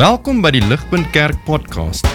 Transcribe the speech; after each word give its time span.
Welkom 0.00 0.38
by 0.40 0.48
die 0.54 0.62
Ligpunt 0.64 1.10
Kerk 1.12 1.36
podcast. 1.44 2.06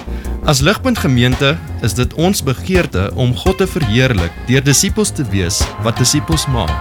As 0.50 0.58
Ligpunt 0.66 0.98
Gemeente 0.98 1.52
is 1.86 1.94
dit 1.94 2.16
ons 2.18 2.40
begeerte 2.42 3.12
om 3.14 3.36
God 3.38 3.60
te 3.62 3.68
verheerlik 3.70 4.34
deur 4.48 4.64
disippels 4.66 5.12
te 5.14 5.22
wees 5.30 5.60
wat 5.86 6.02
disippels 6.02 6.48
maak 6.50 6.74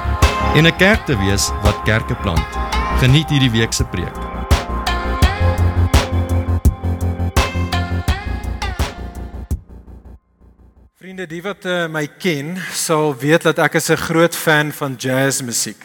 en 0.56 0.64
'n 0.64 0.76
kerk 0.80 1.04
te 1.04 1.12
wees 1.20 1.50
wat 1.60 1.76
kerke 1.84 2.16
plant. 2.24 2.48
Geniet 3.04 3.28
hierdie 3.28 3.52
week 3.52 3.76
se 3.76 3.84
preek. 3.84 4.16
Vriende, 10.96 11.26
die 11.26 11.42
wat 11.42 11.66
uh, 11.68 11.84
my 11.86 12.08
ken, 12.18 12.56
sal 12.72 13.12
weet 13.12 13.42
dat 13.42 13.58
ek 13.58 13.76
'n 13.76 13.96
groot 14.08 14.34
fan 14.34 14.72
van 14.72 14.96
jazzmusiek. 14.96 15.84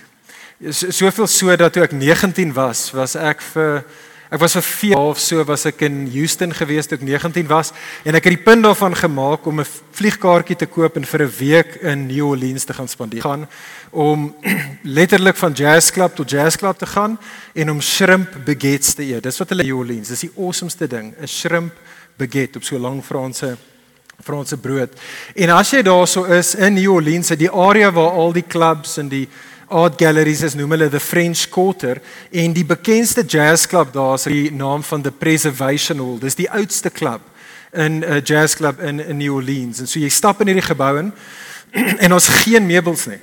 So, 0.72 0.92
soveel 0.92 1.28
so 1.28 1.56
dat 1.56 1.74
toe 1.74 1.84
ek 1.84 1.92
19 1.92 2.54
was, 2.54 2.92
was 2.92 3.16
ek 3.16 3.42
vir 3.42 3.84
Ek 4.30 4.38
was 4.38 4.54
vir 4.54 4.62
4 4.62 4.94
half 4.94 5.18
so 5.18 5.42
was 5.42 5.64
ek 5.66 5.80
in 5.88 6.04
Houston 6.14 6.52
gewees 6.54 6.86
toe 6.86 7.00
ek 7.00 7.06
19 7.08 7.48
was 7.50 7.72
en 8.06 8.14
ek 8.14 8.28
het 8.28 8.36
die 8.36 8.44
punt 8.46 8.62
daarvan 8.62 8.94
gemaak 8.94 9.48
om 9.50 9.58
'n 9.60 9.66
vliegkaartjie 9.98 10.56
te 10.56 10.68
koop 10.70 10.98
en 10.98 11.06
vir 11.06 11.24
'n 11.26 11.34
week 11.40 11.82
in 11.82 12.06
New 12.06 12.30
Orleans 12.30 12.64
te 12.64 12.74
gaan 12.74 12.88
spandeer. 12.88 13.26
Gaan 13.26 13.48
om 13.90 14.36
letterlik 15.00 15.36
van 15.36 15.54
jazz 15.54 15.90
club 15.90 16.14
tot 16.16 16.30
jazz 16.30 16.56
club 16.58 16.78
te 16.78 16.86
gaan 16.86 17.18
en 17.56 17.72
om 17.72 17.82
shrimp 17.82 18.46
baguettes 18.46 18.94
te 18.94 19.04
eet. 19.04 19.24
Dis 19.24 19.38
wat 19.38 19.50
hulle 19.50 19.64
in 19.64 19.68
New 19.68 19.80
Orleans, 19.80 20.08
dis 20.08 20.30
die 20.30 20.32
awesomeste 20.38 20.88
ding, 20.88 21.16
'n 21.18 21.28
shrimp 21.28 21.74
baguette 22.16 22.58
op 22.58 22.64
so 22.64 22.76
'n 22.76 22.82
lang 22.82 23.04
Franse 23.04 23.58
Franse 24.24 24.58
brood. 24.58 24.90
En 25.36 25.50
as 25.50 25.72
jy 25.72 25.82
daarso 25.82 26.26
is 26.26 26.56
in 26.56 26.74
New 26.74 26.92
Orleans, 26.92 27.28
die 27.30 27.52
area 27.52 27.92
waar 27.92 28.12
al 28.12 28.34
die 28.34 28.46
clubs 28.48 28.98
en 28.98 29.08
die 29.08 29.28
art 29.70 29.98
galleries 30.02 30.42
is 30.44 30.56
noem 30.58 30.74
hulle 30.76 30.90
the 30.90 31.00
French 31.00 31.48
Quarter 31.50 32.02
en 32.32 32.54
die 32.54 32.66
bekendste 32.66 33.24
jazz 33.24 33.68
club 33.70 33.94
daar 33.94 34.18
is 34.18 34.28
die 34.30 34.52
naam 34.52 34.84
van 34.84 35.02
the 35.02 35.12
Preservation 35.12 36.00
Hall. 36.02 36.18
Dis 36.20 36.36
die 36.36 36.50
oudste 36.50 36.90
klub 36.90 37.22
in 37.72 38.00
'n 38.00 38.04
uh, 38.04 38.22
jazz 38.24 38.56
club 38.56 38.80
in 38.80 39.00
in 39.00 39.18
New 39.18 39.36
Orleans. 39.36 39.80
En 39.80 39.88
so 39.88 40.00
jy 40.00 40.10
stap 40.10 40.42
in 40.42 40.48
hierdie 40.48 40.66
gebou 40.66 40.98
in 41.00 41.14
en 42.06 42.14
ons 42.14 42.28
geen 42.28 42.66
meubels 42.66 43.06
nie. 43.06 43.20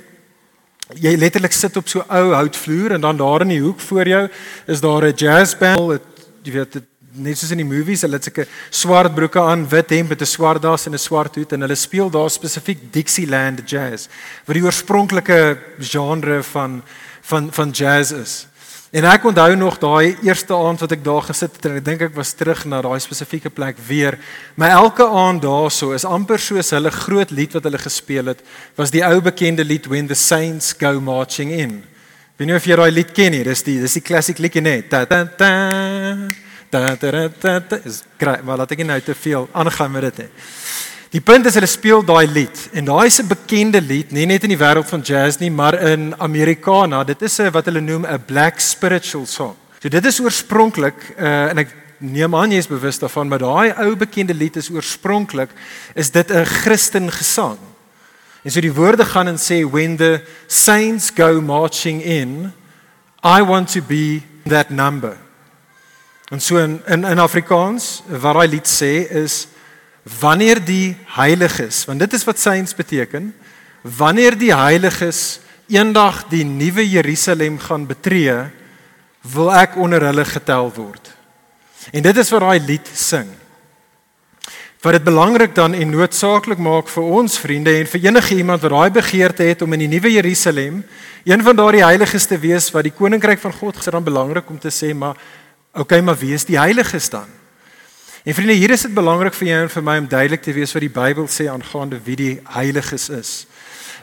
Jy 0.95 1.17
letterlik 1.17 1.51
sit 1.51 1.77
op 1.77 1.87
so 1.87 2.03
ou 2.07 2.33
houtvloer 2.33 2.91
en 2.91 3.01
dan 3.01 3.17
daar 3.17 3.41
in 3.41 3.47
die 3.47 3.61
hoek 3.61 3.79
voor 3.79 4.07
jou 4.07 4.29
is 4.67 4.81
daar 4.81 5.03
'n 5.03 5.15
jazz 5.15 5.55
band. 5.55 6.01
Jy 6.43 6.51
weet 6.51 6.81
net 7.17 7.37
soos 7.39 7.51
in 7.51 7.61
die 7.61 7.67
movies, 7.67 8.03
hulle 8.05 8.19
het 8.19 8.27
sulke 8.27 8.45
swart 8.69 9.15
broeke 9.15 9.41
aan, 9.41 9.65
wit 9.69 9.89
hemp 9.95 10.09
met 10.09 10.21
'n 10.21 10.25
swart 10.25 10.61
das 10.61 10.87
en 10.87 10.93
'n 10.93 10.99
swart 10.99 11.35
hoed 11.35 11.53
en 11.53 11.61
hulle 11.61 11.75
speel 11.75 12.09
daar 12.09 12.29
spesifiek 12.29 12.91
Dixieland 12.91 13.69
jazz, 13.69 14.07
wat 14.45 14.55
die 14.55 14.63
oorspronklike 14.63 15.57
genre 15.79 16.43
van 16.43 16.83
van 17.21 17.51
van 17.51 17.71
jazz 17.71 18.11
is. 18.11 18.47
En 18.91 19.03
ek 19.03 19.25
onthou 19.27 19.55
nog 19.55 19.77
daai 19.77 20.15
eerste 20.23 20.55
aand 20.55 20.79
wat 20.79 20.93
ek 20.95 21.03
daar 21.03 21.25
gesit 21.27 21.55
het 21.55 21.65
en 21.65 21.75
ek 21.75 21.85
dink 21.85 22.01
ek 22.01 22.15
was 22.15 22.31
terug 22.33 22.63
na 22.65 22.79
daai 22.81 22.99
spesifieke 23.03 23.49
plek 23.49 23.75
weer. 23.87 24.15
My 24.55 24.69
elke 24.71 25.03
aand 25.03 25.43
daarso 25.43 25.91
is 25.91 26.05
amper 26.07 26.39
soos 26.39 26.71
hulle 26.71 26.91
groot 26.91 27.31
lied 27.35 27.53
wat 27.53 27.67
hulle 27.67 27.77
gespeel 27.83 28.31
het, 28.31 28.41
was 28.79 28.91
die 28.95 29.03
ou 29.03 29.19
bekende 29.21 29.67
lied 29.67 29.91
When 29.91 30.07
the 30.07 30.15
Saints 30.15 30.73
Go 30.79 31.01
Marching 31.01 31.51
In. 31.51 31.83
Weet 32.37 32.47
nie 32.47 32.55
of 32.55 32.65
jy 32.69 32.79
daai 32.79 32.91
lied 32.91 33.11
ken 33.17 33.35
nie, 33.35 33.43
dis 33.43 33.65
die 33.67 33.79
dis 33.81 33.99
die 33.99 34.05
klassiek 34.05 34.39
liedjie 34.39 34.63
ta 34.87 35.03
ta 35.03 35.25
ta 35.25 35.25
ta 35.35 35.51
ta 35.51 36.46
is 37.85 38.03
kry 38.17 38.39
maar 38.43 38.57
laat 38.57 38.71
ek 38.71 38.77
nie 38.77 38.85
nou 38.85 39.01
te 39.01 39.15
veel 39.15 39.49
aangaan 39.53 39.91
met 39.91 40.01
dit 40.01 40.17
nie. 40.17 40.29
Die 41.09 41.21
punt 41.21 41.45
is 41.45 41.55
hulle 41.55 41.69
speel 41.71 42.03
daai 42.03 42.27
lied 42.27 42.69
en 42.73 42.85
daai 42.85 43.07
is 43.07 43.19
'n 43.21 43.27
bekende 43.27 43.81
lied, 43.81 44.11
nie 44.11 44.25
net 44.25 44.43
in 44.43 44.49
die 44.49 44.59
wêreld 44.59 44.87
van 44.87 45.01
jazz 45.01 45.37
nie, 45.39 45.49
maar 45.49 45.73
in 45.73 46.13
Amerikaana. 46.19 47.03
Dit 47.03 47.21
is 47.21 47.39
'n 47.39 47.51
wat 47.51 47.65
hulle 47.65 47.81
noem 47.81 48.05
'n 48.05 48.25
black 48.25 48.59
spiritual 48.59 49.25
song. 49.25 49.55
So 49.79 49.89
dit 49.89 50.05
is 50.05 50.19
oorspronklik 50.19 51.15
uh 51.17 51.49
en 51.49 51.57
ek 51.57 51.69
neem 51.99 52.35
aan 52.35 52.51
jy 52.51 52.57
is 52.57 52.67
bewus 52.67 52.99
daarvan, 52.99 53.27
maar 53.27 53.39
daai 53.39 53.73
ou 53.77 53.95
bekende 53.95 54.33
lied 54.33 54.55
is 54.55 54.69
oorspronklik 54.69 55.49
is 55.95 56.11
dit 56.11 56.31
'n 56.31 56.45
Christen 56.45 57.11
gesang. 57.11 57.57
En 58.43 58.51
so 58.51 58.61
die 58.61 58.73
woorde 58.73 59.05
gaan 59.05 59.27
en 59.27 59.37
sê 59.37 59.63
when 59.63 59.97
the 59.97 60.21
saints 60.47 61.11
go 61.15 61.41
marching 61.41 62.01
in, 62.01 62.53
I 63.23 63.43
want 63.43 63.71
to 63.71 63.81
be 63.81 64.21
that 64.45 64.69
number. 64.69 65.17
En 66.27 66.41
so 66.41 66.57
in 66.57 66.81
in, 66.85 67.05
in 67.07 67.19
Afrikaans 67.19 68.01
wat 68.07 68.35
daai 68.35 68.49
lied 68.51 68.67
sê 68.67 69.07
is 69.23 69.45
wanneer 70.19 70.59
die 70.63 70.95
heiliges, 71.15 71.85
want 71.87 71.99
dit 72.03 72.13
is 72.13 72.25
wat 72.27 72.39
saints 72.39 72.75
beteken, 72.75 73.33
wanneer 73.83 74.35
die 74.39 74.53
heiliges 74.55 75.39
eendag 75.71 76.25
die 76.31 76.43
nuwe 76.47 76.83
Jerusalem 76.87 77.59
gaan 77.59 77.87
betree, 77.87 78.35
wil 79.33 79.51
ek 79.55 79.75
onder 79.79 80.03
hulle 80.07 80.25
getel 80.27 80.71
word. 80.75 81.11
En 81.91 82.03
dit 82.03 82.17
is 82.17 82.31
wat 82.31 82.43
daai 82.43 82.59
lied 82.63 82.91
sing. 82.91 83.27
Wat 84.83 84.93
dit 84.93 85.07
belangrik 85.07 85.55
dan 85.55 85.73
en 85.73 85.91
noodsaaklik 85.91 86.59
maak 86.61 86.91
vir 86.91 87.07
ons 87.19 87.39
vriende 87.39 87.73
en 87.79 87.87
vir 87.87 88.07
enige 88.07 88.35
iemand 88.35 88.61
wat 88.63 88.75
daai 88.75 88.91
begeerte 88.99 89.47
het 89.47 89.63
om 89.63 89.73
in 89.73 89.87
die 89.87 89.91
nuwe 89.95 90.11
Jerusalem 90.19 90.83
een 91.23 91.43
van 91.43 91.55
daardie 91.55 91.83
heiliges 91.83 92.27
te 92.27 92.37
wees 92.39 92.69
wat 92.75 92.87
die 92.87 92.95
koninkryk 92.95 93.41
van 93.41 93.55
God 93.55 93.79
gesê 93.79 93.95
dan 93.95 94.05
belangrik 94.05 94.49
om 94.51 94.59
te 94.59 94.71
sê 94.71 94.93
maar 94.95 95.17
Okay, 95.77 96.01
maar 96.01 96.17
wie 96.17 96.33
is 96.33 96.45
die 96.45 96.57
heiliges 96.57 97.09
dan? 97.09 97.27
En 98.23 98.33
vriende, 98.33 98.53
hier 98.53 98.71
is 98.73 98.81
dit 98.81 98.93
belangrik 98.93 99.35
vir 99.37 99.47
jou 99.47 99.59
en 99.61 99.69
vir 99.69 99.83
my 99.85 99.97
om 100.01 100.07
duidelik 100.09 100.41
te 100.41 100.53
wees 100.55 100.73
wat 100.73 100.83
die 100.83 100.91
Bybel 100.91 101.27
sê 101.29 101.45
aangaande 101.51 101.99
wie 102.03 102.15
die 102.17 102.33
heiliges 102.55 103.05
is. 103.13 103.33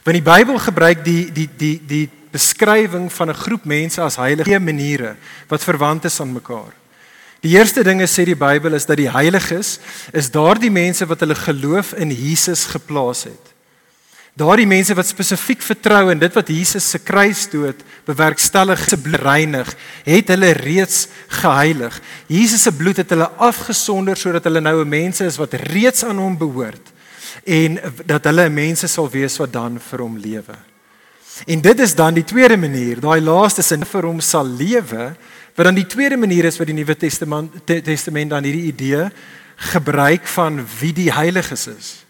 Want 0.06 0.20
die 0.20 0.24
Bybel 0.24 0.60
gebruik 0.62 1.02
die 1.04 1.32
die 1.34 1.48
die 1.58 1.74
die 1.82 2.04
beskrywing 2.34 3.10
van 3.12 3.30
'n 3.30 3.42
groep 3.42 3.64
mense 3.64 4.02
as 4.02 4.16
heilige 4.16 4.58
maniere 4.60 5.16
wat 5.48 5.64
verwant 5.64 6.04
is 6.04 6.20
aan 6.20 6.32
mekaar. 6.32 6.72
Die 7.40 7.58
eerste 7.58 7.82
ding 7.82 8.00
is 8.00 8.14
sê 8.14 8.24
die 8.24 8.38
Bybel 8.38 8.72
is 8.72 8.86
dat 8.86 8.96
die 8.96 9.10
heiliges 9.10 9.78
is 10.12 10.30
daardie 10.30 10.70
mense 10.70 11.06
wat 11.06 11.20
hulle 11.20 11.34
geloof 11.34 11.92
in 11.92 12.10
Jesus 12.10 12.64
geplaas 12.64 13.24
het. 13.24 13.53
Daardie 14.34 14.66
mense 14.66 14.94
wat 14.98 15.06
spesifiek 15.06 15.60
vertrou 15.62 16.08
in 16.10 16.18
dit 16.18 16.34
wat 16.34 16.48
Jesus 16.50 16.88
se 16.90 16.98
kruisdood 16.98 17.84
bewerkstellig 18.08 18.80
se 18.82 18.96
bloed 18.98 19.22
reinig, 19.22 19.68
het 20.02 20.32
hulle 20.34 20.50
reeds 20.58 21.04
geheilig. 21.36 22.00
Jesus 22.26 22.64
se 22.66 22.72
bloed 22.74 22.98
het 22.98 23.14
hulle 23.14 23.30
afgesonder 23.38 24.18
sodat 24.18 24.48
hulle 24.50 24.60
nou 24.60 24.82
'n 24.82 24.88
mense 24.88 25.24
is 25.24 25.38
wat 25.38 25.54
reeds 25.70 26.02
aan 26.04 26.18
hom 26.18 26.36
behoort 26.38 26.90
en 27.46 27.78
dat 28.06 28.24
hulle 28.24 28.48
mense 28.48 28.88
sal 28.88 29.10
wees 29.10 29.36
wat 29.38 29.52
dan 29.52 29.78
vir 29.78 30.00
hom 30.00 30.18
lewe. 30.18 30.56
En 31.46 31.60
dit 31.60 31.80
is 31.80 31.94
dan 31.94 32.14
die 32.14 32.24
tweede 32.24 32.56
manier, 32.56 33.00
daai 33.00 33.20
laaste 33.20 33.62
sin 33.62 33.84
vir 33.84 34.06
hom 34.06 34.20
sal 34.20 34.46
lewe, 34.46 35.14
wat 35.54 35.66
dan 35.66 35.74
die 35.74 35.86
tweede 35.86 36.16
manier 36.16 36.44
is 36.44 36.58
wat 36.58 36.66
die 36.66 36.76
Nuwe 36.76 36.96
Testament 36.96 37.66
te, 37.66 37.80
Testament 37.82 38.30
dan 38.30 38.44
hierdie 38.44 38.70
idee 38.70 39.10
gebruik 39.56 40.26
van 40.26 40.66
wie 40.80 40.92
die 40.92 41.12
heiliges 41.12 41.66
is. 41.66 42.04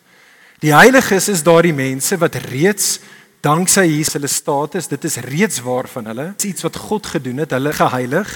Die 0.65 0.73
heiliges 0.73 1.27
is 1.29 1.43
daardie 1.45 1.75
mense 1.77 2.17
wat 2.17 2.39
reeds 2.49 2.97
danksy 3.45 3.83
Jesus 3.85 4.15
hulle 4.17 4.31
status, 4.33 4.87
dit 4.89 5.03
is 5.05 5.19
reeds 5.27 5.59
waar 5.61 5.85
van 5.93 6.07
hulle. 6.09 6.31
Dit 6.33 6.47
is 6.47 6.53
iets 6.55 6.65
wat 6.65 6.79
God 6.81 7.09
gedoen 7.13 7.43
het, 7.43 7.53
hulle 7.53 7.73
geheilig. 7.77 8.31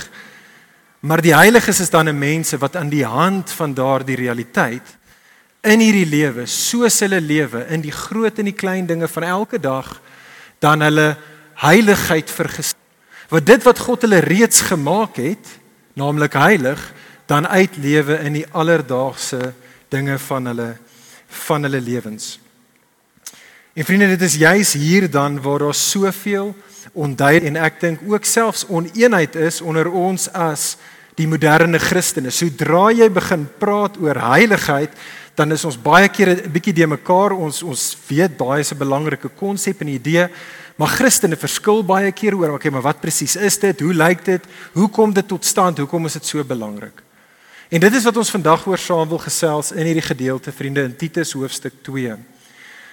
Maar 1.09 1.22
die 1.25 1.33
heiliges 1.33 1.81
is 1.81 1.89
dan 1.91 2.09
'n 2.09 2.19
mense 2.19 2.59
wat 2.59 2.77
aan 2.77 2.91
die 2.93 3.05
hand 3.05 3.50
van 3.50 3.72
daardie 3.75 4.16
realiteit 4.16 4.84
in 5.62 5.81
hierdie 5.81 6.06
lewe, 6.06 6.47
soos 6.47 7.00
hulle 7.00 7.21
lewe 7.21 7.65
in 7.69 7.81
die 7.81 7.93
groot 7.93 8.39
en 8.39 8.45
die 8.45 8.60
klein 8.60 8.87
dinge 8.87 9.09
van 9.09 9.22
elke 9.22 9.59
dag, 9.60 10.00
dan 10.60 10.81
hulle 10.81 11.16
heiligheid 11.55 12.31
verges. 12.31 12.75
Wat 13.28 13.47
dit 13.47 13.62
wat 13.62 13.78
God 13.78 14.03
hulle 14.03 14.21
reeds 14.21 14.60
gemaak 14.60 15.16
het, 15.16 15.47
naamlik 15.95 16.33
heilig, 16.33 16.93
dan 17.27 17.47
uitlewe 17.47 18.21
in 18.21 18.33
die 18.33 18.47
alledaagse 18.53 19.55
dinge 19.89 20.19
van 20.19 20.47
hulle 20.47 20.77
van 21.28 21.62
hulle 21.62 21.81
lewens. 21.81 22.39
En 23.78 23.84
vriende, 23.84 24.09
dit 24.16 24.22
is 24.22 24.34
juis 24.34 24.72
hier 24.72 25.11
dan 25.11 25.41
waar 25.43 25.59
daar 25.59 25.75
soveel 25.75 26.56
onduidelik 26.93 27.47
en 27.53 27.59
ek 27.62 27.81
dink 27.81 28.00
ook 28.06 28.25
selfs 28.25 28.65
oneenheid 28.66 29.37
is 29.37 29.61
onder 29.61 29.91
ons 29.91 30.27
as 30.33 30.77
die 31.19 31.28
moderne 31.30 31.78
Christene. 31.78 32.30
Sodra 32.34 32.89
jy 32.95 33.09
begin 33.10 33.47
praat 33.59 33.98
oor 34.03 34.19
heiligheid, 34.19 34.95
dan 35.39 35.54
is 35.54 35.65
ons 35.66 35.78
baie 35.78 36.09
keer 36.09 36.30
'n 36.30 36.51
bietjie 36.51 36.75
de 36.75 36.86
mekaar. 36.86 37.33
Ons 37.33 37.63
ons 37.63 37.97
weet 38.09 38.36
baie 38.36 38.60
is 38.60 38.72
'n 38.72 38.78
belangrike 38.78 39.28
konsep 39.28 39.81
en 39.81 39.89
idee, 39.89 40.28
maar 40.77 40.89
Christene 40.89 41.36
verskil 41.36 41.83
baie 41.84 42.13
keer 42.13 42.34
oor, 42.34 42.54
okay, 42.54 42.71
maar 42.71 42.83
wat 42.83 43.01
presies 43.01 43.36
is 43.36 43.59
dit? 43.59 43.81
Hoe 43.81 43.95
lyk 43.95 44.24
dit? 44.24 44.42
Hoe 44.72 44.89
kom 44.89 45.13
dit 45.13 45.28
tot 45.28 45.45
stand? 45.45 45.78
Hoekom 45.78 46.07
is 46.07 46.13
dit 46.13 46.27
so 46.27 46.45
belangrik? 46.45 47.08
En 47.68 47.80
dit 47.80 47.94
is 47.94 48.04
wat 48.04 48.16
ons 48.16 48.30
vandag 48.32 48.62
oor 48.66 48.80
saam 48.80 49.09
wil 49.09 49.20
gesels 49.20 49.74
in 49.76 49.84
hierdie 49.84 50.06
gedeelte 50.06 50.53
vriende 50.56 50.86
in 50.88 50.94
Titus 50.97 51.34
hoofstuk 51.36 51.74
2. 51.84 52.15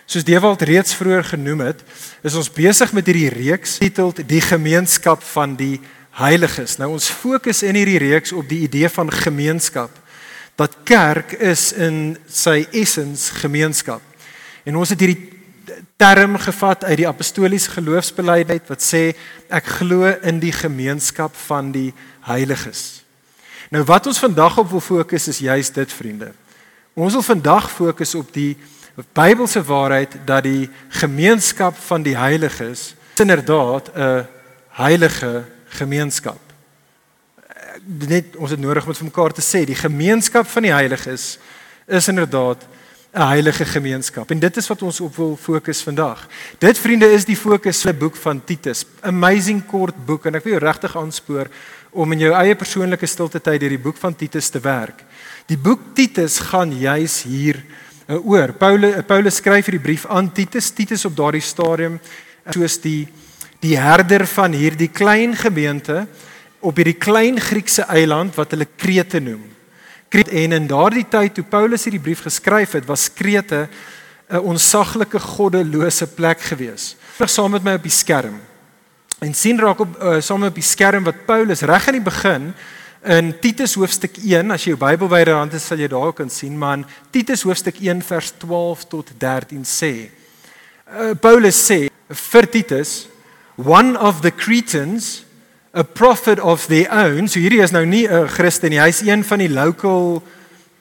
Soos 0.06 0.26
Dewald 0.28 0.66
reeds 0.68 0.98
vroeër 1.00 1.30
genoem 1.30 1.62
het, 1.64 1.84
is 2.28 2.36
ons 2.36 2.52
besig 2.52 2.92
met 2.94 3.08
hierdie 3.08 3.30
reeks 3.32 3.78
getiteld 3.80 4.20
Die 4.28 4.42
gemeenskap 4.44 5.24
van 5.32 5.54
die 5.56 5.80
heiliges. 6.20 6.76
Nou 6.76 6.90
ons 6.92 7.08
fokus 7.08 7.64
in 7.64 7.80
hierdie 7.80 8.02
reeks 8.04 8.36
op 8.36 8.50
die 8.52 8.66
idee 8.68 8.92
van 8.92 9.12
gemeenskap. 9.12 9.96
Dat 10.60 10.76
kerk 10.84 11.38
is 11.40 11.72
in 11.72 12.18
sy 12.28 12.66
essens 12.76 13.30
gemeenskap. 13.40 14.04
En 14.68 14.76
ons 14.76 14.92
het 14.92 15.00
hierdie 15.00 15.32
term 15.96 16.36
gevat 16.36 16.84
uit 16.84 17.00
die 17.00 17.08
apostoliese 17.08 17.72
geloofsbelijdenis 17.80 18.68
wat 18.68 18.84
sê 18.84 19.06
ek 19.48 19.72
glo 19.80 20.12
in 20.20 20.44
die 20.44 20.54
gemeenskap 20.56 21.32
van 21.48 21.72
die 21.72 21.94
heiliges. 22.28 23.05
Nou 23.70 23.84
wat 23.84 24.08
ons 24.08 24.20
vandag 24.20 24.58
op 24.58 24.70
wil 24.70 24.80
fokus 24.80 25.28
is 25.28 25.38
juis 25.38 25.72
dit 25.72 25.94
vriende. 25.94 26.32
Ons 26.94 27.14
wil 27.14 27.22
vandag 27.22 27.72
fokus 27.72 28.16
op 28.16 28.34
die 28.34 28.58
Bybelse 29.14 29.64
waarheid 29.64 30.14
dat 30.26 30.44
die 30.44 30.70
gemeenskap 30.90 31.76
van 31.88 32.04
die 32.04 32.16
heiliges 32.18 32.94
inderdaad 33.20 33.92
'n 33.96 34.28
heilige 34.70 35.44
gemeenskap. 35.68 36.40
Net 37.86 38.36
ons 38.36 38.52
het 38.52 38.60
nodig 38.60 38.86
om 38.86 38.96
vir 38.96 39.06
mekaar 39.06 39.34
te 39.34 39.42
sê 39.42 39.66
die 39.66 39.76
gemeenskap 39.76 40.48
van 40.48 40.62
die 40.62 40.74
heiliges 40.74 41.38
is 41.88 42.08
inderdaad 42.08 42.64
'n 43.16 43.28
heilige 43.28 43.66
gemeenskap. 43.66 44.32
En 44.32 44.40
dit 44.40 44.58
is 44.58 44.68
wat 44.68 44.82
ons 44.82 45.00
op 45.02 45.16
wil 45.16 45.38
fokus 45.42 45.82
vandag. 45.82 46.28
Dit 46.58 46.78
vriende 46.78 47.12
is 47.12 47.26
die 47.26 47.38
fokus 47.38 47.82
van 47.82 47.92
die 47.92 48.00
boek 48.00 48.16
van 48.16 48.44
Titus. 48.44 48.86
Amazing 49.02 49.66
kort 49.66 50.06
boek 50.06 50.26
en 50.26 50.36
ek 50.36 50.44
wil 50.44 50.54
jou 50.54 50.64
regtig 50.66 50.98
aanspoor 50.98 51.48
om 51.96 52.12
in 52.12 52.26
jou 52.26 52.34
eie 52.36 52.56
persoonlike 52.60 53.08
stilte 53.08 53.40
tyd 53.40 53.62
deur 53.64 53.74
die 53.74 53.82
boek 53.82 53.98
van 54.02 54.16
Titus 54.16 54.52
te 54.52 54.60
werk. 54.60 55.02
Die 55.48 55.58
boek 55.58 55.94
Titus 55.96 56.38
gaan 56.52 56.74
juis 56.76 57.22
hier 57.24 57.62
uh, 58.10 58.20
oor. 58.20 58.52
Paulus 58.60 59.00
Paulus 59.08 59.40
skryf 59.40 59.70
hierdie 59.70 59.84
brief 59.84 60.06
aan 60.12 60.28
Titus. 60.36 60.72
Titus 60.76 61.06
op 61.08 61.16
daardie 61.16 61.44
stadium 61.44 62.00
soos 62.52 62.78
die 62.84 63.08
die 63.64 63.78
herder 63.80 64.28
van 64.30 64.54
hierdie 64.54 64.92
klein 64.94 65.34
gemeente 65.40 66.04
op 66.60 66.78
hierdie 66.78 67.00
klein 67.00 67.40
Griekse 67.42 67.88
eiland 67.90 68.36
wat 68.38 68.52
hulle 68.54 68.68
Krete 68.78 69.22
noem. 69.24 69.42
Krete 70.12 70.36
en 70.44 70.54
in 70.60 70.68
daardie 70.70 71.06
tyd 71.10 71.38
toe 71.38 71.46
Paulus 71.50 71.88
hierdie 71.88 72.04
brief 72.04 72.26
geskryf 72.28 72.76
het, 72.78 72.86
was 72.86 73.08
Krete 73.10 73.68
'n 74.30 74.42
onsaglike 74.42 75.20
goddelose 75.20 76.08
plek 76.08 76.42
gewees. 76.42 76.96
Vlug 77.18 77.30
saam 77.30 77.52
met 77.52 77.64
my 77.64 77.74
op 77.78 77.84
die 77.84 77.92
skerm. 77.92 78.40
En 79.20 79.34
sien 79.34 79.60
raak 79.60 79.80
op 79.80 80.02
uh, 80.02 80.22
saam 80.22 80.44
op 80.44 80.56
die 80.56 80.64
skerm 80.64 81.04
wat 81.08 81.26
Paulus 81.26 81.62
reg 81.62 81.88
aan 81.88 82.00
die 82.00 82.04
begin 82.04 82.54
in 83.06 83.36
Titus 83.40 83.76
hoofstuk 83.78 84.18
1, 84.18 84.50
as 84.52 84.64
jy 84.66 84.74
jou 84.74 84.80
Bybel 84.82 85.08
byderhand 85.08 85.54
het, 85.54 85.62
sal 85.62 85.78
jy 85.78 85.88
daar 85.92 86.14
kan 86.18 86.30
sien, 86.34 86.56
maar 86.58 86.80
in 86.80 86.86
Titus 87.14 87.44
hoofstuk 87.46 87.78
1 87.78 88.02
vers 88.02 88.32
12 88.42 88.88
tot 88.90 89.12
13 89.22 89.62
sê. 89.62 89.92
Uh, 90.90 91.14
Paulus 91.22 91.60
sê 91.68 91.86
vir 92.10 92.50
Titus, 92.50 93.06
one 93.62 93.94
of 94.02 94.24
the 94.26 94.34
Cretans 94.34 95.26
a 95.76 95.84
prophet 95.84 96.40
of 96.40 96.68
their 96.68 96.88
own. 96.92 97.28
So 97.28 97.40
hierdie 97.40 97.62
is 97.62 97.72
nou 97.76 97.86
nie 97.86 98.08
'n 98.08 98.28
Christen 98.28 98.72
nie. 98.72 98.80
Hy's 98.80 99.02
een 99.02 99.24
van 99.24 99.40
die 99.40 99.50
local 99.50 100.24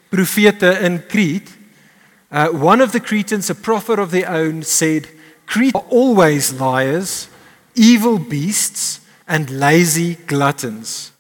profete 0.09 0.79
in 0.81 1.03
Crete. 1.09 1.51
Uh 2.31 2.49
one 2.53 2.83
of 2.83 2.93
the 2.93 3.01
Cretans, 3.01 3.51
a 3.51 3.55
prophet 3.55 3.99
of 3.99 4.11
their 4.11 4.31
own 4.31 4.63
said, 4.63 5.09
Crete 5.47 5.75
are 5.75 5.85
always 5.91 6.53
liars, 6.53 7.29
evil 7.75 8.19
beasts 8.19 9.01
and 9.27 9.51
lazy 9.51 10.17
gluttons. 10.27 11.13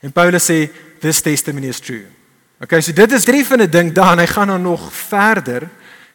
En 0.00 0.12
Paulus 0.12 0.48
sê 0.50 0.70
this 1.00 1.20
testimony 1.20 1.68
is 1.68 1.80
true. 1.80 2.06
Okay, 2.60 2.80
so 2.80 2.92
dit 2.92 3.12
is 3.12 3.24
treffende 3.24 3.68
ding 3.68 3.92
dan 3.92 4.18
hy 4.18 4.26
gaan 4.26 4.48
dan 4.48 4.62
nog 4.62 4.88
verder. 4.92 5.68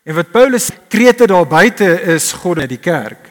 En 0.04 0.16
wat 0.18 0.32
Paulus 0.32 0.72
Krete 0.90 1.28
daar 1.30 1.48
buite 1.48 2.02
is 2.16 2.32
God 2.32 2.64
in 2.64 2.72
die 2.72 2.82
kerk 2.82 3.30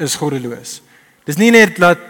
is 0.00 0.16
goddeloos. 0.16 0.80
Dis 1.28 1.38
nie 1.38 1.50
net 1.52 1.76
dat 1.78 2.00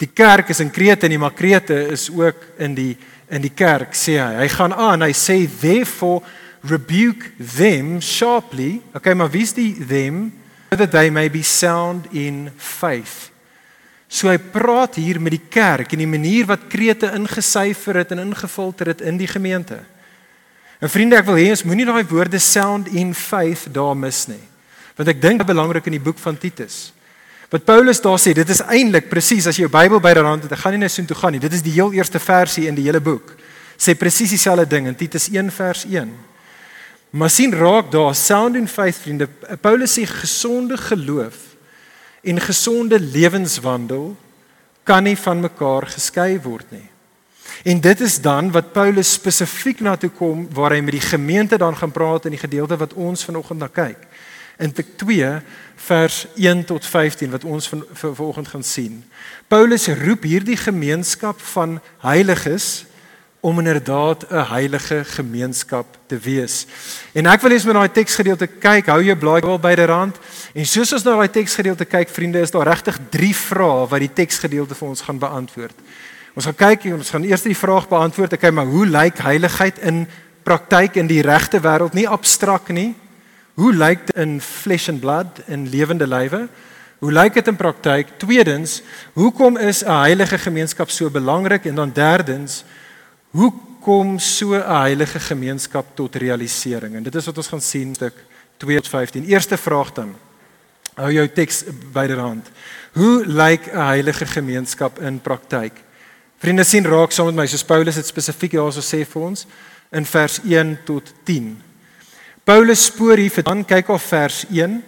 die 0.00 0.08
kerk 0.08 0.50
is 0.52 0.60
in 0.64 0.72
Krete 0.72 1.08
nie, 1.08 1.18
maar 1.20 1.34
Krete 1.36 1.76
is 1.92 2.08
ook 2.10 2.42
in 2.58 2.74
die 2.74 2.96
in 3.26 3.42
die 3.42 3.50
kerk 3.50 3.94
sê 3.98 4.20
hy. 4.20 4.42
Hy 4.44 4.48
gaan 4.52 4.74
aan, 4.74 5.02
hy 5.02 5.10
sê 5.16 5.40
therefore 5.50 6.22
rebuke 6.66 7.32
them 7.56 7.96
sharply. 7.98 8.80
Okay, 8.94 9.16
maar 9.18 9.32
wie's 9.32 9.54
die 9.56 9.72
them 9.74 10.30
that 10.70 10.90
they 10.90 11.10
may 11.10 11.28
be 11.30 11.42
sound 11.42 12.06
in 12.12 12.50
faith. 12.56 13.30
So 14.08 14.30
hy 14.30 14.38
praat 14.38 14.98
hier 15.00 15.18
met 15.20 15.34
die 15.34 15.46
kerk 15.50 15.92
en 15.92 16.02
die 16.02 16.10
manier 16.10 16.46
wat 16.46 16.68
Krete 16.70 17.10
ingesyfer 17.16 18.02
het 18.02 18.12
en 18.14 18.22
ingefilter 18.28 18.92
het 18.94 19.02
in 19.02 19.18
die 19.18 19.30
gemeente. 19.30 19.80
En 20.80 20.92
vriende, 20.92 21.16
ek 21.18 21.26
wil 21.26 21.40
hê 21.40 21.48
ons 21.54 21.64
moenie 21.66 21.86
daai 21.88 22.04
woorde 22.06 22.38
sound 22.42 22.90
in 22.92 23.14
faith 23.16 23.66
daar 23.72 23.96
mis 23.96 24.26
nie. 24.28 24.42
Want 24.96 25.10
ek 25.12 25.20
dink 25.20 25.40
dit 25.40 25.48
is 25.48 25.52
belangrik 25.52 25.88
in 25.88 25.96
die 25.96 26.04
boek 26.04 26.20
van 26.22 26.38
Titus. 26.38 26.92
Wat 27.50 27.64
Paulus 27.64 28.00
daar 28.02 28.18
sê, 28.18 28.32
dit 28.34 28.48
is 28.50 28.62
eintlik 28.64 29.08
presies 29.10 29.46
as 29.46 29.58
jy 29.58 29.66
jou 29.66 29.72
Bybel 29.72 30.00
byderhand 30.02 30.46
het, 30.46 30.54
ek 30.56 30.64
gaan 30.64 30.74
nie 30.74 30.82
net 30.82 30.92
so 30.92 31.04
toe 31.06 31.18
gaan 31.18 31.36
nie. 31.36 31.42
Dit 31.42 31.54
is 31.54 31.62
die 31.62 31.74
heel 31.76 31.94
eerste 31.94 32.20
versie 32.22 32.66
in 32.70 32.76
die 32.78 32.86
hele 32.88 33.00
boek. 33.00 33.36
Sê 33.78 33.94
presies 33.98 34.32
dieselfde 34.34 34.66
ding 34.68 34.88
in 34.90 34.96
Titus 34.98 35.28
1 35.30 35.52
vers 35.54 35.84
1. 35.86 36.10
Maar 37.10 37.30
sien 37.30 37.54
raak 37.54 37.90
daar 37.90 38.14
sound 38.14 38.56
in 38.56 38.68
faith 38.68 38.96
vriende. 38.96 39.28
Paulus 39.60 39.98
sê 39.98 40.06
gesonde 40.06 40.76
geloof 40.76 41.36
en 42.22 42.40
gesonde 42.40 43.00
lewenswandel 43.00 44.16
kan 44.82 45.02
nie 45.02 45.16
van 45.18 45.40
mekaar 45.40 45.86
geskei 45.86 46.40
word 46.42 46.70
nie. 46.70 46.88
En 47.62 47.80
dit 47.80 48.00
is 48.00 48.20
dan 48.20 48.50
wat 48.50 48.72
Paulus 48.72 49.12
spesifiek 49.12 49.80
na 49.80 49.96
toe 49.96 50.10
kom 50.10 50.48
waar 50.54 50.74
hy 50.74 50.80
met 50.80 50.98
die 50.98 51.08
gemeente 51.08 51.58
dan 51.58 51.76
gaan 51.76 51.94
praat 51.94 52.26
in 52.26 52.34
die 52.34 52.42
gedeelte 52.42 52.76
wat 52.76 52.94
ons 52.94 53.24
vanoggend 53.24 53.62
na 53.62 53.68
kyk 53.68 54.02
in 54.58 54.72
Tik 54.72 54.96
2 54.96 55.40
vers 55.86 56.26
1 56.34 56.64
tot 56.64 56.86
15 56.86 57.30
wat 57.30 57.44
ons 57.44 57.68
van 57.68 57.84
vanoggend 57.92 58.48
gaan 58.48 58.64
sien. 58.64 59.04
Paulus 59.48 59.86
roep 59.86 60.24
hierdie 60.24 60.56
gemeenskap 60.56 61.40
van 61.52 61.80
heiliges 62.00 62.86
om 63.46 63.58
inderdaad 63.58 64.26
'n 64.30 64.48
heilige 64.50 65.04
gemeenskap 65.04 65.86
te 66.06 66.18
wees. 66.18 66.66
En 67.12 67.26
ek 67.26 67.40
wil 67.40 67.50
eens 67.50 67.64
met 67.64 67.74
daai 67.74 67.92
teksgedeelte 67.92 68.46
kyk, 68.46 68.86
hou 68.86 69.02
jou 69.04 69.16
blaai 69.16 69.40
wel 69.40 69.58
byderhand. 69.58 70.16
En 70.54 70.66
soos 70.66 70.92
ons 70.92 71.02
na 71.02 71.16
daai 71.16 71.30
teksgedeelte 71.30 71.84
kyk, 71.84 72.08
vriende, 72.08 72.40
is 72.40 72.50
daar 72.50 72.66
regtig 72.66 72.98
3 73.10 73.34
vrae 73.34 73.88
wat 73.88 74.00
die 74.00 74.12
teksgedeelte 74.12 74.74
vir 74.74 74.88
ons 74.88 75.00
gaan 75.00 75.18
beantwoord. 75.18 75.78
Ons 76.34 76.44
gaan 76.44 76.54
kyk 76.54 76.84
en 76.84 76.92
ons 76.92 77.10
gaan 77.10 77.24
eers 77.24 77.42
die 77.42 77.56
vraag 77.56 77.88
beantwoord, 77.88 78.38
kyk 78.38 78.52
maar 78.52 78.66
hoe 78.66 78.86
lyk 78.86 79.18
heiligheid 79.18 79.78
in 79.78 80.06
praktyk 80.42 80.96
in 80.96 81.06
die 81.06 81.22
regte 81.22 81.60
wêreld, 81.60 81.94
nie 81.94 82.08
abstrakt 82.08 82.68
nie, 82.68 82.94
Hoe 83.56 83.72
lyk 83.72 84.02
dit 84.06 84.16
in 84.20 84.40
flesh 84.40 84.88
and 84.88 85.00
blood 85.00 85.40
in 85.48 85.68
lewende 85.72 86.04
lywe? 86.06 86.42
Hoe 87.00 87.12
lyk 87.12 87.38
dit 87.38 87.46
in 87.48 87.56
praktyk? 87.56 88.10
Tweedens, 88.20 88.82
hoekom 89.16 89.56
is 89.56 89.80
'n 89.84 89.88
heilige 89.88 90.38
gemeenskap 90.38 90.90
so 90.90 91.10
belangrik? 91.10 91.64
En 91.64 91.74
dan 91.74 91.92
derdens, 91.92 92.64
hoe 93.36 93.52
kom 93.84 94.18
so 94.18 94.54
'n 94.54 94.66
heilige 94.66 95.20
gemeenskap 95.20 95.86
tot 95.94 96.16
realisering? 96.16 96.94
En 96.96 97.02
dit 97.02 97.14
is 97.14 97.26
wat 97.26 97.36
ons 97.36 97.48
gaan 97.48 97.60
sien 97.60 97.94
stuk 97.94 98.14
2 98.56 98.76
tot 98.76 98.88
15. 98.88 99.24
Eerste 99.24 99.56
vraag 99.56 99.92
dan. 99.92 100.16
Hou 100.94 101.12
jou 101.12 101.28
teks 101.28 101.64
byderhand. 101.92 102.46
Hoe 102.92 103.26
lyk 103.26 103.66
'n 103.72 103.78
heilige 103.78 104.26
gemeenskap 104.26 104.98
in 104.98 105.20
praktyk? 105.20 105.72
Vriende 106.38 106.64
sien 106.64 106.84
raak 106.84 107.12
saam 107.12 107.26
met 107.26 107.34
my 107.34 107.46
soos 107.46 107.64
Paulus 107.64 107.94
dit 107.94 108.06
spesifiek 108.06 108.52
hierso 108.52 108.80
sê 108.80 109.04
vir 109.04 109.22
ons 109.22 109.46
in 109.92 110.04
vers 110.04 110.40
1 110.44 110.78
tot 110.84 111.12
10. 111.24 111.62
Paulus 112.44 112.84
spoor 112.84 113.16
hier 113.16 113.42
dan 113.42 113.64
kyk 113.64 113.88
op 113.88 114.00
vers 114.00 114.44
1 114.50 114.82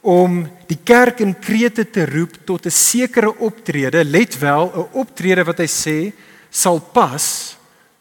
om 0.00 0.48
die 0.66 0.78
kerk 0.84 1.20
in 1.20 1.38
Krete 1.38 1.90
te 1.90 2.06
roep 2.06 2.32
tot 2.44 2.66
'n 2.66 2.70
sekere 2.70 3.38
optrede, 3.38 4.04
let 4.04 4.38
wel, 4.38 4.72
'n 4.74 4.98
optrede 4.98 5.44
wat 5.44 5.58
hy 5.58 5.66
sê 5.66 6.12
sal 6.50 6.80
pas 6.80 7.57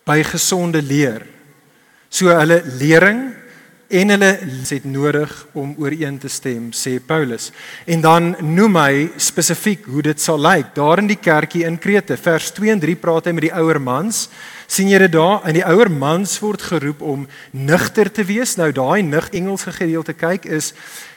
by 0.08 0.22
gesonde 0.24 0.82
leer. 0.82 1.26
So 2.10 2.32
hulle 2.32 2.62
lering 2.80 3.28
en 3.88 4.12
hulle 4.12 4.32
het 4.68 4.84
nodig 4.84 5.32
om 5.56 5.76
ooreen 5.80 6.18
te 6.20 6.28
stem, 6.28 6.72
sê 6.76 6.98
Paulus. 7.00 7.52
En 7.88 8.02
dan 8.04 8.34
noem 8.44 8.76
hy 8.82 9.08
spesifiek 9.22 9.86
hoe 9.88 10.04
dit 10.10 10.22
sal 10.22 10.40
lyk 10.44 10.74
daar 10.76 11.00
in 11.00 11.08
die 11.08 11.20
kerkie 11.20 11.64
in 11.68 11.80
Krete. 11.80 12.18
Vers 12.20 12.52
2 12.56 12.74
en 12.76 12.84
3 12.84 12.96
praat 13.00 13.30
hy 13.30 13.36
met 13.38 13.48
die 13.48 13.56
ouer 13.56 13.80
mans 13.80 14.28
sien 14.68 14.90
jy 14.92 15.00
dit 15.00 15.14
daar 15.16 15.46
in 15.48 15.56
die 15.56 15.66
ouer 15.66 15.90
mans 15.92 16.34
word 16.44 16.66
geroep 16.68 17.02
om 17.02 17.24
nugter 17.56 18.12
te 18.12 18.26
wees 18.28 18.58
nou 18.60 18.68
daai 18.76 19.02
nig 19.08 19.30
Engelse 19.32 19.72
gedeelte 19.72 20.14
kyk 20.18 20.46
is 20.60 20.74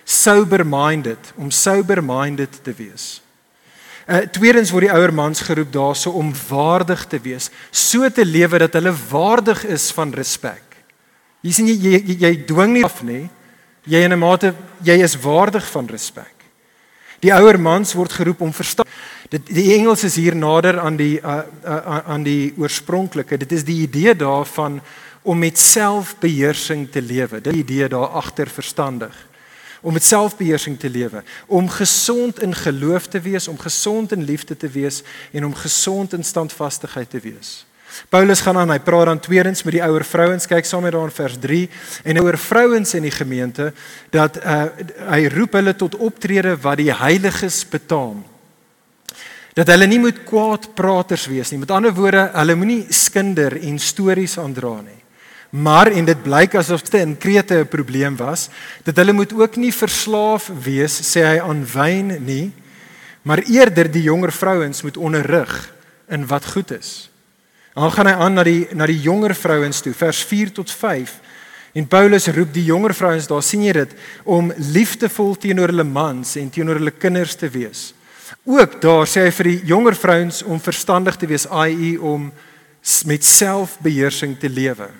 sober 0.07 0.63
minded 0.67 1.33
om 1.37 1.51
sober 1.51 2.03
minded 2.03 2.63
te 2.63 2.75
wees. 2.79 3.19
Uh 4.11 4.25
tweedens 4.35 4.73
word 4.75 4.88
die 4.88 4.95
ouer 4.95 5.12
mans 5.14 5.40
geroep 5.47 5.71
daarso 5.73 6.11
om 6.19 6.33
waardig 6.49 7.05
te 7.07 7.21
wees, 7.23 7.50
so 7.71 8.09
te 8.11 8.25
lewe 8.25 8.59
dat 8.59 8.75
hulle 8.75 8.95
waardig 9.11 9.64
is 9.71 9.90
van 9.95 10.11
respek. 10.11 10.64
Jy 11.47 11.52
sien 11.52 11.71
jy 11.71 11.76
jy, 11.79 12.17
jy, 12.19 12.33
dwing 12.49 12.75
nie 12.75 12.85
af 12.85 13.02
nie. 13.07 13.29
Jy 13.87 14.02
in 14.05 14.12
'n 14.12 14.19
mate 14.19 14.55
jy 14.83 14.99
is 14.99 15.17
waardig 15.17 15.64
van 15.71 15.87
respek. 15.87 16.35
Die 17.21 17.33
ouer 17.33 17.61
mans 17.61 17.95
word 17.95 18.12
geroep 18.12 18.40
om 18.40 18.52
verstaan 18.52 18.87
Dit 19.31 19.47
die 19.47 19.69
Engels 19.76 20.02
is 20.02 20.17
hier 20.19 20.35
nader 20.35 20.81
aan 20.83 20.97
die 20.99 21.21
uh, 21.23 21.43
uh, 21.62 21.99
aan 22.11 22.25
die 22.26 22.50
oorspronklike. 22.59 23.38
Dit 23.38 23.52
is 23.55 23.64
die 23.64 23.85
idee 23.85 24.14
daarvan 24.19 24.81
om 25.23 25.38
met 25.38 25.59
selfbeheersing 25.59 26.88
te 26.90 27.02
lewe. 27.02 27.38
Dit 27.40 27.55
idee 27.55 27.88
daar 27.88 28.17
agter 28.19 28.50
verstandig. 28.50 29.14
Om 29.81 29.93
met 29.93 30.05
selfbeheersing 30.05 30.79
te 30.79 30.91
lewe, 30.91 31.23
om 31.47 31.69
gesond 31.69 32.43
in 32.43 32.55
geloof 32.55 33.07
te 33.07 33.21
wees, 33.21 33.49
om 33.49 33.59
gesond 33.59 34.13
in 34.13 34.23
liefde 34.25 34.57
te 34.57 34.69
wees 34.69 35.03
en 35.33 35.45
om 35.45 35.55
gesond 35.55 36.13
in 36.13 36.25
standvastigheid 36.25 37.11
te 37.11 37.21
wees. 37.21 37.65
Paulus 38.09 38.41
gaan 38.41 38.57
aan, 38.57 38.71
hy 38.71 38.79
praat 38.79 39.09
dan 39.11 39.21
tweedens 39.21 39.65
met 39.67 39.75
die 39.75 39.83
ouer 39.83 40.05
vrouens, 40.05 40.47
kyk 40.47 40.69
saam 40.69 40.85
met 40.87 40.93
daar 40.95 41.09
in 41.11 41.17
vers 41.17 41.39
3 41.41 41.63
en 42.05 42.21
ouer 42.23 42.39
vrouens 42.39 42.95
in 42.95 43.03
die 43.03 43.15
gemeente 43.15 43.73
dat 44.15 44.37
uh, 44.45 44.67
hy 45.11 45.25
roep 45.33 45.59
hulle 45.59 45.75
tot 45.75 45.97
optrede 45.99 46.55
wat 46.63 46.79
die 46.79 46.93
heiliges 46.95 47.65
betaam 47.69 48.23
Dat 49.59 49.71
hulle 49.73 49.89
nie 49.91 49.99
moet 49.99 50.23
kwaadpraters 50.29 51.27
wees 51.31 51.51
nie. 51.51 51.61
Met 51.63 51.73
ander 51.75 51.95
woorde, 51.95 52.29
hulle 52.37 52.57
moenie 52.59 52.85
skinder 52.95 53.57
en 53.59 53.79
stories 53.83 54.39
aandra 54.39 54.77
nie. 54.85 55.00
Maar 55.50 55.90
en 55.90 56.04
dit 56.04 56.23
blyk 56.23 56.54
asof 56.54 56.83
dit 56.87 57.00
in 57.00 57.16
Krete 57.19 57.54
'n 57.54 57.69
probleem 57.69 58.16
was, 58.16 58.49
dat 58.83 58.97
hulle 58.97 59.12
moet 59.12 59.33
ook 59.33 59.57
nie 59.57 59.73
verslaaf 59.73 60.50
wees 60.62 61.00
sê 61.02 61.23
hy 61.26 61.38
aan 61.40 61.66
wyn 61.66 62.25
nie, 62.25 62.52
maar 63.23 63.38
eerder 63.38 63.90
die 63.90 64.02
jonger 64.02 64.33
vrouens 64.33 64.83
moet 64.83 64.97
onderrig 64.97 65.75
in 66.09 66.26
wat 66.26 66.47
goed 66.47 66.71
is. 66.71 67.11
Dan 67.75 67.92
gaan 67.92 68.07
hy 68.07 68.12
aan 68.12 68.35
na 68.35 68.42
die 68.42 68.69
na 68.75 68.87
die 68.87 69.00
jonger 69.00 69.35
vrouens 69.35 69.80
toe, 69.80 69.95
vers 69.95 70.25
4 70.25 70.52
tot 70.52 70.71
5. 70.71 71.21
En 71.73 71.87
Paulus 71.87 72.26
roep 72.26 72.54
die 72.54 72.64
jonger 72.64 72.95
vrouens, 72.95 73.26
daar 73.26 73.42
sien 73.42 73.62
jy 73.62 73.73
dit, 73.73 73.92
om 74.25 74.52
liefdevol 74.57 75.37
teenoor 75.38 75.71
hulle 75.71 75.85
mans 75.87 76.37
en 76.37 76.50
teenoor 76.50 76.75
hulle 76.75 76.90
kinders 76.90 77.35
te 77.35 77.49
wees. 77.49 77.95
Ook 78.45 78.80
daar 78.83 79.07
sê 79.07 79.26
hy 79.26 79.30
vir 79.30 79.45
die 79.45 79.61
jonger 79.64 79.95
vrouens 79.95 80.42
om 80.42 80.61
verstandig 80.61 81.16
te 81.16 81.26
wees, 81.26 81.47
i.e. 81.47 81.99
om 81.99 82.33
met 83.07 83.25
selfbeheersing 83.25 84.38
te 84.38 84.49
lewe. 84.49 84.90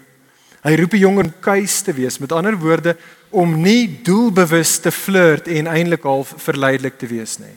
Hy 0.61 0.75
roep 0.76 0.93
die 0.93 1.00
jonger 1.00 1.31
kuis 1.40 1.79
te 1.83 1.93
wees, 1.97 2.19
met 2.21 2.33
ander 2.37 2.57
woorde 2.61 2.97
om 3.31 3.55
nie 3.62 4.00
doelbewus 4.05 4.76
te 4.85 4.93
flirt 4.93 5.49
en 5.49 5.71
eintlik 5.71 6.05
half 6.05 6.35
verleidelik 6.37 6.99
te 7.00 7.09
wees 7.09 7.38
nie. 7.40 7.57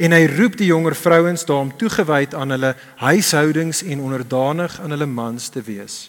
En 0.00 0.14
hy 0.14 0.22
roep 0.30 0.54
die 0.56 0.70
jonger 0.70 0.94
vrouens 0.96 1.44
daarom 1.44 1.72
toegewyd 1.76 2.34
aan 2.38 2.54
hulle 2.54 2.74
huishoudings 3.02 3.82
en 3.82 4.06
onderdanig 4.06 4.78
aan 4.80 4.94
hulle 4.94 5.10
mans 5.10 5.48
te 5.50 5.62
wees. 5.64 6.06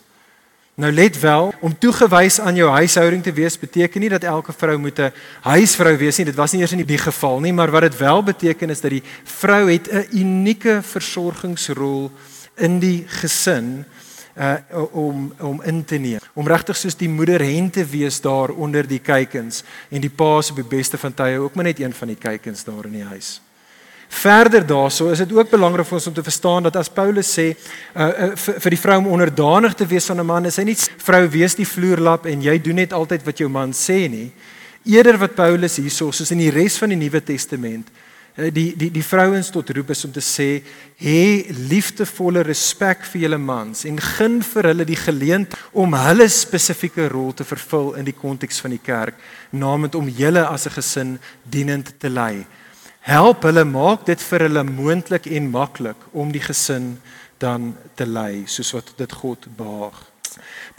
Nou 0.80 0.92
let 0.94 1.18
wel, 1.20 1.52
om 1.60 1.74
toegewys 1.78 2.40
aan 2.40 2.56
jou 2.56 2.70
huishouding 2.72 3.24
te 3.24 3.34
wees 3.36 3.58
beteken 3.60 4.02
nie 4.02 4.10
dat 4.14 4.24
elke 4.24 4.54
vrou 4.54 4.78
moet 4.78 5.00
'n 5.00 5.12
huisvrou 5.42 5.98
wees 5.98 6.18
nie. 6.18 6.26
Dit 6.26 6.36
was 6.36 6.52
nie 6.52 6.62
eers 6.62 6.72
in 6.72 6.86
die 6.86 6.98
geval 6.98 7.40
nie, 7.40 7.54
maar 7.54 7.72
wat 7.72 7.82
dit 7.82 7.98
wel 7.98 8.24
beteken 8.24 8.70
is 8.70 8.82
dat 8.82 8.92
die 8.92 9.04
vrou 9.24 9.72
het 9.72 9.92
'n 9.92 10.08
unieke 10.12 10.82
versorgingsrol 10.82 12.12
in 12.56 12.80
die 12.80 13.06
gesin 13.08 13.86
uh 14.36 14.56
om 14.92 15.34
om 15.40 15.62
in 15.64 15.86
te 15.86 15.98
neem. 15.98 16.20
Om 16.34 16.48
regtig 16.48 16.78
soos 16.78 16.96
die 16.96 17.10
moeder 17.10 17.42
hen 17.42 17.70
te 17.70 17.86
wees 17.86 18.22
daar 18.22 18.50
onder 18.50 18.88
die 18.88 19.00
kykens 19.00 19.64
en 19.90 20.02
die 20.02 20.10
pa 20.10 20.42
se 20.42 20.52
op 20.52 20.62
die 20.62 20.78
beste 20.78 20.98
van 20.98 21.14
tye 21.14 21.40
ook 21.40 21.56
maar 21.56 21.64
net 21.64 21.80
een 21.80 21.94
van 21.94 22.08
die 22.08 22.20
kykens 22.20 22.64
daar 22.64 22.86
in 22.86 22.92
die 23.02 23.08
huis. 23.08 23.42
Verder 24.12 24.66
daarso 24.68 25.10
is 25.10 25.18
dit 25.18 25.32
ook 25.34 25.50
belangrik 25.50 25.88
vir 25.88 25.96
ons 25.96 26.08
om 26.08 26.14
te 26.14 26.24
verstaan 26.24 26.64
dat 26.64 26.76
as 26.76 26.90
Paulus 26.90 27.32
sê 27.32 27.46
uh, 27.52 28.04
uh 28.04 28.32
vir, 28.36 28.58
vir 28.60 28.76
die 28.76 28.80
vrou 28.80 28.98
om 28.98 29.08
onderdanig 29.08 29.74
te 29.74 29.88
wees 29.88 30.10
aan 30.10 30.20
'n 30.20 30.26
man, 30.26 30.46
is 30.46 30.58
hy 30.58 30.64
nie 30.64 30.76
vrou 30.76 31.30
wees 31.30 31.56
die 31.56 31.68
vloerlap 31.68 32.26
en 32.26 32.42
jy 32.42 32.58
doen 32.62 32.76
net 32.76 32.94
altyd 32.94 33.24
wat 33.24 33.38
jou 33.38 33.50
man 33.50 33.72
sê 33.72 34.10
nie. 34.10 34.32
Eerder 34.86 35.18
wat 35.18 35.36
Paulus 35.36 35.78
hierso 35.78 36.12
soos 36.12 36.32
in 36.32 36.38
die 36.38 36.52
res 36.52 36.78
van 36.78 36.90
die 36.90 36.98
Nuwe 36.98 37.24
Testament 37.24 37.88
die 38.36 38.72
die 38.78 38.90
die 38.92 39.04
vrouens 39.04 39.50
tot 39.52 39.70
roep 39.76 39.92
is 39.92 40.06
om 40.08 40.12
te 40.12 40.24
sê 40.24 40.62
hê 41.02 41.52
liefdevolle 41.72 42.44
respek 42.48 43.04
vir 43.12 43.26
julle 43.26 43.40
mans 43.42 43.84
en 43.90 44.00
gun 44.00 44.40
vir 44.46 44.70
hulle 44.72 44.86
die 44.88 45.00
geleentheid 45.00 45.60
om 45.74 45.94
hulle 45.98 46.28
spesifieke 46.32 47.10
rol 47.12 47.34
te 47.34 47.44
vervul 47.48 47.94
in 48.00 48.08
die 48.08 48.16
konteks 48.16 48.62
van 48.64 48.76
die 48.76 48.84
kerk, 48.84 49.16
naamlik 49.52 49.96
om 49.96 50.08
julle 50.08 50.46
as 50.48 50.68
'n 50.68 50.76
gesin 50.80 51.20
dienend 51.44 52.00
te 52.00 52.10
lei. 52.10 52.46
Help 53.02 53.44
hulle 53.44 53.66
maak 53.66 54.06
dit 54.06 54.22
vir 54.22 54.40
hulle 54.40 54.64
moontlik 54.64 55.26
en 55.26 55.50
maklik 55.50 55.98
om 56.14 56.32
die 56.32 56.44
gesin 56.44 57.02
dan 57.40 57.76
te 57.96 58.06
lei 58.06 58.44
soos 58.46 58.72
wat 58.72 58.94
dit 58.98 59.12
God 59.12 59.48
behaag. 59.58 60.11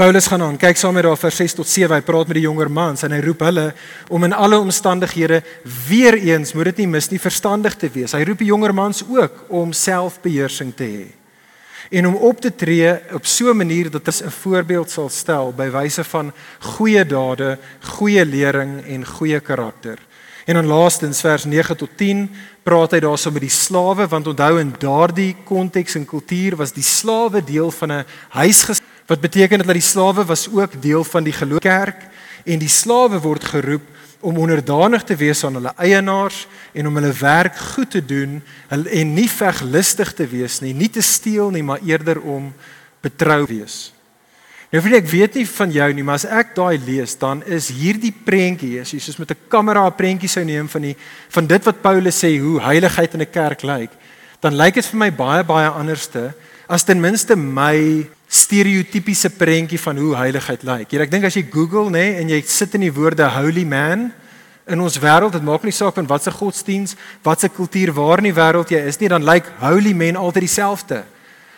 Paulus 0.03 0.27
gaan 0.27 0.43
aan, 0.43 0.57
kyk 0.59 0.75
saam 0.81 0.97
met 0.99 1.05
daar 1.07 1.19
vers 1.21 1.37
6 1.39 1.53
tot 1.55 1.69
7, 1.71 1.95
hy 1.95 2.03
praat 2.03 2.27
met 2.27 2.35
die 2.35 2.43
jonger 2.43 2.67
mans 2.67 3.05
en 3.07 3.13
hy 3.15 3.21
roep 3.23 3.45
hulle 3.47 3.69
om 4.11 4.25
in 4.27 4.33
alle 4.35 4.59
omstandighede 4.59 5.45
weer 5.87 6.17
eens, 6.19 6.57
moet 6.59 6.73
dit 6.73 6.81
nie 6.83 6.89
mis 6.97 7.07
nie, 7.13 7.21
verstandig 7.23 7.77
te 7.79 7.87
wees. 7.87 8.11
Hy 8.11 8.25
roep 8.27 8.43
die 8.43 8.49
jonger 8.49 8.75
mans 8.75 9.05
ook 9.07 9.45
om 9.55 9.71
selfbeheersing 9.71 10.75
te 10.75 10.89
hê 10.91 11.07
en 11.93 12.09
om 12.09 12.19
op 12.25 12.41
te 12.43 12.51
tree 12.51 12.97
op 13.15 13.27
so 13.31 13.53
'n 13.53 13.57
manier 13.57 13.91
dat 13.91 14.05
dit 14.05 14.23
'n 14.25 14.31
voorbeeld 14.43 14.91
sal 14.91 15.09
stel 15.09 15.53
by 15.53 15.71
wyse 15.71 16.05
van 16.05 16.33
goeie 16.59 17.05
dade, 17.07 17.59
goeie 17.81 18.25
lering 18.25 18.83
en 18.87 19.07
goeie 19.07 19.41
karakter. 19.41 19.99
En 20.47 20.55
dan 20.55 20.67
laastens 20.67 21.21
vers 21.21 21.45
9 21.45 21.77
tot 21.77 21.91
10 21.97 22.31
praat 22.63 22.91
hy 22.91 23.01
daarso 23.01 23.31
met 23.31 23.43
die 23.43 23.51
slawe 23.51 24.09
want 24.09 24.27
onthou 24.27 24.59
in 24.59 24.75
daardie 24.79 25.37
konteks 25.45 25.95
en 25.95 26.05
kultuur 26.05 26.57
was 26.57 26.73
die 26.73 26.83
slawe 26.83 27.45
deel 27.45 27.71
van 27.71 27.93
'n 27.93 28.05
huisgesin 28.29 28.92
wat 29.07 29.21
beteken 29.21 29.63
dat 29.63 29.73
die 29.73 29.85
slawe 29.85 30.25
was 30.25 30.49
ook 30.49 30.83
deel 30.83 31.05
van 31.05 31.25
die 31.25 31.33
geloofskerk 31.33 32.09
en 32.45 32.59
die 32.59 32.71
slawe 32.71 33.21
word 33.21 33.45
geroep 33.45 33.83
om 34.23 34.39
onderdanig 34.39 35.03
te 35.03 35.17
wees 35.19 35.43
aan 35.45 35.59
hulle 35.59 35.73
eienaars 35.77 36.45
en 36.73 36.87
om 36.87 36.99
hulle 36.99 37.13
werk 37.19 37.57
goed 37.75 37.91
te 37.91 38.03
doen 38.05 38.39
en 38.71 39.15
nie 39.15 39.29
veglustig 39.29 40.13
te 40.15 40.27
wees 40.31 40.61
nie, 40.63 40.75
nie 40.75 40.91
te 40.91 41.03
steel 41.03 41.51
nie, 41.51 41.65
maar 41.67 41.83
eerder 41.83 42.21
om 42.21 42.53
betrou 43.03 43.43
wees. 43.51 43.91
Nou 44.73 44.81
vriend, 44.81 45.03
ek 45.03 45.11
weet 45.11 45.35
nie 45.37 45.45
van 45.45 45.73
jou 45.75 45.87
nie, 45.93 46.05
maar 46.07 46.17
as 46.17 46.25
ek 46.25 46.55
daai 46.57 46.79
lees, 46.81 47.13
dan 47.21 47.43
is 47.45 47.67
hierdie 47.77 48.13
prentjie, 48.25 48.79
as 48.81 48.95
jy 48.95 49.03
soos 49.05 49.19
met 49.21 49.35
'n 49.35 49.49
kamera 49.53 49.85
'n 49.85 49.93
prentjie 49.93 50.31
sou 50.31 50.45
neem 50.45 50.69
van 50.69 50.83
die 50.83 50.97
van 51.29 51.47
dit 51.47 51.65
wat 51.65 51.83
Paulus 51.83 52.25
sê 52.25 52.39
hoe 52.41 52.61
heiligheid 52.61 53.15
in 53.15 53.21
'n 53.21 53.31
kerk 53.31 53.63
lyk, 53.63 53.91
dan 54.41 54.57
lyk 54.57 54.75
dit 54.75 54.87
vir 54.87 54.99
my 54.99 55.11
baie 55.11 55.45
baie 55.45 55.69
anderste 55.69 56.33
as 56.69 56.85
ten 56.85 57.01
minste 57.01 57.37
my 57.37 58.09
stereotypiese 58.33 59.29
prentjie 59.37 59.81
van 59.81 59.99
hoe 60.01 60.15
heiligheid 60.17 60.65
lyk. 60.65 60.91
Hier 60.91 61.05
ek 61.05 61.13
dink 61.13 61.29
as 61.29 61.37
jy 61.37 61.45
Google 61.53 61.91
nê 61.93 62.01
nee, 62.01 62.15
en 62.23 62.33
jy 62.33 62.41
sit 62.49 62.79
in 62.79 62.87
die 62.87 62.95
woorde 62.95 63.29
holy 63.37 63.65
man 63.69 64.09
in 64.73 64.81
ons 64.81 64.97
wêreld, 65.03 65.35
dit 65.35 65.45
maak 65.45 65.67
nie 65.67 65.75
saak 65.75 65.99
in 66.01 66.09
watter 66.09 66.33
godsdiens, 66.33 66.95
watter 67.27 67.51
kultuur 67.53 67.91
waar 67.97 68.23
in 68.23 68.31
die 68.31 68.37
wêreld 68.37 68.71
jy 68.73 68.81
is 68.89 69.01
nie, 69.01 69.11
dan 69.11 69.27
lyk 69.27 69.51
holy 69.61 69.93
men 69.93 70.17
altyd 70.17 70.47
dieselfde. 70.47 71.03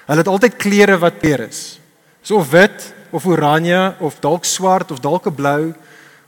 Hulle 0.08 0.24
het 0.24 0.30
altyd 0.32 0.56
klere 0.60 0.96
wat 0.98 1.20
peer 1.20 1.44
is. 1.46 1.78
So 2.24 2.40
wit, 2.50 2.94
of 3.14 3.26
oranje 3.26 3.94
of 4.00 4.18
dalk 4.20 4.44
swart 4.44 4.90
of 4.90 5.00
dalk 5.00 5.28
blou 5.36 5.72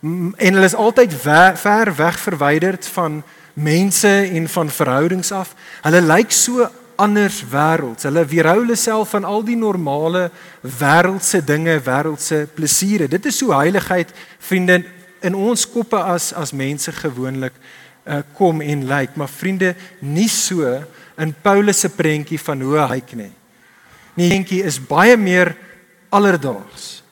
en 0.03 0.55
hulle 0.55 0.69
is 0.69 0.77
altyd 0.79 1.15
ver, 1.19 1.57
ver 1.59 1.91
weg 1.99 2.19
verwyderd 2.23 2.87
van 2.95 3.23
mense 3.59 4.13
en 4.31 4.49
van 4.49 4.71
verhoudings 4.71 5.33
af. 5.33 5.55
Hulle 5.83 6.03
lyk 6.05 6.31
so 6.31 6.69
anders 6.97 7.43
wêrelds. 7.51 8.07
Hulle 8.09 8.25
weerhou 8.29 8.61
hulle 8.63 8.77
self 8.79 9.15
van 9.15 9.25
al 9.25 9.45
die 9.47 9.57
normale 9.59 10.29
wêreldse 10.63 11.43
dinge, 11.45 11.79
wêreldse 11.85 12.47
plesiere. 12.57 13.09
Dit 13.09 13.29
is 13.31 13.39
so 13.39 13.55
heiligheid, 13.57 14.13
vriende, 14.39 14.83
in 15.25 15.35
ons 15.35 15.65
koppe 15.69 15.99
as 15.99 16.33
as 16.37 16.53
mense 16.53 16.93
gewoonlik 16.93 17.55
uh, 18.07 18.21
kom 18.37 18.61
en 18.63 18.85
lyk, 18.89 19.17
maar 19.17 19.31
vriende, 19.33 19.75
nie 20.01 20.29
so 20.31 20.69
in 21.19 21.33
Paulus 21.43 21.81
se 21.85 21.91
prentjie 21.91 22.39
van 22.39 22.63
hoe 22.63 22.79
hy 22.79 22.89
lyk 22.97 23.17
nie. 23.19 23.33
Nie 24.17 24.31
prentjie 24.33 24.63
is 24.65 24.79
baie 24.81 25.17
meer 25.17 25.55
alledaags. 26.15 27.03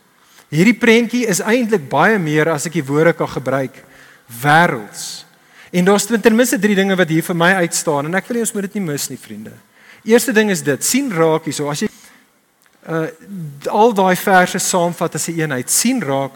Hierdie 0.55 0.77
prentjie 0.79 1.25
is 1.29 1.43
eintlik 1.43 1.89
baie 1.91 2.19
meer 2.23 2.53
as 2.53 2.69
ek 2.69 2.79
die 2.79 2.87
woorde 2.87 3.15
kan 3.17 3.29
gebruik 3.29 3.81
wêrelds. 4.43 5.25
En 5.75 5.89
daar's 5.89 6.07
ten 6.07 6.37
minste 6.37 6.59
drie 6.63 6.77
dinge 6.79 6.95
wat 6.97 7.11
hier 7.11 7.25
vir 7.27 7.37
my 7.37 7.51
uitstaan 7.65 8.07
en 8.07 8.15
ek 8.15 8.29
wil 8.29 8.39
nie 8.39 8.45
ons 8.47 8.55
moet 8.55 8.69
dit 8.69 8.77
nie 8.79 8.85
mis 8.93 9.09
nie, 9.11 9.19
vriende. 9.19 9.55
Eerste 10.05 10.33
ding 10.33 10.51
is 10.51 10.63
dit, 10.63 10.85
sien 10.85 11.13
raak 11.13 11.45
hierso 11.49 11.71
as 11.73 11.81
jy 11.85 11.89
uh 12.85 13.09
al 13.73 13.95
daai 13.97 14.17
verse 14.21 14.59
saamvat 14.61 15.15
as 15.15 15.29
'n 15.29 15.41
eenheid, 15.41 15.71
sien 15.71 16.03
raak 16.03 16.33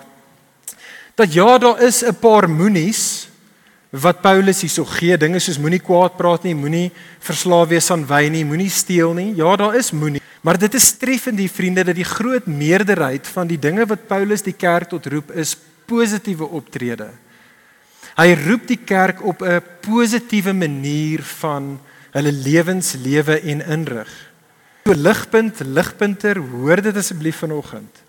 dat 1.14 1.32
ja, 1.34 1.58
daar 1.58 1.82
is 1.82 2.02
'n 2.02 2.14
paar 2.14 2.48
moenies 2.48 3.28
wat 3.90 4.20
Paulus 4.20 4.60
hierso 4.60 4.84
gee, 4.84 5.16
dinge 5.16 5.40
soos 5.40 5.58
moenie 5.58 5.80
kwaad 5.80 6.16
praat 6.16 6.44
nie, 6.44 6.54
moenie 6.54 6.90
verslaaf 7.20 7.68
wees 7.68 7.90
aan 7.90 8.06
wyn 8.06 8.32
nie, 8.32 8.44
moenie 8.44 8.70
steel 8.70 9.14
nie. 9.14 9.34
Ja, 9.36 9.56
daar 9.56 9.76
is 9.76 9.92
moenie. 9.92 10.22
Maar 10.40 10.58
dit 10.58 10.74
is 10.74 10.92
treffend 10.92 11.36
die 11.36 11.50
vriende 11.50 11.84
dat 11.84 11.96
die 11.96 12.04
groot 12.04 12.46
meerderheid 12.46 13.26
van 13.26 13.46
die 13.46 13.58
dinge 13.58 13.86
wat 13.86 14.06
Paulus 14.06 14.42
die 14.42 14.52
kerk 14.52 14.88
tot 14.88 15.06
roep 15.06 15.30
is 15.30 15.56
positiewe 15.86 16.44
optrede. 16.44 17.10
Hy 18.18 18.34
roep 18.46 18.66
die 18.66 18.80
kerk 18.84 19.24
op 19.24 19.42
'n 19.42 19.62
positiewe 19.80 20.52
manier 20.52 21.22
van 21.22 21.80
hulle 22.16 22.32
lewenslewe 22.32 23.40
en 23.52 23.60
inrig. 23.60 24.10
So 24.86 24.96
ligpunt, 24.96 25.60
ligpunter, 25.60 26.38
hoor 26.40 26.80
dit 26.82 26.96
asseblief 26.96 27.42
vanoggend. 27.44 28.04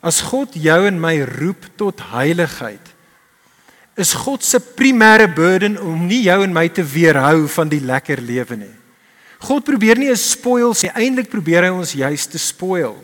As 0.00 0.22
God 0.24 0.54
jou 0.54 0.78
en 0.86 1.00
my 1.00 1.18
roep 1.36 1.66
tot 1.76 2.00
heiligheid, 2.12 2.92
is 3.96 4.12
God 4.12 4.44
se 4.44 4.60
primêre 4.60 5.26
burden 5.32 5.78
om 5.80 6.06
nie 6.06 6.22
jou 6.26 6.42
en 6.44 6.52
my 6.52 6.68
te 6.68 6.84
weerhou 6.84 7.46
van 7.48 7.68
die 7.72 7.80
lekker 7.80 8.20
lewe 8.20 8.58
nie. 8.60 8.74
God 9.40 9.64
probeer 9.64 9.96
nie 9.96 10.10
'n 10.10 10.16
spoil 10.16 10.74
sê 10.74 10.92
eintlik 10.92 11.28
probeer 11.28 11.64
hy 11.64 11.70
ons 11.70 11.92
juis 11.92 12.26
te 12.26 12.38
spoil. 12.38 12.96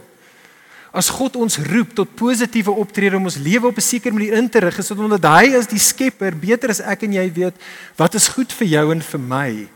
As 0.93 1.09
God 1.09 1.37
ons 1.37 1.57
roep 1.57 1.95
tot 1.95 2.15
positiewe 2.17 2.71
optrede 2.71 3.17
om 3.17 3.25
ons 3.25 3.37
lewe 3.37 3.67
op 3.67 3.77
'n 3.77 3.81
sekere 3.81 4.13
manier 4.13 4.35
in 4.35 4.49
te 4.49 4.61
rig, 4.61 4.79
is 4.79 4.89
dit 4.89 4.99
omdat 4.99 5.25
hy 5.25 5.57
as 5.57 5.67
die 5.67 5.79
skepper 5.79 6.37
beter 6.37 6.69
as 6.69 6.81
ek 6.81 7.03
en 7.03 7.13
jy 7.13 7.33
weet 7.33 7.55
wat 7.97 8.15
is 8.15 8.29
goed 8.29 8.53
vir 8.53 8.69
jou 8.69 8.93
en 8.93 9.01
vir 9.01 9.21
my. 9.21 9.69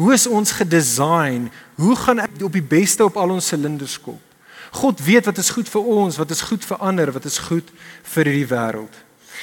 Hoe 0.00 0.12
is 0.12 0.26
ons 0.26 0.54
gedesign? 0.56 1.50
Hoe 1.80 1.96
gaan 1.96 2.22
ek 2.24 2.40
op 2.42 2.52
die 2.52 2.64
beste 2.64 3.04
op 3.04 3.16
al 3.20 3.34
ons 3.36 3.52
silinders 3.52 3.98
kom? 4.00 4.18
God 4.72 5.00
weet 5.04 5.28
wat 5.28 5.38
is 5.38 5.50
goed 5.52 5.68
vir 5.68 5.84
ons, 5.84 6.16
wat 6.16 6.30
is 6.32 6.40
goed 6.48 6.64
vir 6.64 6.78
ander, 6.80 7.12
wat 7.12 7.26
is 7.28 7.36
goed 7.38 7.68
vir 8.14 8.30
hierdie 8.30 8.48
wêreld. 8.48 8.94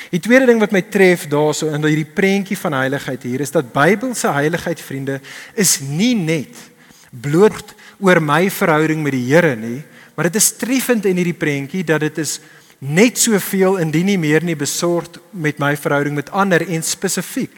Die 0.10 0.22
tweede 0.24 0.48
ding 0.50 0.62
wat 0.62 0.74
my 0.74 0.82
tref 0.90 1.28
daarso 1.30 1.70
in 1.76 1.86
hierdie 1.86 2.08
prentjie 2.08 2.58
van 2.58 2.74
heiligheid 2.80 3.26
hier 3.28 3.44
is 3.44 3.54
dat 3.54 3.74
Bybelse 3.74 4.32
heiligheid 4.34 4.82
vriende 4.82 5.20
is 5.54 5.78
nie 5.84 6.16
net 6.18 6.56
bloot 7.10 7.76
oor 8.00 8.22
my 8.24 8.48
verhouding 8.54 9.04
met 9.04 9.14
die 9.18 9.26
Here 9.28 9.56
nie, 9.60 9.82
maar 10.16 10.30
dit 10.30 10.40
is 10.40 10.54
treffend 10.58 11.06
in 11.10 11.20
hierdie 11.20 11.38
prentjie 11.38 11.84
dat 11.86 12.02
dit 12.06 12.22
is 12.24 12.40
net 12.80 13.20
soveel 13.20 13.78
indien 13.84 14.08
nie 14.08 14.18
meer 14.18 14.46
nie 14.46 14.58
besorgd 14.58 15.20
met 15.32 15.60
my 15.60 15.76
verhouding 15.78 16.16
met 16.16 16.32
ander 16.32 16.64
en 16.64 16.86
spesifiek 16.86 17.58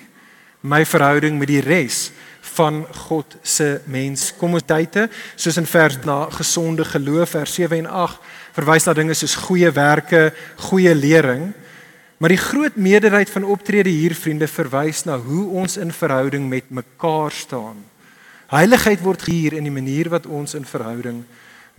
my 0.61 0.81
verhouding 0.85 1.37
met 1.39 1.49
die 1.49 1.61
res 1.61 2.09
van 2.53 2.85
God 3.07 3.35
se 3.41 3.79
mens. 3.85 4.31
Kom 4.37 4.57
ons 4.57 4.65
tye 4.67 5.07
soos 5.35 5.57
in 5.57 5.67
vers 5.69 5.97
na 6.05 6.25
gesonde 6.33 6.85
geloof 6.85 7.35
vers 7.37 7.53
7 7.53 7.83
en 7.83 7.89
8 7.89 8.29
verwys 8.55 8.87
na 8.87 8.95
dinge 8.97 9.15
soos 9.15 9.35
goeie 9.47 9.71
werke, 9.71 10.31
goeie 10.69 10.95
lering. 10.95 11.51
Maar 12.21 12.35
die 12.35 12.41
groot 12.41 12.75
meerderheid 12.75 13.29
van 13.33 13.47
optrede 13.49 13.89
hier 13.89 14.13
vriende 14.15 14.47
verwys 14.47 15.05
na 15.07 15.17
hoe 15.17 15.47
ons 15.63 15.77
in 15.81 15.91
verhouding 15.91 16.49
met 16.49 16.69
mekaar 16.69 17.31
staan. 17.33 17.79
Heiligheid 18.51 19.01
word 19.01 19.23
hier 19.25 19.55
in 19.57 19.65
die 19.65 19.73
manier 19.73 20.11
wat 20.11 20.27
ons 20.27 20.53
in 20.53 20.67
verhouding 20.67 21.23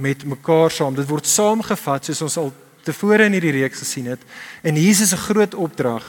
met 0.03 0.25
mekaar 0.25 0.73
saam. 0.73 0.97
Dit 0.97 1.07
word 1.11 1.29
saamgevat 1.29 2.09
soos 2.09 2.25
ons 2.27 2.39
al 2.41 2.51
tevore 2.83 3.29
in 3.29 3.37
hierdie 3.37 3.55
reeks 3.61 3.85
gesien 3.85 4.09
het. 4.11 4.23
En 4.67 4.81
Jesus 4.81 5.13
se 5.13 5.21
groot 5.29 5.55
opdrag 5.55 6.07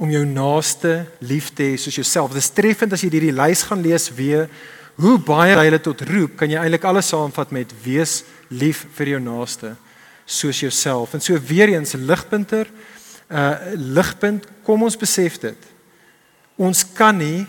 om 0.00 0.08
jou 0.08 0.22
naaste 0.24 1.04
lief 1.20 1.50
te 1.52 1.66
hê 1.68 1.76
soos 1.76 1.98
jouself. 2.00 2.32
Dit 2.32 2.40
is 2.40 2.54
treffend 2.56 2.94
as 2.96 3.02
jy 3.04 3.10
hierdie 3.12 3.36
lys 3.36 3.66
gaan 3.68 3.82
lees 3.84 4.08
weer 4.16 4.48
hoe 5.00 5.18
baie 5.20 5.52
hy 5.56 5.66
hulle 5.68 5.80
tot 5.80 6.00
roep, 6.08 6.38
kan 6.40 6.50
jy 6.50 6.60
eintlik 6.60 6.84
alles 6.88 7.10
saamvat 7.12 7.52
met 7.52 7.72
wees 7.84 8.22
lief 8.48 8.86
vir 8.96 9.14
jou 9.14 9.20
naaste 9.22 9.74
soos 10.30 10.60
jouself. 10.62 11.14
En 11.14 11.22
so 11.24 11.36
weer 11.48 11.72
eens 11.74 11.92
ligpunter, 11.96 12.66
'n 13.30 13.36
uh, 13.36 13.56
ligpunt, 13.74 14.46
kom 14.64 14.82
ons 14.82 14.96
besef 14.96 15.38
dit. 15.38 15.58
Ons 16.56 16.84
kan 16.94 17.16
nie 17.16 17.46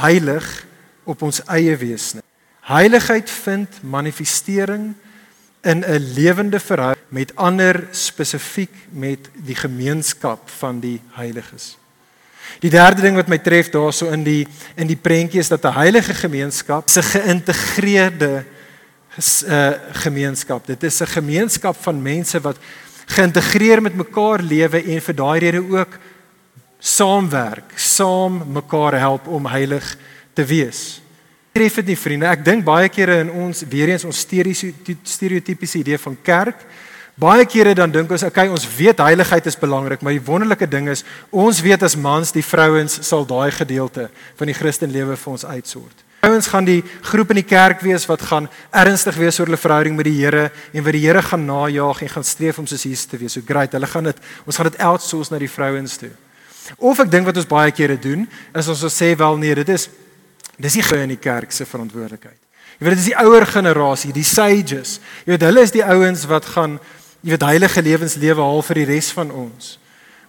heilig 0.00 0.66
op 1.04 1.22
ons 1.22 1.42
eie 1.46 1.76
wees 1.76 2.14
nie. 2.14 2.22
Heiligheid 2.68 3.30
vind 3.30 3.68
manifestering 3.82 4.94
in 5.62 5.84
'n 5.84 6.14
lewende 6.14 6.60
verhouding 6.60 7.06
met 7.08 7.36
ander 7.36 7.88
spesifiek 7.90 8.74
met 8.90 9.30
die 9.34 9.54
gemeenskap 9.54 10.48
van 10.48 10.80
die 10.80 11.00
heiliges. 11.12 11.76
Die 12.60 12.70
derde 12.70 13.02
ding 13.02 13.16
wat 13.16 13.28
my 13.28 13.38
tref 13.38 13.70
daarso 13.70 14.10
in 14.12 14.24
die 14.24 14.46
in 14.76 14.86
die 14.86 14.98
prentjie 14.98 15.40
is 15.40 15.48
dat 15.48 15.64
'n 15.64 15.78
heilige 15.78 16.14
gemeenskap 16.14 16.88
'n 16.88 17.02
geïntegreerde 17.02 18.44
uh, 19.46 19.72
gemeenskap. 19.92 20.66
Dit 20.66 20.82
is 20.82 21.00
'n 21.00 21.06
gemeenskap 21.06 21.76
van 21.80 22.02
mense 22.02 22.40
wat 22.40 22.56
geïntegreer 23.06 23.82
met 23.82 23.94
mekaar 23.94 24.42
lewe 24.42 24.82
en 24.82 25.00
vir 25.00 25.14
daai 25.14 25.38
rede 25.38 25.62
ook 25.70 25.98
saamwerk, 26.78 27.72
saam 27.74 28.42
mekaar 28.52 28.98
help 28.98 29.26
om 29.26 29.46
heilig 29.46 29.96
te 30.32 30.44
wees. 30.44 31.00
Tref 31.52 31.74
dit 31.74 31.86
nie 31.86 31.98
vriende? 31.98 32.26
Ek 32.26 32.44
dink 32.44 32.64
baie 32.64 32.88
kere 32.88 33.18
in 33.24 33.30
ons 33.30 33.64
weer 33.68 33.88
eens 33.88 34.04
ons 34.04 34.26
stereotypiese 35.02 35.78
idee 35.78 35.98
van 35.98 36.16
kerk 36.22 36.66
Baie 37.18 37.42
kere 37.50 37.72
dan 37.74 37.90
dink 37.90 38.12
ons, 38.14 38.22
okay, 38.22 38.46
ons 38.46 38.62
weet 38.76 39.00
heiligheid 39.02 39.46
is 39.50 39.56
belangrik, 39.58 40.04
maar 40.06 40.14
die 40.14 40.22
wonderlike 40.22 40.68
ding 40.70 40.86
is, 40.92 41.02
ons 41.34 41.58
weet 41.66 41.82
as 41.82 41.96
mans, 41.98 42.30
die 42.30 42.44
vrouens 42.46 43.00
sal 43.08 43.26
daai 43.26 43.50
gedeelte 43.56 44.06
van 44.38 44.46
die 44.46 44.54
Christen 44.54 44.94
lewe 44.94 45.16
vir 45.18 45.32
ons 45.32 45.44
uitsort. 45.48 46.04
Vrouens 46.22 46.50
gaan 46.50 46.68
die 46.68 46.78
groep 47.10 47.34
in 47.34 47.40
die 47.40 47.46
kerk 47.46 47.82
wees 47.82 48.06
wat 48.06 48.22
gaan 48.30 48.46
ernstig 48.70 49.18
wees 49.18 49.38
oor 49.40 49.50
hulle 49.50 49.58
verhouding 49.58 49.98
met 49.98 50.06
die 50.06 50.14
Here 50.14 50.48
en 50.70 50.86
wat 50.86 50.94
die 50.94 51.02
Here 51.02 51.22
gaan 51.26 51.46
najag 51.46 52.06
en 52.06 52.14
gaan 52.14 52.26
streef 52.26 52.62
om 52.62 52.70
soos 52.70 52.86
Jesus 52.86 53.10
te 53.10 53.18
wees. 53.18 53.34
So 53.34 53.42
great, 53.46 53.74
hulle 53.74 53.90
gaan 53.90 54.10
dit 54.12 54.26
ons 54.46 54.58
gaan 54.58 54.70
dit 54.70 54.82
outsource 54.86 55.34
na 55.34 55.42
die 55.42 55.50
vrouens 55.50 55.98
toe. 55.98 56.14
Of 56.78 57.02
ek 57.02 57.10
dink 57.10 57.26
wat 57.26 57.38
ons 57.38 57.50
baie 57.50 57.74
kere 57.74 57.98
doen, 57.98 58.28
is 58.54 58.70
ons 58.70 58.82
sê 58.94 59.14
wel 59.18 59.42
nee, 59.42 59.58
dit 59.58 59.74
is 59.74 59.88
dis 60.58 60.78
nie 60.78 60.86
gou 60.86 60.98
in 61.02 61.14
die 61.14 61.22
kerk 61.22 61.54
se 61.54 61.66
verantwoordelikheid. 61.66 62.38
Jy 62.78 62.86
weet 62.86 62.94
dit 62.94 63.02
is 63.02 63.10
die 63.10 63.18
ouer 63.18 63.46
generasie, 63.46 64.12
die 64.14 64.26
sages. 64.26 64.98
Jy 65.26 65.32
weet 65.32 65.46
hulle 65.48 65.62
is 65.66 65.74
die 65.74 65.82
ouens 65.82 66.22
wat 66.30 66.46
gaan 66.54 66.76
jy 67.20 67.34
weet 67.34 67.46
heilige 67.48 67.82
lewenslewe 67.82 68.42
haal 68.42 68.62
vir 68.62 68.82
die 68.82 68.88
res 68.92 69.10
van 69.16 69.30
ons. 69.34 69.76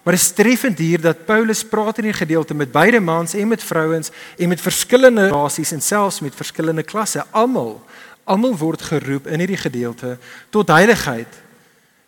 Maar 0.02 0.16
dit 0.16 0.22
is 0.22 0.32
treffend 0.32 0.78
hier 0.80 1.00
dat 1.00 1.26
Paulus 1.28 1.60
praat 1.64 1.98
in 2.00 2.08
hierdie 2.08 2.22
gedeelte 2.22 2.54
met 2.54 2.72
beide 2.72 3.00
mans 3.00 3.34
en 3.34 3.48
met 3.48 3.62
vrouens 3.62 4.10
en 4.38 4.48
met 4.48 4.60
verskillende 4.60 5.28
rasies 5.28 5.72
en 5.72 5.80
selfs 5.80 6.20
met 6.20 6.34
verskillende 6.34 6.82
klasse. 6.82 7.24
Almal, 7.30 7.82
almal 8.24 8.56
word 8.56 8.82
geroep 8.82 9.28
in 9.28 9.38
hierdie 9.38 9.60
gedeelte 9.60 10.16
tot 10.50 10.72
heiligheid. 10.72 11.28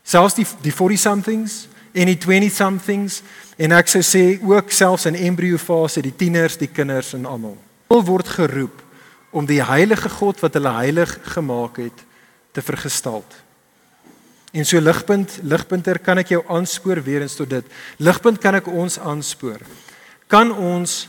Selfs 0.03 0.35
die 0.35 0.47
die 0.65 0.73
40 0.73 0.99
somethings 0.99 1.67
en 1.93 2.09
die 2.09 2.19
20 2.19 2.51
somethings 2.57 3.21
en 3.61 3.77
ek 3.77 3.93
sou 3.93 4.01
sê 4.01 4.25
ook 4.41 4.73
selfs 4.73 5.07
in 5.07 5.19
embryo 5.29 5.61
fase, 5.61 6.01
die 6.01 6.17
tieners, 6.17 6.57
die 6.57 6.73
kinders 6.73 7.13
en 7.15 7.29
almal. 7.29 7.59
Almal 7.93 8.09
word 8.09 8.35
geroep 8.41 8.81
om 9.31 9.47
die 9.47 9.63
heilige 9.65 10.09
God 10.09 10.41
wat 10.41 10.57
hulle 10.57 10.73
heilig 10.81 11.19
gemaak 11.37 11.77
het 11.85 12.05
te 12.53 12.65
vergestaal. 12.65 13.25
En 14.53 14.67
so 14.69 14.81
ligpunt, 14.81 15.39
ligpunter 15.43 15.99
kan 15.99 16.21
ek 16.21 16.35
jou 16.35 16.43
aanspoor 16.53 17.01
weer 17.03 17.25
eens 17.25 17.39
tot 17.39 17.49
dit. 17.51 17.65
Ligpunt 17.97 18.39
kan 18.39 18.59
ek 18.59 18.69
ons 18.69 18.99
aanspoor. 19.01 19.65
Kan 20.29 20.53
ons 20.53 21.09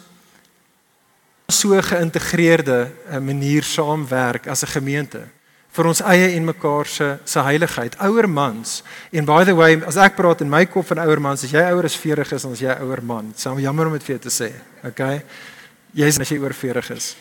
so 1.51 1.75
geïntegreerde 1.81 2.79
eh, 2.87 3.19
manier 3.19 3.63
saamwerk 3.67 4.47
as 4.47 4.63
'n 4.63 4.79
gemeente 4.79 5.27
vir 5.73 5.89
ons 5.89 6.01
eie 6.05 6.35
en 6.37 6.45
mekaar 6.45 6.85
se 6.85 7.17
se 7.25 7.39
heiligheid. 7.39 7.95
Ouer 8.05 8.29
mans. 8.29 8.83
En 9.11 9.25
by 9.25 9.43
the 9.43 9.55
way, 9.55 9.81
as 9.87 9.97
ek 9.97 10.15
praat 10.15 10.41
in 10.41 10.49
my 10.49 10.65
kop 10.65 10.85
van 10.85 10.99
ouer 10.99 11.21
mans, 11.21 11.43
as 11.43 11.51
jy 11.51 11.63
ouer 11.73 11.85
as 11.85 11.97
40 11.97 12.31
is, 12.31 12.41
dan 12.41 12.51
is 12.51 12.61
jy 12.61 12.75
ouer 12.81 13.01
man. 13.01 13.31
Dit 13.33 13.37
is 13.37 13.63
jammer 13.63 13.87
om 13.87 13.93
dit 13.93 14.03
vir 14.03 14.15
jou 14.15 14.21
te 14.29 14.33
sê. 14.33 14.51
Okay? 14.85 15.23
Jy 15.93 16.05
is 16.05 16.19
as 16.19 16.29
jy 16.29 16.37
oor 16.37 16.53
40 16.53 16.91
is. 16.91 17.15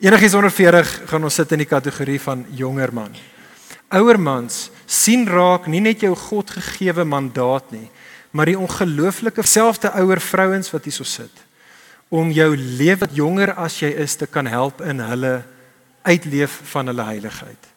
Enigiets 0.00 0.34
onder 0.34 0.50
40 0.50 0.94
gaan 1.10 1.24
ons 1.24 1.34
sit 1.34 1.52
in 1.52 1.58
die 1.58 1.68
kategorie 1.68 2.20
van 2.20 2.46
jonger 2.54 2.92
man. 2.94 3.16
Ouer 3.90 4.20
mans 4.20 4.68
sien 4.86 5.26
raak 5.26 5.66
nie 5.66 5.80
net 5.82 6.04
jou 6.04 6.14
God 6.14 6.50
gegeewe 6.54 7.04
mandaat 7.04 7.72
nie, 7.74 7.88
maar 8.30 8.46
die 8.46 8.58
ongelooflike 8.58 9.42
selfde 9.42 9.90
ouer 9.98 10.20
vrouens 10.22 10.70
wat 10.70 10.86
hierso 10.86 11.04
sit 11.04 11.46
om 12.10 12.32
jou 12.34 12.48
lewe 12.58 13.06
jonger 13.14 13.52
as 13.54 13.76
jy 13.78 13.92
is 14.02 14.16
te 14.18 14.26
kan 14.26 14.48
help 14.50 14.80
in 14.82 14.98
hulle 14.98 15.44
uitleef 16.02 16.56
van 16.72 16.90
hulle 16.90 17.04
heiligheid. 17.06 17.68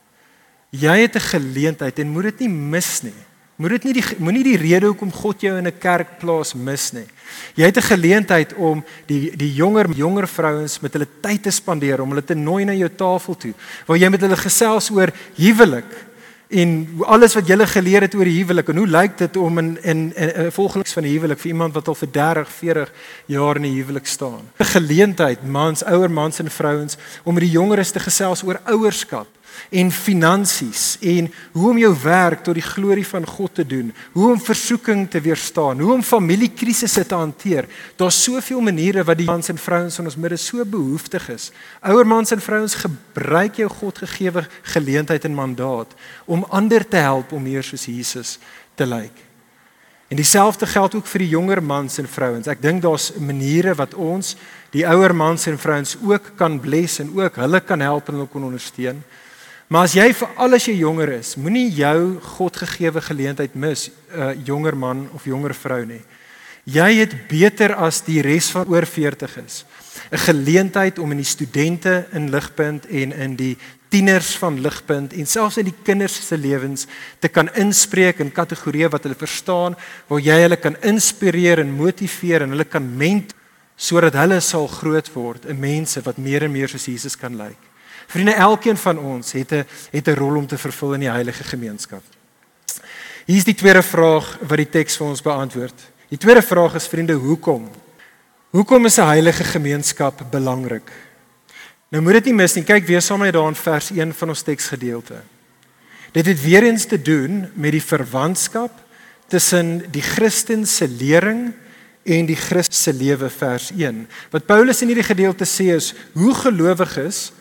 Jy 0.73 0.95
het 1.05 1.15
'n 1.15 1.29
geleentheid 1.29 1.99
en 1.99 2.09
moet 2.09 2.23
dit 2.23 2.39
nie 2.39 2.49
mis 2.49 3.01
nie. 3.01 3.21
Moet 3.63 3.77
dit 3.77 3.85
nie 3.87 3.93
die 3.95 4.17
moenie 4.19 4.41
die 4.43 4.57
rede 4.59 4.89
hoekom 4.89 5.11
God 5.15 5.43
jou 5.45 5.53
in 5.55 5.67
'n 5.67 5.79
kerk 5.79 6.19
plaas 6.19 6.51
mis 6.53 6.91
nie. 6.91 7.07
Jy 7.55 7.63
het 7.63 7.77
'n 7.77 7.95
geleentheid 7.95 8.53
om 8.55 8.83
die 9.07 9.31
die 9.37 9.53
jonger 9.53 9.89
jonger 9.95 10.27
vrouens 10.27 10.81
met 10.81 10.93
hulle 10.93 11.07
tyd 11.21 11.43
te 11.43 11.51
spandeer 11.51 12.01
om 12.01 12.09
hulle 12.09 12.25
te 12.25 12.35
nooi 12.35 12.65
na 12.65 12.73
jou 12.73 12.89
tafel 12.89 13.35
toe 13.35 13.53
waar 13.85 13.97
jy 13.97 14.09
met 14.09 14.21
hulle 14.21 14.35
gesels 14.35 14.91
oor 14.91 15.09
huwelik 15.35 15.91
en 16.49 16.89
alles 17.05 17.33
wat 17.33 17.47
jy 17.47 17.65
geleer 17.65 18.01
het 18.01 18.15
oor 18.15 18.25
die 18.25 18.43
huwelik 18.43 18.69
en 18.69 18.77
hoe 18.77 18.87
lyk 18.87 19.17
dit 19.17 19.37
om 19.37 19.57
in 19.57 19.77
in 19.83 20.13
'n 20.15 20.51
volgens 20.51 20.93
van 20.93 21.03
die 21.03 21.13
huwelik 21.13 21.39
vir 21.39 21.51
iemand 21.51 21.73
wat 21.73 21.87
al 21.87 21.95
vir 21.95 22.11
30, 22.11 22.49
40 22.49 22.91
jaar 23.27 23.55
in 23.55 23.61
die 23.61 23.81
huwelik 23.81 24.05
staan. 24.05 24.41
'n 24.59 24.65
Geleentheid 24.65 25.47
mans, 25.47 25.83
ouer 25.83 26.11
mans 26.11 26.39
en 26.39 26.51
vrouens 26.51 26.97
om 27.23 27.33
met 27.33 27.43
die 27.43 27.51
jongeres 27.51 27.91
te 27.91 27.99
gesels 27.99 28.43
oor 28.43 28.59
ouerskap 28.65 29.27
en 29.69 29.91
finansies 29.91 30.97
en 31.01 31.29
hoe 31.51 31.69
om 31.69 31.77
jou 31.77 31.91
werk 32.03 32.43
tot 32.43 32.57
die 32.57 32.65
glorie 32.65 33.05
van 33.07 33.25
God 33.27 33.55
te 33.59 33.65
doen, 33.65 33.93
hoe 34.13 34.31
om 34.31 34.41
versoeking 34.41 35.09
te 35.09 35.21
weerstaan, 35.21 35.79
hoe 35.79 35.93
om 35.93 36.03
familiekrisisse 36.03 37.05
te 37.05 37.15
hanteer. 37.15 37.67
Daar's 37.95 38.23
soveel 38.23 38.61
maniere 38.61 39.03
wat 39.03 39.17
die 39.17 39.27
mans 39.29 39.49
en 39.49 39.57
vrouens 39.57 39.99
in 39.99 40.09
ons 40.09 40.19
midde 40.19 40.37
so 40.37 40.65
behoeftig 40.65 41.29
is. 41.33 41.51
Ouer 41.81 42.07
mans 42.07 42.31
en 42.31 42.41
vrouens, 42.41 42.75
gebruik 42.75 43.61
jou 43.61 43.69
Godgegewe 43.69 44.47
geleentheid 44.75 45.25
en 45.25 45.35
mandaat 45.35 45.93
om 46.25 46.45
ander 46.49 46.87
te 46.87 47.01
help 47.01 47.31
om 47.31 47.43
meer 47.43 47.63
soos 47.63 47.85
Jesus 47.85 48.37
te 48.75 48.85
lyk. 48.85 49.23
En 50.13 50.15
dieselfde 50.15 50.67
geld 50.69 50.95
ook 50.95 51.07
vir 51.09 51.23
die 51.23 51.31
jonger 51.31 51.63
mans 51.63 51.97
en 51.97 52.05
vrouens. 52.05 52.45
Ek 52.45 52.59
dink 52.61 52.83
daar's 52.83 53.07
maniere 53.17 53.71
wat 53.79 53.95
ons 53.97 54.35
die 54.75 54.83
ouer 54.85 55.13
mans 55.15 55.47
en 55.49 55.57
vrouens 55.57 55.95
ook 56.05 56.35
kan 56.37 56.59
bless 56.61 56.99
en 57.01 57.09
ook 57.17 57.39
hulle 57.41 57.61
kan 57.65 57.81
help 57.81 58.11
en 58.11 58.19
hulle 58.19 58.29
kan 58.29 58.45
ondersteun. 58.45 58.99
Maar 59.73 59.87
as 59.87 59.95
jy 59.97 60.11
vir 60.13 60.33
al 60.37 60.53
as 60.53 60.67
jy 60.69 60.73
jonger 60.83 61.09
is, 61.15 61.31
moenie 61.41 61.65
jou 61.73 62.19
Godgegewe 62.35 63.01
geleentheid 63.01 63.55
mis, 63.57 63.87
uh, 64.13 64.35
jonger 64.45 64.75
man 64.77 65.07
of 65.17 65.25
jonger 65.25 65.55
vrou 65.57 65.79
nie. 65.89 66.03
Jy 66.69 66.89
het 66.99 67.15
beter 67.25 67.73
as 67.81 68.03
die 68.05 68.19
res 68.21 68.51
van 68.53 68.69
oor 68.69 68.85
40 68.85 69.33
is. 69.41 69.65
'n 70.11 70.21
Geleentheid 70.27 70.99
om 70.99 71.11
in 71.11 71.17
die 71.17 71.25
studente 71.25 72.05
in 72.13 72.29
Ligpunt 72.29 72.85
en 72.85 73.11
in 73.17 73.35
die 73.35 73.57
tieners 73.89 74.37
van 74.37 74.61
Ligpunt 74.61 75.13
en 75.13 75.25
selfs 75.25 75.57
in 75.57 75.65
die 75.65 75.81
kinders 75.83 76.21
se 76.21 76.37
lewens 76.37 76.85
te 77.19 77.27
kan 77.27 77.49
inspreek 77.55 78.19
in 78.19 78.31
kategorieë 78.31 78.91
wat 78.91 79.03
hulle 79.03 79.17
verstaan, 79.17 79.75
waar 80.07 80.21
jy 80.21 80.37
hulle 80.41 80.57
kan 80.57 80.77
inspireer 80.83 81.59
en 81.59 81.73
motiveer 81.73 82.41
en 82.41 82.49
hulle 82.49 82.69
kan 82.69 82.85
ment 82.97 83.33
sodat 83.75 84.13
hulle 84.13 84.39
sal 84.39 84.67
groot 84.67 85.13
word 85.13 85.45
in 85.45 85.59
mense 85.59 86.01
wat 86.05 86.17
meer 86.17 86.43
en 86.43 86.51
meer 86.51 86.69
soos 86.69 86.85
Jesus 86.85 87.17
kan 87.17 87.33
lyk. 87.33 87.72
Vriende, 88.07 88.33
elkeen 88.33 88.77
van 88.77 88.99
ons 88.99 89.31
het 89.31 89.51
'n 89.51 89.65
het 89.91 90.07
'n 90.07 90.15
rol 90.15 90.35
om 90.35 90.47
te 90.47 90.57
vervul 90.57 90.93
in 90.93 90.99
die 90.99 91.09
heilige 91.09 91.43
gemeenskap. 91.43 92.03
Hier 93.25 93.37
is 93.37 93.43
die 93.43 93.55
tweede 93.55 93.83
vraag 93.83 94.37
wat 94.41 94.57
die 94.57 94.69
teks 94.69 94.97
vir 94.97 95.07
ons 95.07 95.21
beantwoord. 95.21 95.79
Die 96.09 96.17
tweede 96.17 96.41
vraag 96.41 96.75
is 96.75 96.87
vriende, 96.87 97.13
hoekom? 97.13 97.69
Hoekom 98.49 98.85
is 98.85 98.97
'n 98.97 99.05
heilige 99.05 99.43
gemeenskap 99.43 100.21
belangrik? 100.31 100.91
Nou 101.89 102.03
moet 102.03 102.13
dit 102.13 102.25
nie 102.25 102.33
mis 102.33 102.55
nie. 102.55 102.63
Kyk 102.63 102.85
weer 102.85 103.01
saam 103.01 103.19
met 103.19 103.27
my 103.27 103.39
daar 103.39 103.47
in 103.47 103.55
vers 103.55 103.91
1 103.91 104.13
van 104.13 104.29
ons 104.29 104.41
teksgedeelte. 104.41 105.21
Dit 106.11 106.25
het 106.25 106.41
weer 106.41 106.63
eens 106.63 106.85
te 106.85 107.01
doen 107.01 107.49
met 107.53 107.71
die 107.71 107.83
verwantskap 107.83 108.71
tussen 109.27 109.91
die 109.91 110.01
Christen 110.01 110.67
se 110.67 110.87
lering 110.87 111.53
en 112.03 112.25
die 112.25 112.35
Christus 112.35 112.83
se 112.83 112.93
lewe 112.93 113.29
vers 113.29 113.71
1. 113.71 114.07
Wat 114.31 114.45
Paulus 114.45 114.81
in 114.81 114.87
hierdie 114.91 115.05
gedeelte 115.05 115.45
sê 115.45 115.71
is 115.73 115.93
hoe 116.13 116.33
gelowiges 116.33 117.31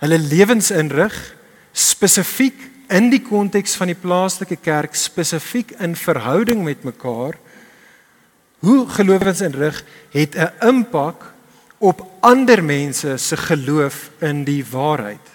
hulle 0.00 0.18
lewens 0.18 0.70
inrig 0.70 1.14
spesifiek 1.72 2.68
in 2.90 3.10
die 3.12 3.22
konteks 3.22 3.76
van 3.78 3.92
die 3.92 3.98
plaaslike 3.98 4.56
kerk 4.64 4.96
spesifiek 4.98 5.76
in 5.78 5.94
verhouding 5.96 6.64
met 6.66 6.82
mekaar 6.88 7.36
hoe 8.64 8.88
gelowiges 8.96 9.40
inrig 9.40 9.84
het 10.12 10.36
'n 10.36 10.50
impak 10.66 11.32
op 11.78 12.06
ander 12.20 12.64
mense 12.64 13.16
se 13.16 13.36
geloof 13.36 14.10
in 14.20 14.44
die 14.44 14.64
waarheid. 14.70 15.26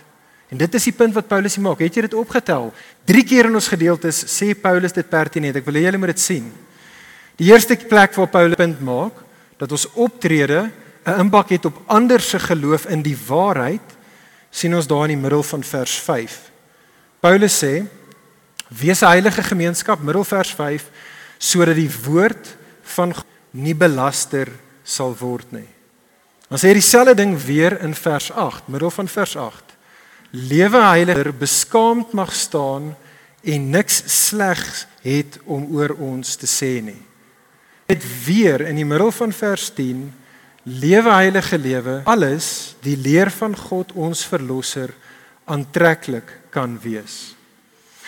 En 0.50 0.58
dit 0.58 0.74
is 0.74 0.84
die 0.84 0.94
punt 0.94 1.14
wat 1.14 1.28
Paulus 1.28 1.56
hier 1.56 1.64
maak. 1.64 1.80
Het 1.80 1.96
jy 1.96 2.02
dit 2.02 2.14
opgetel? 2.14 2.74
3 3.06 3.24
keer 3.24 3.46
in 3.50 3.58
ons 3.58 3.68
gedeeltes 3.68 4.22
sê 4.30 4.54
Paulus 4.54 4.94
dit 4.94 5.10
pertinent. 5.10 5.56
Ek 5.56 5.66
wil 5.66 5.74
hê 5.74 5.86
julle 5.88 5.98
moet 5.98 6.14
dit 6.14 6.20
sien. 6.20 6.52
Die 7.36 7.52
eerste 7.52 7.76
plek 7.76 8.14
waar 8.14 8.28
Paulus 8.28 8.56
punt 8.56 8.82
maak 8.82 9.14
dat 9.58 9.72
ons 9.72 9.88
optrede 9.94 10.70
'n 11.06 11.20
impak 11.20 11.50
het 11.50 11.66
op 11.66 11.82
ander 11.86 12.22
se 12.22 12.40
geloof 12.40 12.86
in 12.86 13.02
die 13.02 13.18
waarheid, 13.28 13.95
sien 14.56 14.76
ons 14.76 14.88
daar 14.88 15.10
in 15.10 15.18
die 15.18 15.24
middel 15.24 15.44
van 15.44 15.64
vers 15.68 15.98
5. 16.00 16.40
Paulus 17.20 17.58
sê: 17.60 17.84
"Wees 18.68 19.02
'n 19.02 19.12
heilige 19.12 19.44
gemeenskap," 19.44 20.00
middel 20.00 20.24
vers 20.24 20.52
5, 20.54 20.90
sodat 21.38 21.76
die 21.76 21.92
woord 22.06 22.56
van 22.84 23.14
nie 23.52 23.76
belaster 23.76 24.48
sal 24.84 25.16
word 25.20 25.52
nie. 25.52 25.68
Dan 26.48 26.60
sê 26.60 26.68
hy 26.68 26.74
dieselfde 26.74 27.16
ding 27.16 27.34
weer 27.42 27.82
in 27.82 27.96
vers 27.96 28.32
8, 28.32 28.68
middel 28.68 28.92
van 28.92 29.08
vers 29.08 29.36
8. 29.36 29.64
Lewe 30.32 30.82
heiliger, 30.82 31.34
beskaamd 31.34 32.14
mag 32.14 32.34
staan 32.34 32.96
en 33.44 33.70
niks 33.70 34.04
slegs 34.28 34.86
het 35.02 35.40
om 35.46 35.76
oor 35.76 35.96
ons 36.00 36.36
te 36.36 36.46
sê 36.46 36.82
nie. 36.82 37.02
Dit 37.86 38.04
weer 38.26 38.62
in 38.62 38.76
die 38.76 38.86
middel 38.86 39.12
van 39.12 39.34
vers 39.34 39.70
10 39.74 40.14
lewe 40.66 41.14
heilige 41.14 41.58
lewe 41.58 42.02
alles 42.10 42.76
die 42.82 42.98
leer 42.98 43.30
van 43.30 43.56
God 43.56 43.94
ons 43.94 44.26
verlosser 44.26 44.94
aantreklik 45.46 46.32
kan 46.50 46.74
wees. 46.82 47.36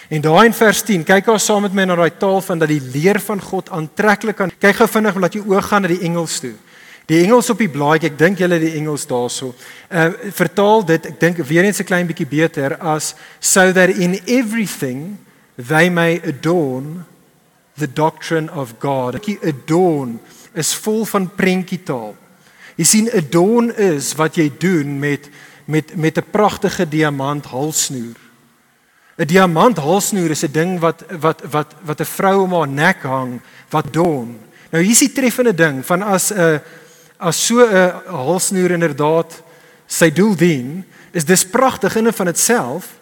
En 0.10 0.24
daai 0.24 0.48
in 0.48 0.56
vers 0.56 0.82
10, 0.88 1.04
kyk 1.04 1.26
gou 1.28 1.36
saam 1.42 1.66
met 1.68 1.76
my 1.76 1.84
na 1.86 1.98
daai 2.00 2.16
taal 2.18 2.40
van 2.42 2.62
dat 2.62 2.72
die 2.72 2.82
leer 2.82 3.20
van 3.20 3.42
God 3.44 3.70
aantreklik 3.76 4.38
kan. 4.40 4.54
Kyk 4.56 4.80
gou 4.80 4.88
vinnig 4.90 5.20
omdat 5.20 5.36
jy 5.36 5.44
oë 5.44 5.64
gaan 5.68 5.84
na 5.84 5.92
die 5.92 6.06
Engels 6.08 6.40
toe. 6.40 6.54
Die 7.08 7.20
Engels 7.24 7.50
op 7.52 7.60
die 7.62 7.70
blaadjie, 7.72 8.10
ek 8.10 8.18
dink 8.20 8.40
julle 8.40 8.58
die 8.60 8.74
Engels 8.80 9.06
daarso. 9.08 9.54
Uh 9.88 10.10
vertaal 10.36 10.86
dit, 10.88 11.12
ek 11.12 11.20
dink 11.20 11.38
weer 11.48 11.68
eens 11.68 11.80
'n 11.80 11.88
klein 11.88 12.08
bietjie 12.08 12.28
beter 12.28 12.78
as 12.80 13.16
so 13.40 13.72
that 13.72 13.90
in 13.90 14.20
everything 14.26 15.18
they 15.56 15.90
may 15.90 16.22
adorn 16.24 17.06
the 17.78 17.88
doctrine 17.88 18.50
of 18.52 18.80
God. 18.80 19.24
Die 19.24 19.40
adorn 19.44 20.20
is 20.54 20.74
vol 20.74 21.06
van 21.06 21.30
prentjietaal. 21.36 22.16
Jy 22.78 22.86
sien 22.86 23.10
adorn 23.10 23.72
is 23.74 24.12
wat 24.18 24.38
jy 24.38 24.52
doen 24.60 25.00
met 25.02 25.30
met 25.68 25.96
met 25.96 26.18
'n 26.18 26.32
pragtige 26.32 26.88
diamant 26.88 27.46
halsnoer. 27.46 28.16
'n 29.18 29.26
Diamant 29.26 29.78
halsnoer 29.78 30.30
is 30.30 30.44
'n 30.44 30.52
ding 30.52 30.80
wat 30.80 31.04
wat 31.20 31.42
wat 31.52 31.76
wat 31.82 32.00
'n 32.00 32.06
vrou 32.06 32.44
om 32.44 32.54
haar 32.54 32.68
nek 32.68 33.02
hang 33.04 33.42
wat 33.70 33.88
adorn. 33.88 34.38
Nou 34.72 34.84
hier's 34.84 35.00
die 35.00 35.12
treffende 35.12 35.54
ding 35.54 35.86
van 35.86 36.02
as 36.02 36.32
'n 36.32 36.62
as 37.18 37.46
so 37.46 37.66
'n 37.66 37.92
halsnoer 38.08 38.72
inderdaad 38.72 39.44
sy 39.88 40.12
doel 40.12 40.36
dien, 40.36 40.86
is 41.12 41.26
dis 41.26 41.46
pragtig 41.46 41.96
in 41.96 42.08
en 42.08 42.14
van 42.14 42.28
itself, 42.28 43.00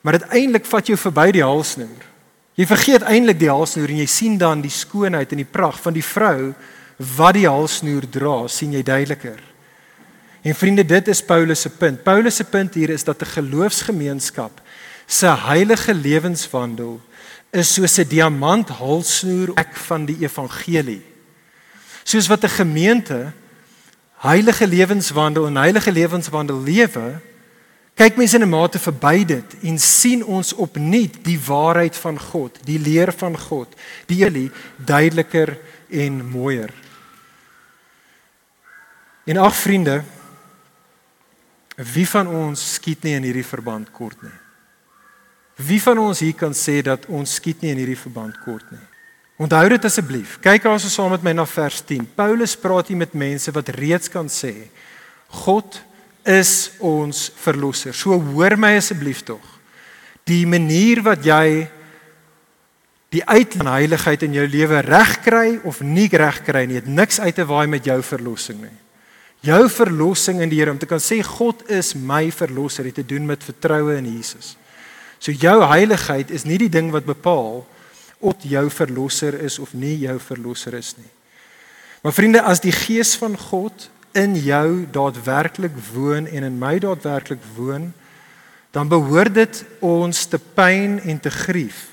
maar 0.00 0.18
dit 0.18 0.28
eintlik 0.28 0.66
vat 0.66 0.86
jou 0.86 0.96
verby 0.98 1.30
die 1.30 1.42
halsnoer. 1.42 2.02
Jy 2.54 2.66
vergeet 2.66 3.02
eintlik 3.02 3.38
die 3.38 3.50
halsnoer 3.50 3.88
en 3.88 3.96
jy 3.96 4.06
sien 4.06 4.38
dan 4.38 4.60
die 4.60 4.70
skoonheid 4.70 5.30
en 5.30 5.36
die 5.36 5.50
pragt 5.50 5.80
van 5.80 5.92
die 5.92 6.04
vrou 6.04 6.54
wat 6.96 7.34
die 7.34 7.48
halsnoer 7.48 8.06
dra, 8.10 8.48
sien 8.48 8.72
jy 8.72 8.82
duideliker. 8.82 9.40
En 10.44 10.54
vriende, 10.54 10.84
dit 10.84 11.08
is 11.08 11.22
Paulus 11.24 11.60
se 11.60 11.70
punt. 11.70 12.02
Paulus 12.04 12.36
se 12.36 12.44
punt 12.44 12.74
hier 12.74 12.90
is 12.90 13.04
dat 13.04 13.22
'n 13.22 13.34
geloofsgemeenskap 13.40 14.60
se 15.06 15.26
heilige 15.26 15.94
lewenswandel 15.94 17.00
is 17.50 17.74
soos 17.74 17.98
'n 17.98 18.08
diamant 18.08 18.68
halsnoer 18.68 19.52
ek 19.54 19.76
van 19.76 20.04
die 20.04 20.16
evangelie. 20.20 21.02
Soos 22.04 22.26
wat 22.26 22.44
'n 22.44 22.48
gemeente 22.48 23.32
heilige 24.18 24.66
lewenswandel 24.66 25.46
en 25.46 25.56
heilige 25.56 25.92
lewenswandel 25.92 26.62
lewe, 26.62 27.20
kyk 27.94 28.16
mense 28.16 28.36
in 28.36 28.42
'n 28.42 28.48
mate 28.48 28.78
verby 28.78 29.24
dit 29.24 29.48
en 29.62 29.78
sien 29.78 30.24
ons 30.24 30.52
opnuut 30.52 31.24
die 31.24 31.40
waarheid 31.46 31.96
van 31.96 32.18
God, 32.18 32.58
die 32.64 32.78
leer 32.78 33.12
van 33.12 33.38
God, 33.38 33.68
die 34.06 34.24
elie 34.24 34.50
duideliker 34.76 35.58
en 35.88 36.26
mooier. 36.26 36.83
En 39.24 39.40
ag 39.40 39.56
vriende, 39.56 40.02
wie 41.76 42.08
van 42.08 42.28
ons 42.28 42.60
skiet 42.74 43.02
nie 43.02 43.14
in 43.16 43.24
hierdie 43.24 43.46
verband 43.46 43.90
kort 43.90 44.20
nie? 44.22 44.34
Wie 45.64 45.80
van 45.82 45.98
ons 46.02 46.20
hier 46.22 46.34
kan 46.36 46.54
sê 46.54 46.80
dat 46.82 47.06
ons 47.06 47.38
skiet 47.38 47.62
nie 47.62 47.72
in 47.72 47.80
hierdie 47.80 47.98
verband 47.98 48.36
kort 48.44 48.68
nie? 48.74 48.82
Onthou 49.42 49.64
dit 49.72 49.86
asseblief. 49.86 50.36
Kyk 50.42 50.68
as 50.70 50.86
ons 50.86 50.94
saam 50.94 51.10
met 51.14 51.24
my 51.26 51.32
na 51.34 51.46
vers 51.48 51.80
10. 51.82 52.04
Paulus 52.14 52.54
praat 52.58 52.90
hier 52.90 53.00
met 53.00 53.16
mense 53.18 53.50
wat 53.54 53.72
reeds 53.74 54.10
kan 54.12 54.30
sê 54.30 54.68
God 55.44 55.80
is 56.22 56.76
ons 56.78 57.26
verlosser. 57.42 57.94
So 57.96 58.14
hoor 58.14 58.54
my 58.60 58.76
asseblief 58.78 59.24
tog. 59.26 59.42
Die 60.28 60.44
manier 60.46 61.02
wat 61.04 61.24
jy 61.26 61.66
die 63.14 63.24
uitlaan 63.26 63.72
heiligheid 63.74 64.22
in 64.26 64.36
jou 64.38 64.46
lewe 64.50 64.80
regkry 64.86 65.58
of 65.66 65.82
nie 65.82 66.06
regkry 66.10 66.64
nie, 66.66 66.80
het 66.80 66.88
niks 66.90 67.20
uit 67.20 67.34
te 67.34 67.46
waai 67.46 67.66
met 67.70 67.86
jou 67.86 68.00
verlossing 68.02 68.62
nie. 68.62 68.78
Jou 69.44 69.66
verlossing 69.68 70.40
in 70.40 70.48
die 70.48 70.60
Here 70.62 70.72
om 70.72 70.80
te 70.80 70.88
kan 70.88 71.02
sê 71.02 71.18
God 71.24 71.66
is 71.72 71.92
my 71.94 72.30
verlosser 72.32 72.86
het 72.88 72.96
te 72.96 73.04
doen 73.04 73.26
met 73.28 73.44
vertroue 73.44 73.98
in 73.98 74.06
Jesus. 74.08 74.54
So 75.20 75.32
jou 75.32 75.58
heiligheid 75.68 76.30
is 76.32 76.46
nie 76.48 76.58
die 76.60 76.70
ding 76.72 76.90
wat 76.94 77.04
bepaal 77.08 77.62
of 78.24 78.44
jou 78.48 78.64
verlosser 78.72 79.36
is 79.44 79.58
of 79.60 79.74
nie 79.76 79.96
jou 80.06 80.16
verlosser 80.20 80.76
is 80.78 80.94
nie. 80.96 81.10
Maar 82.04 82.12
vriende, 82.12 82.40
as 82.44 82.60
die 82.60 82.72
gees 82.72 83.14
van 83.20 83.36
God 83.40 83.88
in 84.16 84.36
jou 84.36 84.84
daadwerklik 84.92 85.76
woon 85.92 86.28
en 86.28 86.46
in 86.46 86.58
my 86.60 86.78
daadwerklik 86.80 87.42
woon, 87.56 87.90
dan 88.72 88.88
behoort 88.88 89.34
dit 89.34 89.60
ons 89.84 90.24
te 90.26 90.38
pyn 90.38 90.98
en 91.04 91.20
te 91.20 91.32
grief. 91.32 91.90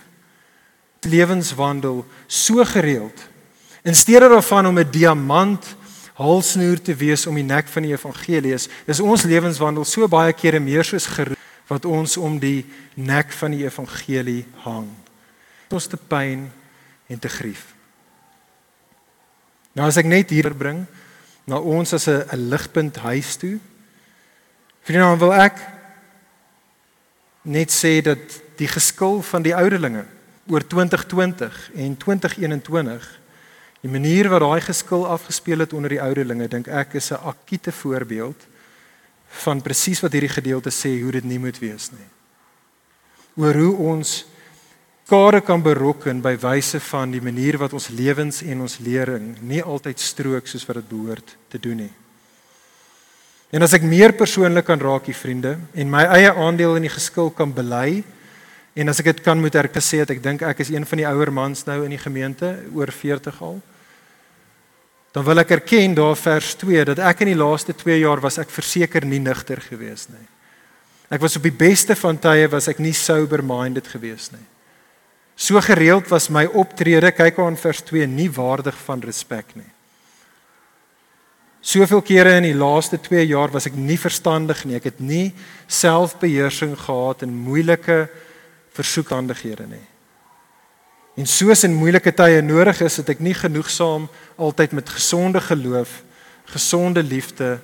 Lewenswandel 1.02 2.04
so 2.28 2.64
gereeld 2.66 3.28
in 3.82 3.96
steede 3.98 4.30
daarvan 4.30 4.68
om 4.70 4.78
'n 4.80 4.92
diamant 4.92 5.76
halsnoer 6.22 6.82
te 6.82 6.96
wees 6.96 7.26
om 7.28 7.36
die 7.36 7.46
nek 7.46 7.68
van 7.72 7.86
die 7.86 7.94
evangelie 7.94 8.54
is, 8.54 8.68
is 8.86 9.02
ons 9.04 9.26
lewenswandel 9.28 9.86
so 9.86 10.08
baie 10.12 10.34
kere 10.34 10.60
meer 10.60 10.86
soos 10.88 11.10
geroep 11.10 11.40
wat 11.72 11.86
ons 11.88 12.18
om 12.20 12.36
die 12.40 12.66
nek 13.00 13.32
van 13.32 13.54
die 13.56 13.64
evangelie 13.64 14.44
hang. 14.66 14.90
Ons 15.72 15.88
te 15.88 15.98
pyn 15.98 16.50
en 17.08 17.20
te 17.20 17.32
grief. 17.32 17.70
Nou 19.72 19.88
as 19.88 20.00
ek 20.02 20.10
net 20.10 20.34
hier 20.36 20.52
bring, 20.52 20.84
na 21.48 21.60
ons 21.60 21.94
as 21.94 22.08
'n 22.08 22.50
ligpunt 22.52 22.98
huis 22.98 23.38
toe. 23.38 23.60
Vriende, 24.84 25.08
dan 25.08 25.20
wil 25.20 25.34
ek 25.34 25.58
net 27.44 27.72
sê 27.72 28.02
dat 28.02 28.20
die 28.58 28.68
geskil 28.68 29.22
van 29.22 29.42
die 29.42 29.56
ouderlinge 29.56 30.06
oor 30.48 30.68
2020 30.68 31.72
en 31.76 31.98
2021 31.98 33.21
die 33.82 33.92
manier 33.92 34.30
wat 34.30 34.44
daai 34.44 34.62
geskil 34.62 35.08
afgespeel 35.10 35.64
het 35.66 35.74
onder 35.74 35.90
die 35.90 36.02
ouderlinge 36.02 36.48
dink 36.48 36.68
ek 36.68 36.94
is 37.00 37.12
'n 37.12 37.24
akute 37.26 37.72
voorbeeld 37.72 38.48
van 39.44 39.62
presies 39.62 40.02
wat 40.02 40.12
hierdie 40.12 40.36
gedeelte 40.38 40.70
sê 40.70 41.02
hoe 41.02 41.12
dit 41.12 41.24
nie 41.24 41.40
moet 41.40 41.60
wees 41.60 41.92
nie. 41.92 42.10
Oor 43.36 43.54
hoe 43.54 43.76
ons 43.76 44.26
skade 45.12 45.42
kan 45.42 45.62
berokken 45.62 46.22
by 46.22 46.38
wyse 46.40 46.80
van 46.80 47.12
die 47.12 47.20
manier 47.22 47.58
wat 47.60 47.74
ons 47.74 47.90
lewens 47.92 48.42
en 48.48 48.62
ons 48.62 48.78
lering 48.80 49.34
nie 49.42 49.64
altyd 49.64 50.00
strook 50.00 50.48
soos 50.48 50.64
wat 50.70 50.76
dit 50.80 50.88
behoort 50.88 51.34
te 51.52 51.60
doen 51.60 51.84
nie. 51.84 51.94
En 53.52 53.62
as 53.62 53.74
ek 53.76 53.84
meer 53.84 54.14
persoonlik 54.16 54.64
kan 54.66 54.80
raak, 54.80 55.10
die 55.10 55.16
vriende, 55.16 55.58
en 55.76 55.90
my 55.92 56.06
eie 56.16 56.32
aandeel 56.32 56.78
in 56.80 56.88
die 56.88 56.94
geskil 56.94 57.28
kan 57.36 57.52
bely 57.52 58.06
en 58.80 58.88
as 58.88 59.02
ek 59.04 59.10
dit 59.10 59.20
kan 59.26 59.36
moet 59.36 59.56
erken 59.60 59.84
dat 60.00 60.14
ek 60.16 60.24
dink 60.24 60.42
ek 60.48 60.64
is 60.64 60.72
een 60.72 60.86
van 60.88 60.98
die 60.98 61.08
ouer 61.08 61.32
mans 61.32 61.66
nou 61.68 61.84
in 61.84 61.92
die 61.92 62.00
gemeente 62.00 62.64
oor 62.74 62.88
40 62.88 63.42
al. 63.42 63.60
Dan 65.12 65.26
wil 65.28 65.44
ek 65.44 65.50
erken 65.58 65.96
daar 65.96 66.16
vers 66.16 66.54
2 66.56 66.86
dat 66.94 67.02
ek 67.04 67.26
in 67.26 67.34
die 67.34 67.40
laaste 67.40 67.76
2 67.76 68.00
jaar 68.00 68.22
was 68.24 68.40
ek 68.40 68.52
verseker 68.54 69.06
nie 69.06 69.20
nigter 69.20 69.60
gewees 69.60 70.08
nie. 70.12 70.28
Ek 71.12 71.20
was 71.20 71.36
op 71.36 71.44
die 71.44 71.56
beste 71.56 71.98
van 72.00 72.20
tye 72.24 72.48
was 72.48 72.70
ek 72.72 72.80
nie 72.80 72.96
sober 72.96 73.44
minded 73.44 73.90
gewees 73.92 74.30
nie. 74.32 74.46
So 75.36 75.60
gereeld 75.60 76.08
was 76.12 76.30
my 76.30 76.46
optrede, 76.46 77.12
kyk 77.12 77.40
aan 77.44 77.58
vers 77.60 77.82
2, 77.84 78.08
nie 78.08 78.30
waardig 78.32 78.78
van 78.86 79.04
respek 79.04 79.56
nie. 79.58 79.68
Soveel 81.62 82.02
kere 82.02 82.38
in 82.40 82.48
die 82.48 82.58
laaste 82.58 82.98
2 82.98 83.26
jaar 83.30 83.52
was 83.54 83.68
ek 83.70 83.76
nie 83.78 84.00
verstandig 84.00 84.64
nie. 84.66 84.80
Ek 84.80 84.88
het 84.90 85.02
nie 85.04 85.34
selfbeheersing 85.70 86.74
gehad 86.80 87.22
in 87.28 87.36
moeilike 87.36 88.06
versoekandighede 88.74 89.68
nie. 89.70 89.88
En 91.20 91.28
soos 91.28 91.64
in 91.68 91.76
moeilike 91.76 92.14
tye 92.16 92.42
nodig 92.42 92.82
is, 92.82 92.98
het 93.02 93.10
ek 93.12 93.20
nie 93.20 93.36
genoegsaam 93.36 94.08
altyd 94.40 94.72
met 94.78 94.90
gesonde 94.90 95.42
geloof, 95.44 96.02
gesonde 96.54 97.04
liefde 97.04 97.60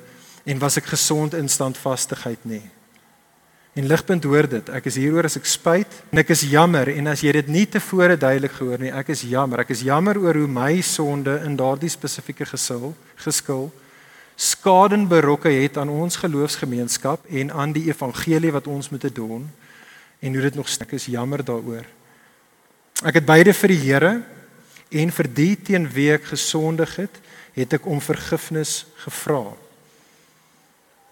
en 0.47 0.59
was 0.59 0.77
ek 0.79 0.91
gesond 0.91 1.35
in 1.35 1.47
standvastigheid 1.49 2.43
nie. 2.47 2.63
En 3.77 3.85
ligpunt 3.87 4.23
hoor 4.25 4.47
dit. 4.49 4.69
Ek 4.73 4.87
is 4.89 4.97
hieroor 4.97 5.27
as 5.29 5.37
ek 5.37 5.47
spyt 5.47 5.99
en 6.11 6.21
ek 6.23 6.31
is 6.33 6.47
jammer 6.49 6.89
en 6.91 7.11
as 7.11 7.21
jy 7.21 7.35
dit 7.37 7.49
nie 7.51 7.65
tevore 7.69 8.17
duidelik 8.17 8.55
gehoor 8.57 8.81
nie, 8.81 8.91
ek 8.91 9.11
is 9.13 9.21
jammer. 9.27 9.61
Ek 9.63 9.73
is 9.75 9.83
jammer 9.85 10.17
oor 10.19 10.39
hoe 10.39 10.49
my 10.49 10.79
sonde 10.81 11.37
in 11.45 11.59
daardie 11.59 11.91
spesifieke 11.93 12.47
gesil 12.49 12.95
geskil 13.21 13.69
skade 14.37 14.97
berokke 15.09 15.49
het 15.49 15.77
aan 15.81 15.89
ons 15.89 16.19
geloofsgemeenskap 16.21 17.25
en 17.25 17.51
aan 17.51 17.71
die 17.73 17.87
evangelie 17.89 18.51
wat 18.53 18.67
ons 18.69 18.89
moet 18.93 19.07
doen 19.15 19.47
en 20.19 20.33
hoe 20.33 20.43
dit 20.45 20.55
nog 20.55 20.69
stuk 20.69 20.93
is 20.93 21.09
jammer 21.09 21.41
daaroor. 21.45 21.85
Ek 23.05 23.19
het 23.19 23.25
beide 23.25 23.53
vir 23.53 23.67
die 23.67 23.81
Here 23.83 24.13
en 24.89 25.11
vir 25.11 25.27
die 25.27 25.55
teen 25.55 25.85
wie 25.93 26.11
ek 26.13 26.31
gesondig 26.31 26.95
het, 26.95 27.21
het 27.53 27.73
ek 27.73 27.85
om 27.85 28.01
vergifnis 28.01 28.85
gevra 29.03 29.53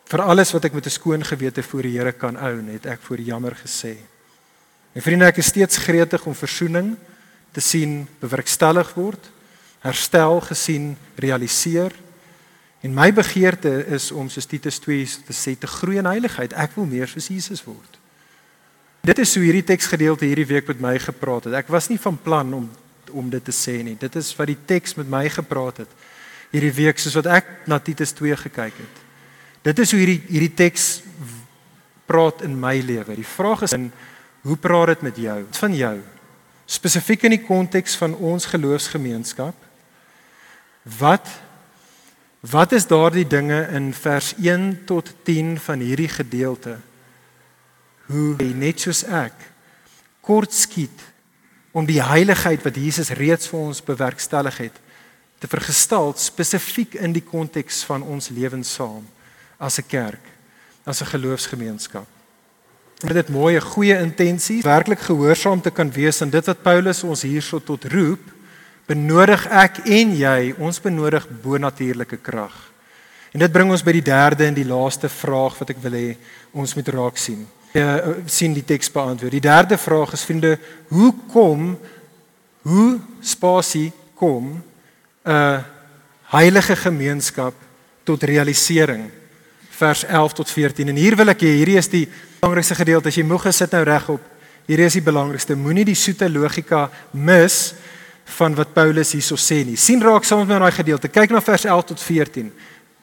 vir 0.05 0.21
alles 0.21 0.53
wat 0.53 0.65
ek 0.65 0.73
met 0.73 0.85
'n 0.85 0.89
skoon 0.89 1.23
gewete 1.23 1.63
voor 1.63 1.81
die 1.81 1.97
Here 1.97 2.11
kan 2.11 2.35
hou, 2.35 2.61
het 2.71 2.85
ek 2.85 3.01
voor 3.01 3.19
jammer 3.19 3.55
gesê. 3.55 3.97
En 4.93 5.01
vriende, 5.01 5.25
ek 5.25 5.37
is 5.37 5.47
steeds 5.47 5.77
gretig 5.77 6.25
om 6.25 6.35
verzoening 6.35 6.95
te 7.51 7.61
sien 7.61 8.07
bewerkstellig 8.19 8.93
word, 8.93 9.31
herstel 9.79 10.41
gesien 10.41 10.97
realiseer. 11.15 11.91
En 12.81 12.93
my 12.93 13.13
begeerte 13.13 13.85
is 13.87 14.11
om 14.11 14.29
soos 14.29 14.45
Titus 14.45 14.79
2 14.79 15.05
te 15.25 15.33
sê 15.33 15.57
te 15.57 15.67
groei 15.67 15.97
in 15.97 16.05
heiligheid. 16.05 16.53
Ek 16.53 16.75
wil 16.75 16.85
meer 16.85 17.07
soos 17.07 17.27
Jesus 17.27 17.63
word. 17.63 17.99
Dit 19.05 19.19
is 19.21 19.35
hoe 19.37 19.43
hierdie 19.43 19.65
teksgedeelte 19.65 20.25
hierdie 20.25 20.47
week 20.49 20.67
met 20.71 20.79
my 20.81 20.95
gepraat 20.97 21.45
het. 21.45 21.53
Ek 21.59 21.69
was 21.69 21.91
nie 21.91 22.01
van 22.01 22.17
plan 22.17 22.53
om 22.57 22.65
om 23.15 23.27
dit 23.29 23.43
te 23.45 23.53
sê 23.53 23.77
nie. 23.85 23.93
Dit 23.99 24.15
is 24.17 24.31
wat 24.35 24.49
die 24.49 24.57
teks 24.67 24.95
met 24.97 25.07
my 25.07 25.27
gepraat 25.29 25.83
het 25.83 25.91
hierdie 26.49 26.73
week 26.73 26.99
soos 26.99 27.17
wat 27.19 27.29
ek 27.37 27.51
na 27.69 27.77
Titus 27.79 28.15
2 28.17 28.35
gekyk 28.47 28.79
het. 28.79 29.03
Dit 29.65 29.79
is 29.83 29.93
hoe 29.93 29.99
hierdie 30.01 30.21
hierdie 30.29 30.53
teks 30.57 30.87
praat 32.09 32.41
in 32.47 32.57
my 32.59 32.79
lewe. 32.81 33.17
Die 33.17 33.27
vraag 33.27 33.65
is 33.67 33.75
in 33.77 33.91
hoe 34.45 34.57
praat 34.57 34.95
dit 34.95 35.05
met 35.09 35.21
jou? 35.21 35.37
Van 35.59 35.77
jou. 35.77 35.95
Spesifiek 36.65 37.27
in 37.29 37.37
die 37.37 37.45
konteks 37.45 37.97
van 38.01 38.17
ons 38.17 38.49
geloofsgemeenskap. 38.49 39.55
Wat 40.97 41.29
wat 42.45 42.75
is 42.77 42.85
daardie 42.85 43.25
dinge 43.25 43.63
in 43.73 43.93
vers 43.93 44.33
1 44.37 44.85
tot 44.85 45.13
10 45.25 45.55
van 45.61 45.81
hierdie 45.81 46.09
gedeelte? 46.09 46.77
Hoe 48.07 48.35
net 48.53 48.79
soos 48.79 49.03
ek 49.03 49.33
kort 50.25 50.53
skiet 50.53 51.03
om 51.75 51.85
die 51.85 52.01
heiligheid 52.01 52.63
wat 52.65 52.77
Jesus 52.79 53.11
reeds 53.17 53.49
vir 53.51 53.59
ons 53.59 53.83
bewerkstellig 53.83 54.57
het 54.57 54.81
te 55.41 55.49
vergestel 55.51 56.13
spesifiek 56.17 56.95
in 56.95 57.13
die 57.13 57.23
konteks 57.23 57.83
van 57.85 58.03
ons 58.03 58.31
lewens 58.33 58.71
saam 58.77 59.03
as 59.59 59.79
'n 59.79 59.87
kerk, 59.87 60.25
as 60.85 61.01
'n 61.01 61.11
geloofsgemeenskap. 61.13 62.07
Met 63.03 63.13
dit 63.13 63.29
mooi, 63.29 63.55
'n 63.55 63.61
goeie 63.61 63.99
intensie, 63.99 64.61
werklik 64.61 64.99
gehoorsaam 64.99 65.61
te 65.61 65.71
kan 65.71 65.91
wees 65.91 66.21
aan 66.21 66.29
dit 66.29 66.45
wat 66.45 66.63
Paulus 66.63 67.03
ons 67.03 67.21
hierso 67.21 67.59
tot 67.59 67.83
roep, 67.85 68.31
benodig 68.87 69.47
ek 69.47 69.77
en 69.85 70.15
jy, 70.15 70.55
ons 70.57 70.81
benodig 70.81 71.27
bonatuurlike 71.41 72.17
krag. 72.17 72.71
En 73.33 73.39
dit 73.39 73.51
bring 73.51 73.71
ons 73.71 73.83
by 73.83 73.91
die 73.91 74.01
derde 74.01 74.45
en 74.45 74.53
die 74.53 74.67
laaste 74.67 75.09
vraag 75.09 75.57
wat 75.59 75.69
ek 75.69 75.81
wil 75.83 75.91
hê 75.91 76.17
ons 76.53 76.75
moet 76.75 76.87
raak 76.87 77.17
sien. 77.17 77.47
Ja, 77.75 77.99
sien 78.31 78.53
die 78.55 78.63
teks 78.63 78.87
beantwoord. 78.91 79.35
Die 79.35 79.43
derde 79.43 79.77
vraag 79.77 80.13
is 80.15 80.23
vriende, 80.23 80.55
hoe 80.87 81.11
kom 81.31 81.75
hoe 82.65 82.99
spasie 83.21 83.91
kom 84.15 84.63
'n 85.23 85.63
heilige 86.31 86.75
gemeenskap 86.75 87.53
tot 88.03 88.23
realisering? 88.23 89.11
vers 89.75 90.05
11 90.05 90.33
tot 90.33 90.51
14. 90.51 90.87
En 90.87 90.95
hier 90.95 91.15
wil 91.19 91.31
ek 91.33 91.43
hierdie 91.45 91.77
is 91.79 91.89
die 91.91 92.05
belangrikste 92.39 92.77
gedeelte. 92.79 93.11
As 93.11 93.19
jy 93.19 93.25
moeg 93.27 93.47
gesit 93.47 93.73
nou 93.75 93.83
regop. 93.87 94.23
Hierdie 94.69 94.87
is 94.87 94.97
die 94.97 95.05
belangrikste. 95.05 95.57
Moenie 95.59 95.85
die 95.87 95.97
soete 95.99 96.29
logika 96.31 96.87
mis 97.11 97.73
van 98.37 98.55
wat 98.57 98.73
Paulus 98.73 99.13
hierso 99.13 99.37
sê 99.37 99.61
nie. 99.65 99.77
sien 99.77 100.01
raak 100.01 100.25
saam 100.25 100.41
met 100.41 100.55
my 100.55 100.59
daai 100.63 100.77
gedeelte. 100.79 101.11
Kyk 101.13 101.35
na 101.35 101.41
vers 101.41 101.65
11 101.65 101.91
tot 101.91 102.01
14. 102.01 102.51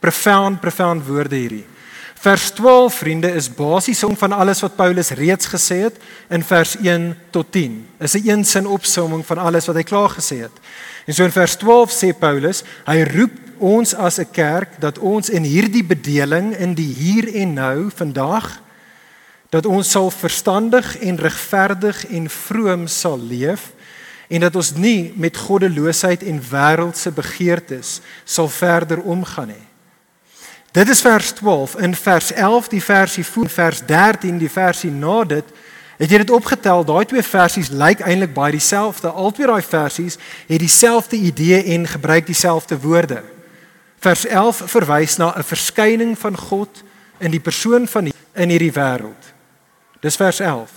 Profound, 0.03 0.61
profound 0.61 1.07
woorde 1.07 1.39
hierdie. 1.39 1.65
Vers 2.23 2.51
12 2.51 2.95
vriende 2.95 3.33
is 3.35 3.49
basies 3.51 4.05
om 4.05 4.17
van 4.17 4.33
alles 4.33 4.61
wat 4.63 4.77
Paulus 4.79 5.09
reeds 5.19 5.49
gesê 5.51 5.81
het 5.83 5.97
in 6.31 6.45
vers 6.47 6.77
1 6.79 7.17
tot 7.35 7.47
10. 7.51 7.73
Is 7.99 8.15
'n 8.15 8.29
een 8.29 8.45
sin 8.45 8.67
opsomming 8.67 9.27
van 9.27 9.39
alles 9.39 9.67
wat 9.67 9.77
hy 9.77 9.83
klaar 9.83 10.11
gesê 10.11 10.37
het. 10.47 10.55
En 11.07 11.15
so 11.15 11.25
in 11.25 11.33
vers 11.33 11.57
12 11.57 11.91
sê 11.91 12.19
Paulus, 12.19 12.63
hy 12.87 13.03
roep 13.03 13.33
ons 13.59 13.95
as 13.95 14.19
'n 14.19 14.31
kerk 14.31 14.69
dat 14.79 14.99
ons 14.99 15.31
in 15.31 15.43
hierdie 15.43 15.85
bedeling 15.85 16.57
in 16.57 16.75
die 16.75 16.95
hier 16.95 17.35
en 17.35 17.53
nou 17.53 17.91
vandag 17.95 18.63
dat 19.51 19.67
ons 19.67 19.91
sal 19.91 20.11
verstandig 20.11 20.99
en 20.99 21.17
regverdig 21.17 22.07
en 22.07 22.31
vroom 22.31 22.87
sal 22.87 23.19
leef 23.19 23.73
en 24.29 24.41
dat 24.41 24.57
ons 24.57 24.75
nie 24.75 25.13
met 25.17 25.37
goddeloosheid 25.37 26.23
en 26.23 26.41
wêreldse 26.51 27.11
begeertes 27.11 28.01
sal 28.25 28.49
verder 28.49 29.01
omgaan 29.01 29.47
nie. 29.49 29.72
Dit 30.73 30.89
is 30.89 31.01
vers 31.01 31.31
12 31.31 31.77
in 31.77 31.95
vers 31.95 32.33
11 32.33 32.69
die 32.69 32.83
versie 32.83 33.25
voor 33.25 33.49
vers 33.49 33.83
13 33.87 34.39
die 34.39 34.51
versie 34.51 34.91
na 34.91 35.25
dit 35.25 35.45
Het 36.03 36.11
jy 36.11 36.19
dit 36.19 36.31
opgetel? 36.35 36.83
Daai 36.83 37.05
twee 37.07 37.23
versies 37.23 37.69
lyk 37.71 38.01
eintlik 38.03 38.33
baie 38.35 38.57
dieselfde. 38.57 39.13
Albei 39.13 39.47
daai 39.47 39.63
versies 39.63 40.17
het 40.49 40.59
dieselfde 40.59 41.17
idee 41.17 41.61
en 41.77 41.87
gebruik 41.87 42.27
dieselfde 42.27 42.79
woorde. 42.83 43.21
Vers 44.03 44.25
11 44.27 44.65
verwys 44.67 45.17
na 45.17 45.31
'n 45.37 45.47
verskyning 45.47 46.19
van 46.19 46.37
God 46.37 46.83
in 47.19 47.31
die 47.31 47.41
persoon 47.41 47.87
van 47.87 48.05
die, 48.05 48.15
in 48.35 48.49
hierdie 48.49 48.73
wêreld. 48.73 49.23
Dis 50.01 50.17
vers 50.17 50.41
11. 50.41 50.71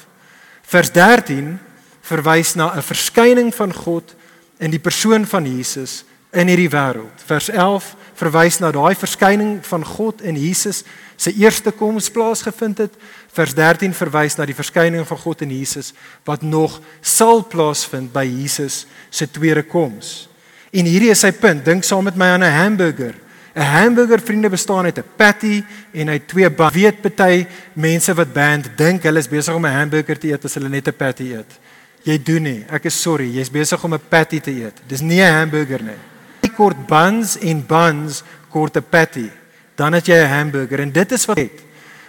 Vers 0.62 0.92
13 0.92 1.60
verwys 2.02 2.54
na 2.54 2.76
'n 2.76 2.82
verskyning 2.82 3.56
van 3.56 3.74
God 3.74 4.16
in 4.58 4.70
die 4.70 4.80
persoon 4.80 5.26
van 5.26 5.46
Jesus 5.46 6.04
in 6.32 6.48
hierdie 6.48 6.70
wêreld. 6.70 7.18
Vers 7.26 7.50
11 7.50 7.96
verwys 8.16 8.60
na 8.60 8.72
daai 8.72 8.96
verskyning 8.96 9.60
van 9.66 9.84
God 9.86 10.22
in 10.22 10.38
Jesus 10.40 10.84
se 11.16 11.34
eerste 11.34 11.72
koms 11.72 12.10
plaasgevind 12.10 12.78
het. 12.78 12.94
Vers 13.36 13.54
13 13.54 13.94
verwys 13.94 14.38
na 14.38 14.46
die 14.46 14.56
verskyning 14.56 15.06
van 15.08 15.18
God 15.18 15.42
in 15.42 15.52
Jesus 15.52 15.94
wat 16.28 16.42
nog 16.42 16.80
sal 17.02 17.44
plaasvind 17.44 18.14
by 18.14 18.26
Jesus 18.26 18.86
se 19.10 19.28
tweede 19.28 19.64
koms. 19.64 20.28
En 20.76 20.88
hierdie 20.88 21.12
is 21.12 21.24
sy 21.24 21.32
punt. 21.32 21.64
Dink 21.66 21.84
saam 21.84 22.04
met 22.04 22.16
my 22.16 22.34
aan 22.36 22.44
'n 22.44 22.52
hamburger. 22.52 23.16
'n 23.56 23.62
Hamburger 23.62 24.20
vriende 24.20 24.50
bestaan 24.50 24.86
uit 24.86 24.98
'n 24.98 25.04
patty 25.16 25.64
en 25.94 26.08
hy 26.08 26.20
twee 26.20 26.50
bun. 26.50 26.72
Weet 26.72 27.02
party 27.02 27.48
mense 27.74 28.14
wat 28.14 28.34
band 28.34 28.70
dink 28.78 29.04
hulle 29.04 29.20
is 29.20 29.30
besig 29.30 29.56
om 29.56 29.66
'n 29.66 29.72
hamburger 29.72 30.18
te 30.20 30.28
eet 30.28 30.46
as 30.46 30.54
hulle 30.54 30.70
net 30.70 30.88
'n 30.88 30.94
patty 30.94 31.32
eet. 31.32 31.60
Jy 32.04 32.24
doen 32.24 32.44
nie. 32.44 32.66
Ek 32.70 32.86
is 32.86 33.02
sorry, 33.02 33.30
jy's 33.32 33.50
besig 33.50 33.84
om 33.84 33.94
'n 33.94 34.08
patty 34.10 34.40
te 34.40 34.52
eet. 34.52 34.82
Dis 34.88 35.02
nie 35.02 35.22
'n 35.22 35.34
hamburger 35.34 35.82
nie. 35.82 36.15
Kort 36.56 36.88
buns 36.88 37.38
en 37.38 37.66
buns 37.66 38.24
kort 38.50 38.78
'n 38.78 38.90
patty 38.90 39.30
dan 39.76 39.94
het 39.94 40.08
jy 40.08 40.16
'n 40.16 40.30
hamburger 40.30 40.80
en 40.80 40.92
dit 40.92 41.12
is 41.12 41.26
wat 41.26 41.38
het. 41.38 41.64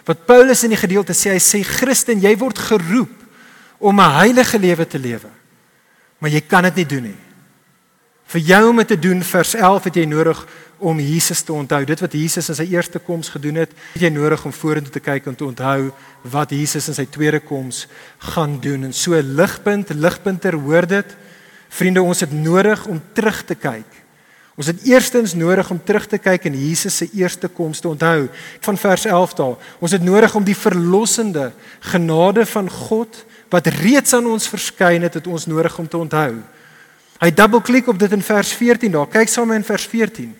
Wat 0.04 0.24
Paulus 0.24 0.62
in 0.62 0.70
die 0.70 0.78
gedeelte 0.78 1.12
sê, 1.12 1.30
hy 1.30 1.38
sê 1.38 1.62
Christen, 1.62 2.20
jy 2.20 2.36
word 2.36 2.58
geroep 2.58 3.10
om 3.78 4.00
'n 4.00 4.10
heilige 4.10 4.58
lewe 4.58 4.86
te 4.86 4.98
lewe. 4.98 5.28
Maar 6.18 6.30
jy 6.30 6.40
kan 6.40 6.62
dit 6.62 6.74
nie 6.74 6.86
doen 6.86 7.02
nie. 7.02 7.16
Vir 8.26 8.40
jou 8.40 8.68
om 8.68 8.76
dit 8.76 8.88
te 8.88 8.98
doen, 8.98 9.22
vers 9.22 9.54
11 9.54 9.84
het 9.84 9.94
jy 9.94 10.04
nodig 10.04 10.46
om 10.78 11.00
Jesus 11.00 11.42
te 11.42 11.52
onthou. 11.52 11.84
Dit 11.84 12.00
wat 12.00 12.12
Jesus 12.12 12.48
in 12.48 12.54
sy 12.54 12.66
eerste 12.70 12.98
koms 12.98 13.28
gedoen 13.28 13.54
het, 13.54 13.70
het 13.92 14.02
jy 14.02 14.08
nodig 14.08 14.44
om 14.44 14.52
vorentoe 14.52 14.92
te 14.92 15.00
kyk 15.00 15.26
en 15.26 15.34
te 15.34 15.44
onthou 15.44 15.92
wat 16.22 16.50
Jesus 16.50 16.88
in 16.88 16.94
sy 16.94 17.06
tweede 17.06 17.40
koms 17.40 17.86
gaan 18.18 18.60
doen. 18.60 18.84
En 18.84 18.92
so 18.92 19.20
ligpunt, 19.22 19.90
ligpunter 19.90 20.54
hoor 20.54 20.86
dit. 20.86 21.16
Vriende, 21.68 22.02
ons 22.02 22.20
het 22.20 22.32
nodig 22.32 22.86
om 22.86 23.02
terug 23.12 23.44
te 23.44 23.54
kyk 23.54 24.05
Ons 24.56 24.70
het 24.72 24.86
eerstens 24.88 25.34
nodig 25.36 25.68
om 25.70 25.80
terug 25.84 26.06
te 26.08 26.18
kyk 26.18 26.46
in 26.48 26.54
Jesus 26.56 26.96
se 26.96 27.08
eerste 27.12 27.48
koms 27.52 27.82
te 27.84 27.90
onthou 27.90 28.28
van 28.64 28.78
vers 28.80 29.04
11 29.04 29.34
daar. 29.36 29.56
Ons 29.84 29.92
het 29.92 30.02
nodig 30.02 30.34
om 30.34 30.44
die 30.44 30.56
verlossende 30.56 31.50
genade 31.92 32.46
van 32.48 32.70
God 32.70 33.24
wat 33.52 33.68
reeds 33.82 34.16
aan 34.16 34.26
ons 34.26 34.48
verskyn 34.48 35.04
het, 35.04 35.14
het 35.20 35.26
ons 35.28 35.46
nodig 35.46 35.78
om 35.78 35.88
te 35.88 36.00
onthou. 36.00 36.40
Hy 37.20 37.30
dubbelklik 37.32 37.88
op 37.92 38.00
dit 38.00 38.12
in 38.12 38.24
vers 38.24 38.52
14 38.56 38.96
daar. 38.96 39.10
Kyk 39.12 39.28
saam 39.28 39.52
in 39.52 39.64
vers 39.64 39.84
14. 39.92 40.32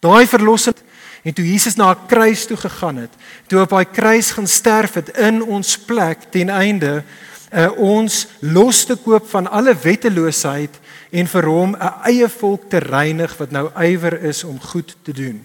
Daai 0.00 0.26
verlossing 0.26 0.80
en 1.20 1.36
toe 1.36 1.44
Jesus 1.44 1.76
na 1.76 1.92
'n 1.92 2.06
kruis 2.08 2.46
toe 2.46 2.56
gegaan 2.56 2.96
het, 2.96 3.12
toe 3.46 3.60
op 3.60 3.68
daai 3.68 3.84
kruis 3.84 4.30
gaan 4.30 4.46
sterf 4.46 4.94
het 4.94 5.08
in 5.18 5.42
ons 5.42 5.78
plek 5.78 6.30
ten 6.30 6.48
einde 6.48 7.04
uh, 7.52 7.70
ons 7.76 8.26
los 8.40 8.84
te 8.84 8.96
koop 8.96 9.28
van 9.30 9.50
alle 9.50 9.74
wetteloosheid 9.74 10.78
en 11.10 11.26
vir 11.26 11.46
hom 11.46 11.74
'n 11.74 11.92
eie 12.06 12.28
volk 12.28 12.68
te 12.70 12.78
reinig 12.78 13.36
wat 13.36 13.50
nou 13.50 13.70
ywer 13.74 14.22
is 14.22 14.44
om 14.44 14.60
goed 14.60 14.96
te 15.02 15.12
doen. 15.12 15.44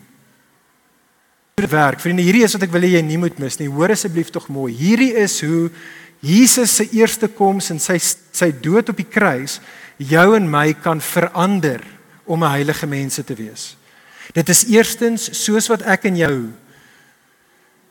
Dit 1.55 1.69
werk. 1.69 1.99
Vriende, 1.99 2.21
hierdie 2.21 2.43
is 2.43 2.53
wat 2.53 2.63
ek 2.63 2.71
wil 2.71 2.81
hê 2.81 2.97
jy 2.97 3.01
nie 3.01 3.17
moet 3.17 3.37
mis 3.39 3.57
nie. 3.57 3.69
Hoor 3.69 3.89
asseblief 3.89 4.29
tog 4.29 4.47
mooi. 4.47 4.73
Hierdie 4.73 5.13
is 5.15 5.41
hoe 5.41 5.71
Jesus 6.19 6.75
se 6.75 6.89
eerste 6.91 7.27
koms 7.27 7.69
en 7.69 7.79
sy 7.79 7.97
sy 8.31 8.51
dood 8.61 8.89
op 8.89 8.97
die 8.97 9.07
kruis 9.07 9.59
jou 9.97 10.35
en 10.35 10.49
my 10.49 10.73
kan 10.73 11.01
verander 11.01 11.81
om 12.25 12.43
'n 12.43 12.49
heilige 12.49 12.87
mense 12.87 13.23
te 13.23 13.35
wees. 13.35 13.77
Dit 14.33 14.49
is 14.49 14.65
eerstens 14.65 15.29
soos 15.43 15.67
wat 15.67 15.81
ek 15.81 16.05
en 16.05 16.15
jou 16.15 16.51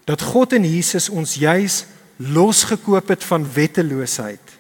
dat 0.05 0.23
God 0.23 0.53
en 0.53 0.65
Jesus 0.65 1.09
ons 1.09 1.35
juis 1.35 1.85
losgekoop 2.17 3.09
het 3.09 3.25
van 3.25 3.47
wetteloosheid 3.55 4.59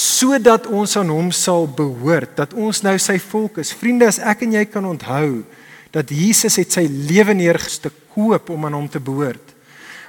sodat 0.00 0.66
ons 0.72 0.96
aan 0.96 1.10
hom 1.12 1.28
sal 1.34 1.66
behoort, 1.68 2.32
dat 2.38 2.54
ons 2.56 2.82
nou 2.86 2.96
sy 3.02 3.18
volk 3.20 3.60
is. 3.60 3.74
Vriende, 3.76 4.08
as 4.08 4.20
ek 4.22 4.46
en 4.46 4.56
jy 4.56 4.64
kan 4.70 4.86
onthou 4.88 5.42
dat 5.92 6.12
Jesus 6.14 6.56
het 6.60 6.72
sy 6.72 6.86
lewe 6.88 7.34
neergeste 7.36 7.90
koop 8.14 8.52
om 8.54 8.68
aan 8.68 8.78
hom 8.78 8.88
te 8.88 9.02
behoort. 9.02 9.56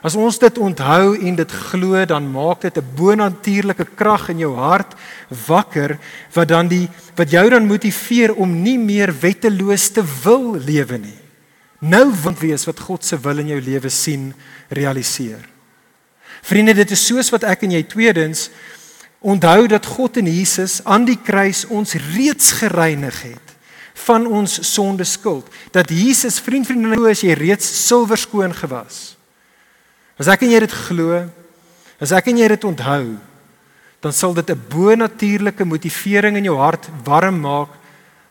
As 0.02 0.16
ons 0.18 0.40
dit 0.42 0.58
onthou 0.58 1.14
en 1.14 1.36
dit 1.38 1.52
glo, 1.70 2.00
dan 2.10 2.26
maak 2.32 2.62
dit 2.62 2.78
'n 2.78 2.94
bonatuurlike 2.96 3.86
krag 3.96 4.30
in 4.30 4.40
jou 4.40 4.56
hart 4.56 4.96
wakker 5.30 6.00
wat 6.34 6.48
dan 6.48 6.68
die 6.68 6.90
wat 7.16 7.30
jou 7.30 7.50
dan 7.50 7.68
motiveer 7.68 8.34
om 8.34 8.64
nie 8.64 8.78
meer 8.78 9.14
wetteloos 9.14 9.90
te 9.90 10.04
wil 10.24 10.56
lewe 10.56 10.98
nie. 10.98 11.20
Nou 11.80 12.12
wil 12.24 12.34
wees 12.34 12.66
wat 12.66 12.80
God 12.80 13.06
se 13.06 13.18
wil 13.18 13.38
in 13.38 13.48
jou 13.48 13.62
lewe 13.62 13.90
sien 13.90 14.34
realiseer. 14.70 15.52
Vriende, 16.42 16.74
dit 16.74 16.92
is 16.92 17.06
soos 17.06 17.30
wat 17.30 17.44
ek 17.44 17.64
en 17.64 17.72
jy 17.72 17.84
tweedens 17.84 18.50
onthou 19.22 19.68
dat 19.70 19.86
God 19.86 20.18
en 20.18 20.26
Jesus 20.26 20.80
aan 20.84 21.06
die 21.06 21.18
kruis 21.22 21.64
ons 21.70 21.94
reeds 21.94 22.52
gereinig 22.58 23.22
het 23.22 23.48
van 24.02 24.26
ons 24.26 24.58
sonde 24.66 25.06
skuld. 25.06 25.46
Dat 25.72 25.90
Jesus 25.94 26.40
vriend 26.42 26.66
vriendin 26.66 26.96
nou 26.96 27.10
as 27.10 27.22
jy 27.22 27.36
reeds 27.38 27.68
silwer 27.86 28.18
skoon 28.18 28.54
gewas. 28.58 29.14
As 30.18 30.30
ek 30.32 30.46
en 30.46 30.54
jy 30.54 30.62
dit 30.64 30.74
glo, 30.88 31.20
as 32.02 32.14
ek 32.18 32.32
en 32.32 32.42
jy 32.42 32.48
dit 32.50 32.66
onthou, 32.66 33.06
dan 34.02 34.14
sal 34.14 34.34
dit 34.34 34.50
'n 34.50 34.64
bonatuurlike 34.70 35.66
motivering 35.66 36.38
in 36.38 36.50
jou 36.50 36.58
hart 36.58 36.90
warm 37.06 37.40
maak 37.42 37.70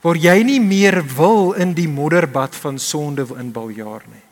waar 0.02 0.16
jy 0.16 0.42
nie 0.42 0.60
meer 0.60 1.04
wil 1.16 1.52
in 1.52 1.74
die 1.74 1.88
modderbad 1.88 2.56
van 2.56 2.78
sonde 2.78 3.26
inbaljaar 3.38 4.02
nie. 4.08 4.24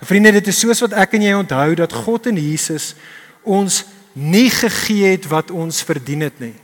Vriende, 0.00 0.32
dit 0.32 0.46
is 0.46 0.58
soos 0.58 0.80
wat 0.80 0.92
ek 0.92 1.14
en 1.14 1.22
jy 1.22 1.34
onthou 1.34 1.74
dat 1.74 1.92
God 1.92 2.26
en 2.26 2.36
Jesus 2.36 2.94
ons 3.42 3.84
nie 4.14 4.50
gegee 4.50 5.14
het 5.16 5.26
wat 5.30 5.50
ons 5.50 5.82
verdien 5.82 6.22
het 6.26 6.38
nie. 6.42 6.54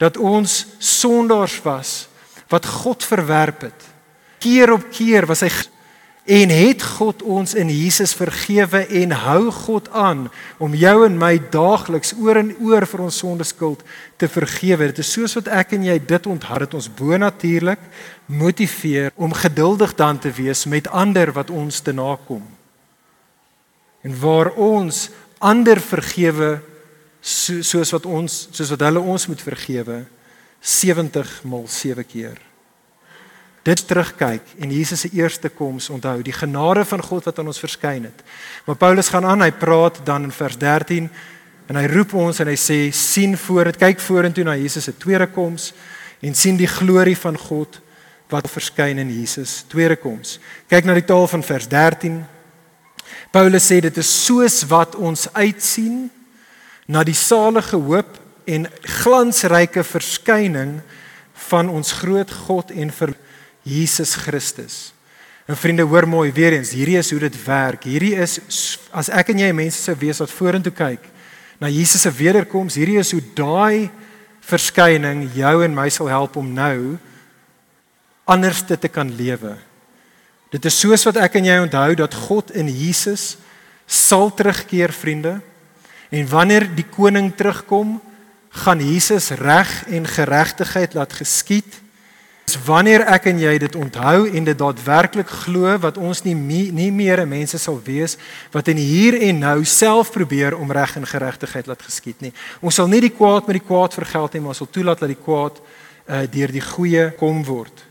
Dat 0.00 0.16
ons 0.16 0.66
sondaars 0.78 1.60
was 1.62 2.08
wat 2.52 2.66
God 2.66 3.04
verwerp 3.04 3.68
het. 3.68 3.84
Keer 4.42 4.72
op 4.72 4.88
keer 4.92 5.26
was 5.28 5.44
hy 5.44 5.52
en 6.22 6.52
het 6.54 6.82
God 6.86 7.22
ons 7.22 7.54
in 7.58 7.70
Jesus 7.70 8.12
vergewe 8.14 8.84
en 8.86 9.10
hou 9.24 9.50
God 9.50 9.88
aan 9.90 10.28
om 10.62 10.74
jou 10.74 11.06
en 11.06 11.16
my 11.18 11.34
daagliks 11.50 12.14
oor 12.14 12.38
en 12.38 12.52
oor 12.62 12.86
vir 12.86 13.02
ons 13.02 13.18
sonde 13.24 13.44
skuld 13.44 13.82
te 14.16 14.28
vergewe. 14.30 14.92
Dit 14.92 15.02
is 15.02 15.10
soos 15.16 15.34
wat 15.40 15.50
ek 15.50 15.74
en 15.74 15.88
jy 15.88 15.98
dit 15.98 16.28
onthou 16.30 16.60
dat 16.62 16.76
ons 16.78 16.90
bonatuurlik 16.94 17.82
motiveer 18.30 19.10
om 19.16 19.34
geduldig 19.34 19.96
dan 19.98 20.22
te 20.22 20.30
wees 20.30 20.64
met 20.70 20.88
ander 20.88 21.34
wat 21.34 21.50
ons 21.50 21.80
te 21.80 21.92
nakom. 21.92 22.44
En 24.02 24.14
waar 24.20 24.52
ons 24.54 25.08
ander 25.42 25.80
vergewe 25.82 26.54
soos 27.22 27.92
wat 27.94 28.06
ons 28.06 28.46
soos 28.50 28.72
wat 28.74 28.86
hulle 28.86 29.02
ons 29.02 29.28
moet 29.30 29.42
vergewe 29.42 30.02
70 30.62 31.36
maal 31.50 31.68
7 31.70 32.06
keer 32.06 32.40
dit 33.62 33.82
terugkyk 33.86 34.56
en 34.58 34.72
Jesus 34.74 35.04
se 35.04 35.10
eerste 35.14 35.48
koms 35.48 35.88
onthou, 35.90 36.18
die 36.22 36.34
genade 36.34 36.84
van 36.84 37.02
God 37.02 37.28
wat 37.28 37.38
aan 37.38 37.50
ons 37.52 37.62
verskyn 37.62 38.08
het. 38.08 38.24
Maar 38.66 38.76
Paulus 38.76 39.10
gaan 39.12 39.26
aan, 39.26 39.44
hy 39.44 39.52
praat 39.54 40.00
dan 40.06 40.26
in 40.26 40.34
vers 40.34 40.58
13 40.58 41.06
en 41.70 41.78
hy 41.78 41.84
roep 41.92 42.14
ons 42.18 42.42
en 42.42 42.50
hy 42.50 42.58
sê 42.58 42.78
sien 42.94 43.36
voor 43.38 43.70
dit, 43.70 43.78
kyk 43.84 44.02
vorentoe 44.02 44.44
na 44.46 44.58
Jesus 44.58 44.88
se 44.90 44.96
tweede 44.98 45.28
koms 45.30 45.70
en 46.22 46.34
sien 46.34 46.58
die 46.58 46.70
glorie 46.70 47.16
van 47.18 47.38
God 47.38 47.78
wat 48.32 48.50
verskyn 48.50 48.98
in 48.98 49.12
Jesus 49.12 49.60
tweede 49.70 49.98
koms. 50.00 50.38
Kyk 50.70 50.88
na 50.88 50.96
die 50.98 51.06
taal 51.06 51.28
van 51.30 51.44
vers 51.46 51.68
13. 51.70 52.18
Paulus 53.32 53.64
sê 53.70 53.80
dit 53.80 53.96
is 53.98 54.10
soos 54.26 54.62
wat 54.68 54.96
ons 55.00 55.26
uitsien 55.32 56.10
na 56.86 57.04
die 57.06 57.16
salige 57.16 57.78
hoop 57.80 58.18
en 58.44 58.66
glansryke 59.02 59.84
verskyning 59.86 60.80
van 61.48 61.70
ons 61.72 61.94
groot 62.02 62.30
God 62.46 62.72
en 62.74 62.92
vir 62.92 63.14
Jesus 63.64 64.14
Christus. 64.20 64.76
En 65.48 65.56
vriende, 65.58 65.82
hoor 65.82 66.06
mooi 66.06 66.30
weer 66.34 66.54
eens, 66.58 66.74
hierdie 66.76 66.98
is 67.00 67.10
hoe 67.10 67.22
dit 67.24 67.38
werk. 67.46 67.86
Hierdie 67.88 68.14
is 68.20 68.38
as 68.92 69.10
ek 69.10 69.32
en 69.32 69.42
jy 69.42 69.50
mense 69.56 69.80
sou 69.80 69.96
wees 69.98 70.20
wat 70.22 70.30
vorentoe 70.30 70.74
kyk 70.76 71.08
na 71.62 71.70
Jesus 71.70 72.02
se 72.02 72.10
wederkoms, 72.10 72.74
hierdie 72.74 72.98
is 72.98 73.12
hoe 73.14 73.22
daai 73.38 73.86
verskyning 74.42 75.28
jou 75.36 75.60
en 75.62 75.76
my 75.76 75.86
sal 75.94 76.08
help 76.10 76.34
om 76.40 76.48
nou 76.50 76.96
anders 78.26 78.64
te 78.66 78.90
kan 78.90 79.06
lewe. 79.14 79.54
Dit 80.52 80.68
is 80.68 80.76
soos 80.76 81.06
wat 81.08 81.16
ek 81.16 81.38
en 81.40 81.48
jy 81.48 81.58
onthou 81.64 81.94
dat 81.96 82.14
God 82.28 82.52
in 82.52 82.68
Jesus 82.68 83.38
sal 83.88 84.28
terugkeer, 84.36 84.92
vriende. 84.92 85.38
En 86.12 86.28
wanneer 86.28 86.68
die 86.76 86.84
koning 86.84 87.30
terugkom, 87.36 87.96
gaan 88.52 88.82
Jesus 88.84 89.30
reg 89.40 89.70
en 89.88 90.04
geregtigheid 90.06 90.92
laat 90.94 91.12
geskied 91.16 91.80
wanneer 92.66 93.04
ek 93.08 93.30
en 93.30 93.38
jy 93.40 93.52
dit 93.62 93.76
onthou 93.78 94.26
en 94.28 94.44
dit 94.44 94.58
daadwerklik 94.58 95.30
glo 95.44 95.70
wat 95.80 95.96
ons 95.96 96.20
nie 96.26 96.34
nie 96.34 96.90
meer 96.92 97.22
mense 97.28 97.58
sal 97.58 97.78
wees 97.84 98.18
wat 98.52 98.68
in 98.68 98.76
hier 98.76 99.16
en 99.28 99.40
nou 99.40 99.64
self 99.64 100.10
probeer 100.12 100.56
om 100.58 100.72
reg 100.72 100.96
en 100.98 101.06
geregtigheid 101.08 101.70
laat 101.70 101.82
geskied 101.86 102.20
nie. 102.20 102.32
Ons 102.60 102.76
sal 102.80 102.90
nie 102.92 103.00
die 103.00 103.14
kwaad 103.14 103.48
met 103.48 103.56
die 103.56 103.66
kwaad 103.66 103.94
vergeld 103.96 104.34
nie, 104.34 104.42
maar 104.42 104.52
ons 104.52 104.60
sal 104.60 104.70
toelaat 104.74 105.00
dat 105.00 105.14
die 105.14 105.22
kwaad 105.24 105.62
uh, 105.62 106.26
deur 106.28 106.52
die 106.52 106.64
goeie 106.66 107.08
kom 107.16 107.40
word. 107.46 107.86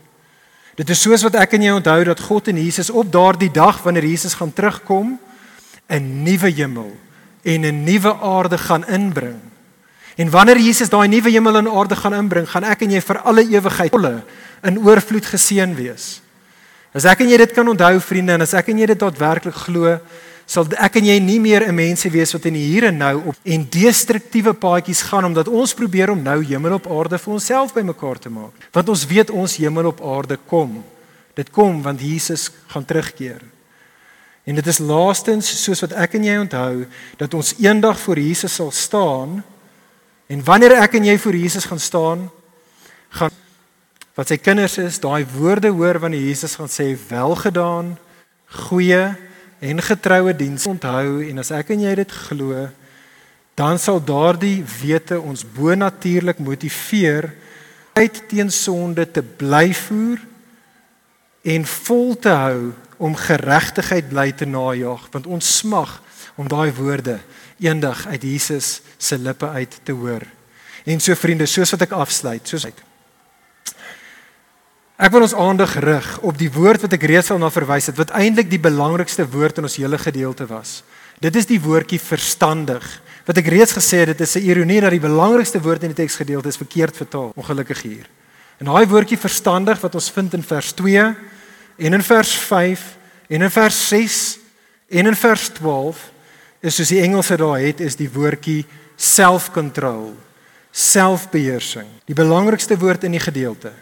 Dit 0.72 0.88
is 0.88 1.02
soos 1.04 1.20
wat 1.26 1.34
ek 1.36 1.58
en 1.58 1.64
jy 1.66 1.72
onthou 1.76 1.98
dat 2.08 2.20
God 2.30 2.46
en 2.48 2.56
Jesus 2.56 2.88
op 2.88 3.10
daardie 3.12 3.50
dag 3.52 3.82
wanneer 3.84 4.06
Jesus 4.08 4.38
gaan 4.38 4.52
terugkom 4.56 5.18
'n 5.88 6.22
nuwe 6.24 6.48
hemel 6.48 6.96
en 7.44 7.60
'n 7.60 7.84
nuwe 7.84 8.12
aarde 8.20 8.58
gaan 8.58 8.86
inbring. 8.88 9.40
En 10.16 10.30
wanneer 10.30 10.58
Jesus 10.58 10.88
daai 10.88 11.08
nuwe 11.08 11.30
hemel 11.30 11.56
en 11.56 11.68
aarde 11.68 11.96
gaan 11.96 12.14
inbring, 12.14 12.48
gaan 12.48 12.64
ek 12.64 12.82
en 12.82 12.90
jy 12.90 13.00
vir 13.00 13.18
alle 13.18 13.44
ewigheid 13.44 13.90
volle 13.90 14.24
in 14.62 14.78
oorvloed 14.78 15.26
geseën 15.26 15.74
wees. 15.74 16.22
As 16.94 17.04
ek 17.04 17.20
en 17.20 17.28
jy 17.28 17.36
dit 17.36 17.52
kan 17.52 17.68
onthou 17.68 18.00
vriende 18.00 18.32
en 18.32 18.40
as 18.40 18.54
ek 18.54 18.68
en 18.68 18.78
jy 18.78 18.86
dit 18.86 18.98
daadwerklik 18.98 19.54
glo, 19.54 20.00
sal 20.46 20.66
ek 20.76 20.98
en 21.00 21.06
jy 21.06 21.18
nie 21.20 21.38
meer 21.40 21.66
'n 21.68 21.74
mense 21.74 22.10
wees 22.10 22.32
wat 22.32 22.44
in 22.46 22.54
die 22.54 22.66
hier 22.66 22.84
en 22.84 22.98
nou 22.98 23.22
op 23.28 23.36
en 23.44 23.66
destruktiewe 23.70 24.52
paadjies 24.52 25.02
gaan 25.02 25.24
omdat 25.24 25.48
ons 25.48 25.74
probeer 25.74 26.10
om 26.10 26.22
nou 26.22 26.42
hemel 26.44 26.74
op 26.74 26.86
aarde 26.86 27.18
vir 27.18 27.32
onsself 27.32 27.72
bymekaar 27.72 28.18
te 28.18 28.30
maak. 28.30 28.52
Want 28.72 28.88
ons 28.88 29.06
weet 29.06 29.30
ons 29.30 29.56
hemel 29.56 29.86
op 29.86 30.00
aarde 30.00 30.38
kom. 30.46 30.84
Dit 31.34 31.50
kom 31.50 31.82
want 31.82 32.00
Jesus 32.00 32.50
gaan 32.66 32.84
terugkeer. 32.84 33.40
En 34.44 34.54
dit 34.54 34.66
is 34.66 34.78
laastens 34.78 35.46
soos 35.64 35.80
wat 35.80 35.92
ek 35.92 36.14
en 36.14 36.24
jy 36.24 36.36
onthou 36.38 36.86
dat 37.16 37.34
ons 37.34 37.54
eendag 37.58 37.98
voor 38.00 38.18
Jesus 38.18 38.54
sal 38.54 38.70
staan 38.70 39.42
en 40.28 40.44
wanneer 40.44 40.72
ek 40.82 40.94
en 40.94 41.04
jy 41.04 41.18
voor 41.18 41.36
Jesus 41.36 41.64
gaan 41.64 41.80
staan, 41.80 42.30
gaan 43.10 43.30
wat 44.16 44.28
sy 44.28 44.36
kinders 44.36 44.78
is, 44.78 44.98
daai 45.00 45.24
woorde 45.38 45.70
hoor 45.72 45.98
wanneer 46.02 46.20
Jesus 46.20 46.56
gaan 46.58 46.68
sê 46.68 46.90
welgedaan, 47.08 47.94
goeie 48.68 49.14
en 49.62 49.82
getroue 49.82 50.34
diens 50.34 50.66
onthou 50.66 51.22
en 51.22 51.38
as 51.38 51.52
ek 51.54 51.70
en 51.74 51.84
jy 51.84 51.94
dit 52.00 52.14
glo, 52.26 52.66
dan 53.58 53.78
sal 53.78 54.00
daardie 54.02 54.58
wete 54.80 55.20
ons 55.20 55.44
bonatuurlik 55.46 56.40
motiveer 56.42 57.30
uit 57.94 58.22
teen 58.30 58.50
sonde 58.50 59.04
te 59.06 59.22
bly 59.22 59.70
voer 59.76 60.22
en 61.42 61.66
vol 61.68 62.14
te 62.18 62.32
hou 62.32 62.72
om 63.02 63.18
geregtigheid 63.18 64.08
bly 64.10 64.30
te 64.34 64.48
najag 64.48 65.08
want 65.12 65.28
ons 65.30 65.56
smag 65.60 65.98
om 66.40 66.48
daai 66.48 66.72
woorde 66.74 67.18
eendag 67.62 68.06
uit 68.10 68.22
Jesus 68.22 68.80
se 68.98 69.18
lippe 69.18 69.46
uit 69.46 69.74
te 69.84 69.92
hoor. 69.92 70.24
En 70.84 71.00
so 71.00 71.14
vriende, 71.14 71.46
soos 71.46 71.70
wat 71.74 71.84
ek 71.86 71.94
afsluit, 71.94 72.48
soos 72.48 72.66
ek 72.66 72.80
Ek 75.00 75.12
wil 75.14 75.24
ons 75.24 75.34
aandag 75.34 75.72
rig 75.80 76.08
op 76.20 76.36
die 76.36 76.50
woord 76.52 76.84
wat 76.84 76.92
ek 76.92 77.06
reeds 77.08 77.30
al 77.32 77.40
na 77.40 77.48
verwys 77.50 77.88
het 77.88 77.96
wat 77.96 78.12
eintlik 78.12 78.50
die 78.50 78.60
belangrikste 78.60 79.24
woord 79.24 79.58
in 79.58 79.64
ons 79.64 79.78
hele 79.80 79.98
gedeelte 79.98 80.44
was. 80.50 80.82
Dit 81.22 81.36
is 81.38 81.48
die 81.48 81.60
woordjie 81.62 82.00
verstandig. 82.02 82.84
Wat 83.24 83.38
ek 83.38 83.48
reeds 83.54 83.72
gesê 83.72 84.02
het, 84.02 84.12
dit 84.12 84.20
is 84.20 84.36
'n 84.36 84.44
ironie 84.44 84.80
dat 84.80 84.90
die 84.90 85.00
belangrikste 85.00 85.60
woord 85.62 85.82
in 85.82 85.94
die 85.94 86.02
teksgedeelte 86.02 86.48
is 86.48 86.60
verkeerd 86.60 86.96
vertaal, 86.96 87.32
ongelukkig 87.36 87.82
hier. 87.82 88.06
En 88.58 88.66
daai 88.66 88.86
woordjie 88.86 89.18
verstandig 89.18 89.80
wat 89.80 89.94
ons 89.94 90.10
vind 90.10 90.34
in 90.34 90.42
vers 90.42 90.72
2 90.72 91.16
en 91.78 91.92
in 91.94 92.02
vers 92.02 92.32
5 92.36 92.96
en 93.28 93.42
in 93.42 93.50
vers 93.50 93.88
6 93.88 94.38
en 94.88 95.06
in 95.06 95.16
vers 95.16 95.48
12 95.48 96.12
is 96.60 96.74
soos 96.74 96.88
die 96.88 97.00
Engelse 97.00 97.36
daar 97.36 97.58
het 97.58 97.80
is 97.80 97.96
die 97.96 98.10
woordjie 98.12 98.66
self-control, 98.96 100.14
selfbeheersing. 100.70 101.88
Die 102.06 102.14
belangrikste 102.14 102.78
woord 102.78 103.04
in 103.04 103.10
die 103.10 103.20
gedeelte. 103.20 103.72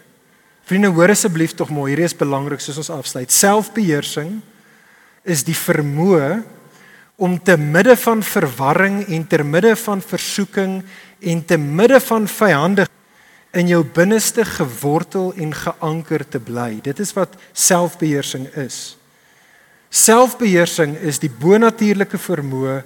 Vriende, 0.71 0.87
hoor 0.87 1.11
asseblief 1.11 1.51
tog 1.51 1.67
mooi, 1.67 1.89
hierdie 1.89 2.05
is 2.07 2.13
belangrik 2.15 2.61
soos 2.63 2.77
ons 2.79 2.89
afsluit. 2.95 3.27
Selfbeheersing 3.35 4.37
is 5.27 5.41
die 5.43 5.55
vermoë 5.57 6.37
om 7.19 7.33
te 7.43 7.57
midde 7.59 7.97
van 7.99 8.21
verwarring 8.23 9.01
en 9.11 9.25
te 9.27 9.41
midde 9.43 9.73
van 9.81 9.99
versoeking 9.99 10.77
en 11.19 11.41
te 11.43 11.57
midde 11.59 11.99
van 12.05 12.29
vyandig 12.37 12.87
in 13.51 13.67
jou 13.67 13.81
binneste 13.83 14.47
gewortel 14.47 15.33
en 15.35 15.51
geanker 15.51 16.23
te 16.23 16.39
bly. 16.39 16.79
Dit 16.87 17.03
is 17.03 17.11
wat 17.19 17.35
selfbeheersing 17.51 18.47
is. 18.63 18.95
Selfbeheersing 19.91 20.95
is 21.03 21.19
die 21.19 21.33
bonatuurlike 21.35 22.15
vermoë 22.31 22.79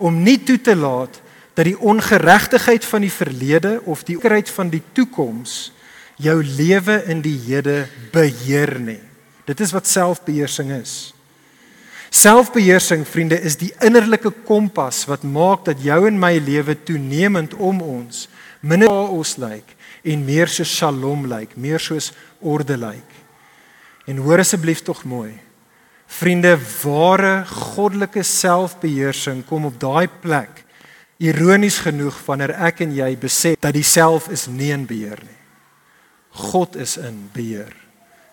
om 0.00 0.24
nie 0.24 0.38
toe 0.40 0.56
te 0.56 0.72
laat 0.72 1.20
dat 1.52 1.68
die 1.68 1.76
ongeregtigheid 1.76 2.88
van 2.88 3.04
die 3.04 3.12
verlede 3.12 3.82
of 3.84 4.08
die 4.08 4.16
onkerheid 4.16 4.48
van 4.56 4.72
die 4.72 4.84
toekoms 4.96 5.66
jou 6.22 6.38
lewe 6.42 7.02
in 7.12 7.20
die 7.24 7.36
hede 7.46 7.84
beheer 8.12 8.78
nie. 8.80 9.00
Dit 9.46 9.60
is 9.62 9.72
wat 9.74 9.86
selfbeheersing 9.88 10.72
is. 10.74 11.12
Selfbeheersing, 12.16 13.04
vriende, 13.06 13.38
is 13.42 13.58
die 13.60 13.72
innerlike 13.84 14.30
kompas 14.46 15.04
wat 15.10 15.26
maak 15.26 15.66
dat 15.66 15.82
jou 15.84 15.98
en 16.08 16.18
my 16.18 16.36
lewe 16.40 16.76
toenemend 16.86 17.54
om 17.58 17.82
ons 17.82 18.26
minder 18.66 18.88
chaos 18.88 19.36
lyk 19.42 19.74
en 20.06 20.22
meer 20.24 20.50
soos 20.50 20.70
shalom 20.70 21.26
lyk, 21.28 21.56
meer 21.58 21.82
soos 21.82 22.12
orde 22.40 22.78
lyk. 22.78 23.16
En 24.06 24.22
hoor 24.22 24.42
asseblief 24.42 24.84
tog 24.86 25.02
mooi. 25.04 25.34
Vriende, 26.06 26.54
ware 26.84 27.40
goddelike 27.50 28.22
selfbeheersing 28.22 29.42
kom 29.48 29.66
op 29.66 29.80
daai 29.82 30.06
plek. 30.22 30.62
Ironies 31.18 31.80
genoeg 31.82 32.18
wanneer 32.26 32.54
ek 32.68 32.84
en 32.86 32.94
jy 32.94 33.10
besef 33.18 33.58
dat 33.60 33.74
die 33.74 33.86
self 33.86 34.30
is 34.32 34.46
nie 34.46 34.70
in 34.74 34.86
beheer 34.86 35.18
nie. 35.24 35.35
God 36.36 36.76
is 36.76 36.96
in 37.00 37.26
beheer. 37.32 37.72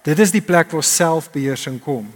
Dit 0.03 0.19
is 0.19 0.33
die 0.35 0.43
plek 0.43 0.73
waar 0.75 0.83
selfbeheersing 0.83 1.79
kom. 1.83 2.09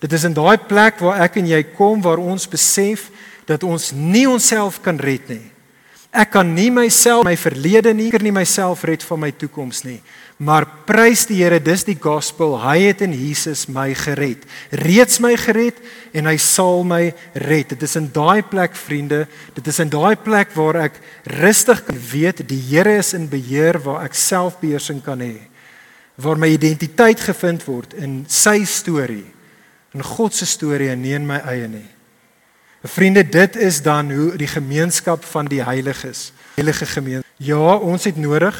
Dit 0.00 0.12
is 0.12 0.24
in 0.24 0.34
daai 0.36 0.56
plek 0.68 1.00
waar 1.04 1.20
ek 1.24 1.38
en 1.40 1.48
jy 1.48 1.62
kom 1.76 2.00
waar 2.04 2.20
ons 2.20 2.48
besef 2.48 3.10
dat 3.48 3.64
ons 3.64 3.92
nie 3.92 4.26
onsself 4.28 4.80
kan 4.84 4.98
red 5.00 5.28
nie. 5.30 5.44
Ek 6.16 6.32
kan 6.32 6.48
nie 6.48 6.70
myself 6.72 7.26
my 7.28 7.36
verlede 7.36 7.92
nie, 7.92 8.08
kan 8.12 8.24
nie 8.24 8.32
myself 8.32 8.86
red 8.88 9.04
van 9.04 9.20
my 9.20 9.30
toekoms 9.36 9.82
nie. 9.84 9.98
Maar 10.36 10.66
prys 10.84 11.22
die 11.30 11.38
Here, 11.40 11.56
dis 11.64 11.86
die 11.88 11.96
gospel. 11.96 12.58
Hy 12.60 12.90
het 12.90 13.00
in 13.06 13.14
Jesus 13.16 13.64
my 13.72 13.88
gered. 13.96 14.42
Reeds 14.84 15.16
my 15.24 15.32
gered 15.40 15.78
en 16.12 16.28
hy 16.28 16.36
sal 16.40 16.84
my 16.84 17.08
red. 17.46 17.72
Dit 17.72 17.86
is 17.86 17.96
in 17.96 18.10
daai 18.12 18.42
plek, 18.44 18.76
vriende, 18.76 19.24
dit 19.56 19.72
is 19.72 19.80
in 19.80 19.92
daai 19.92 20.16
plek 20.20 20.52
waar 20.56 20.82
ek 20.84 21.00
rustig 21.40 21.80
kan 21.88 21.96
weet 22.12 22.44
die 22.50 22.60
Here 22.68 22.98
is 23.00 23.14
in 23.16 23.30
beheer, 23.32 23.80
waar 23.80 24.04
ek 24.04 24.18
selfbeheersing 24.18 25.00
kan 25.04 25.24
hê. 25.24 25.38
Waar 26.20 26.36
my 26.40 26.52
identiteit 26.52 27.20
gevind 27.24 27.64
word 27.64 27.96
in 27.96 28.24
sy 28.28 28.58
storie. 28.68 29.24
In 29.96 30.04
God 30.04 30.36
se 30.36 30.44
storie 30.48 30.92
en 30.92 31.00
nie 31.00 31.16
in 31.16 31.24
my 31.24 31.40
eie 31.48 31.68
nie. 31.68 31.86
Vriende, 32.86 33.24
dit 33.24 33.56
is 33.56 33.80
dan 33.82 34.12
hoe 34.12 34.34
die 34.38 34.48
gemeenskap 34.50 35.24
van 35.24 35.48
die 35.48 35.62
heiliges, 35.64 36.28
heilige 36.54 36.86
gemeenskap. 36.86 37.32
Ja, 37.42 37.76
ons 37.80 38.04
het 38.04 38.16
nodig 38.20 38.54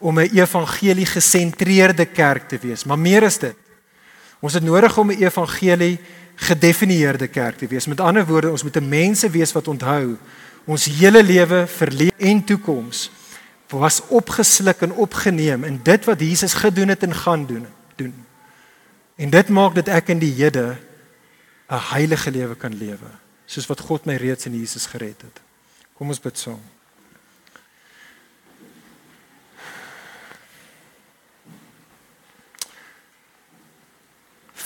om 0.00 0.18
'n 0.18 0.32
evangelie 0.32 1.06
gesentreerde 1.06 2.04
kerk 2.04 2.48
te 2.48 2.58
wees, 2.58 2.84
maar 2.84 2.98
meer 2.98 3.22
is 3.22 3.38
dit. 3.38 3.56
Ons 4.40 4.54
het 4.54 4.62
nodig 4.62 4.98
om 4.98 5.10
'n 5.10 5.22
evangelie 5.22 6.00
gedefinieerde 6.34 7.28
kerk 7.28 7.58
te 7.58 7.66
wees. 7.66 7.86
Met 7.86 8.00
ander 8.00 8.26
woorde, 8.26 8.50
ons 8.50 8.62
moet 8.62 8.76
'n 8.76 8.88
mense 8.88 9.30
wees 9.30 9.52
wat 9.52 9.68
onthou 9.68 10.16
ons 10.64 10.84
hele 10.84 11.22
lewe, 11.22 11.66
verlede 11.66 12.12
en 12.16 12.44
toekoms 12.44 13.10
was 13.68 14.02
opgesluk 14.08 14.80
en 14.80 14.92
opgeneem 14.92 15.64
in 15.64 15.80
dit 15.82 16.04
wat 16.04 16.20
Jesus 16.20 16.54
gedoen 16.54 16.88
het 16.88 17.02
en 17.02 17.14
gaan 17.14 17.46
doen 17.46 17.66
doen. 17.96 18.14
En 19.14 19.30
dit 19.30 19.48
maak 19.48 19.74
dat 19.74 19.88
ek 19.88 20.08
in 20.08 20.18
die 20.18 20.32
Here 20.32 20.78
'n 21.70 21.84
heilige 21.94 22.30
lewe 22.30 22.54
kan 22.54 22.74
lewe 22.74 23.10
soos 23.46 23.66
wat 23.66 23.80
God 23.80 24.04
my 24.06 24.14
reeds 24.14 24.46
in 24.46 24.54
Jesus 24.54 24.86
gered 24.86 25.22
het. 25.22 25.40
Kom 25.94 26.08
ons 26.08 26.20
bid 26.20 26.38
saam. 26.38 26.60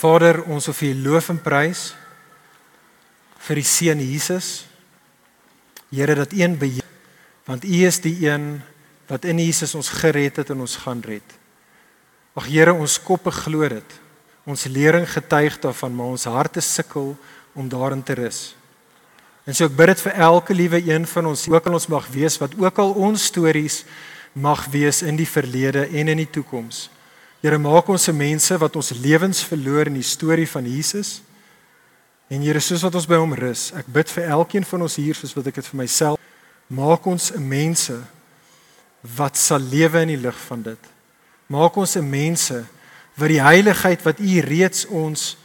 Vader, 0.05 0.43
ons 0.53 0.67
wil 0.69 0.91
U 0.91 0.95
loof 1.09 1.31
en 1.33 1.39
prys 1.41 1.95
vir 3.45 3.59
die 3.61 3.65
seun 3.65 4.01
Jesus. 4.03 4.65
Here 5.89 6.15
dat 6.17 6.33
een 6.33 6.57
beheer 6.61 6.91
want 7.45 7.65
U 7.65 7.79
is 7.85 7.99
die 8.01 8.25
een 8.25 8.55
wat 9.05 9.25
in 9.29 9.37
Jesus 9.37 9.75
ons 9.77 9.91
gered 10.01 10.39
het 10.41 10.49
en 10.49 10.63
ons 10.65 10.77
gaan 10.81 11.01
red. 11.05 11.25
Ag 12.33 12.47
Here, 12.49 12.73
ons 12.73 12.97
koppe 12.97 13.29
glo 13.29 13.67
dit. 13.69 13.91
Ons 14.49 14.65
lering 14.65 15.05
getuig 15.09 15.59
daarvan, 15.61 15.93
maar 15.93 16.13
ons 16.13 16.25
harte 16.25 16.61
sukkel 16.61 17.13
om 17.53 17.69
daarin 17.69 18.01
te 18.01 18.17
rus. 18.17 18.55
En 19.45 19.53
so 19.53 19.69
ek 19.69 19.77
bid 19.77 19.93
dit 19.93 20.03
vir 20.07 20.17
elke 20.25 20.57
liewe 20.57 20.81
een 20.89 21.05
van 21.09 21.29
ons, 21.29 21.45
ook 21.53 21.69
al 21.69 21.77
ons 21.77 21.89
mag 21.93 22.09
wees 22.13 22.37
wat 22.41 22.57
ook 22.57 22.81
al 22.81 22.97
ons 23.09 23.29
stories 23.29 23.83
mag 24.33 24.65
wees 24.73 25.03
in 25.05 25.17
die 25.21 25.29
verlede 25.29 25.85
en 25.85 26.13
in 26.13 26.21
die 26.25 26.29
toekoms. 26.33 26.87
Here 27.41 27.57
maak 27.57 27.89
ons 27.89 28.03
se 28.03 28.13
mense 28.13 28.57
wat 28.57 28.75
ons 28.75 28.91
lewens 28.91 29.43
verloor 29.43 29.87
in 29.87 29.99
die 29.99 30.03
storie 30.03 30.47
van 30.47 30.65
Jesus. 30.65 31.21
En 32.29 32.41
Here 32.41 32.59
soos 32.59 32.81
wat 32.81 32.95
ons 32.95 33.07
by 33.07 33.15
hom 33.15 33.33
rus, 33.33 33.71
ek 33.77 33.85
bid 33.87 34.09
vir 34.09 34.31
elkeen 34.33 34.65
van 34.65 34.81
ons 34.81 34.95
hier 34.95 35.15
soos 35.15 35.35
wat 35.35 35.47
ek 35.47 35.55
dit 35.55 35.65
vir 35.65 35.81
myself 35.83 36.19
maak 36.67 37.05
ons 37.05 37.31
'n 37.31 37.47
mense 37.47 38.01
wat 39.01 39.37
sal 39.37 39.59
lewe 39.59 40.01
in 40.01 40.07
die 40.07 40.17
lig 40.17 40.37
van 40.47 40.61
dit. 40.61 40.79
Maak 41.47 41.75
ons 41.77 41.95
'n 41.95 42.09
mense 42.09 42.65
wat 43.15 43.29
die 43.29 43.41
heiligheid 43.41 44.01
wat 44.03 44.19
U 44.19 44.39
reeds 44.39 44.85
ons 44.85 45.37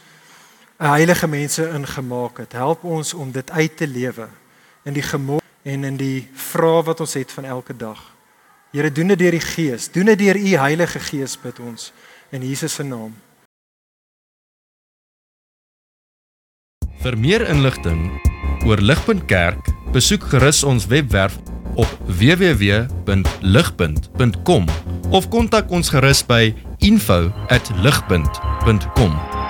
heilige 0.77 1.27
mense 1.27 1.69
ingemaak 1.69 2.37
het. 2.37 2.51
Help 2.51 2.83
ons 2.83 3.13
om 3.13 3.31
dit 3.31 3.51
uit 3.51 3.77
te 3.77 3.87
lewe 3.87 4.27
in 4.83 4.93
die 4.93 5.05
gemoed 5.05 5.43
en 5.63 5.83
in 5.83 5.97
die 5.97 6.29
vrae 6.33 6.83
wat 6.83 6.99
ons 6.99 7.13
het 7.13 7.31
van 7.31 7.45
elke 7.45 7.77
dag. 7.77 8.01
Here, 8.71 8.87
doen 8.91 9.07
dit 9.11 9.19
deur 9.19 9.31
die 9.35 9.43
Gees. 9.43 9.91
Doen 9.91 10.05
dit 10.13 10.19
deur 10.19 10.37
U 10.39 10.51
Heilige 10.63 10.99
Gees 11.03 11.35
bid 11.41 11.59
ons 11.59 11.91
in 12.31 12.41
Jesus 12.47 12.73
se 12.79 12.83
naam. 12.87 13.11
Vir 17.01 17.17
meer 17.17 17.49
inligting 17.49 18.21
oor 18.69 18.77
Ligpunt 18.77 19.25
Kerk, 19.27 19.65
besoek 19.91 20.23
gerus 20.31 20.63
ons 20.63 20.87
webwerf 20.87 21.35
op 21.75 21.87
www.ligpunt.com 22.05 24.65
of 25.11 25.29
kontak 25.33 25.71
ons 25.71 25.89
gerus 25.91 26.23
by 26.23 26.55
info@ligpunt.com 26.79 29.40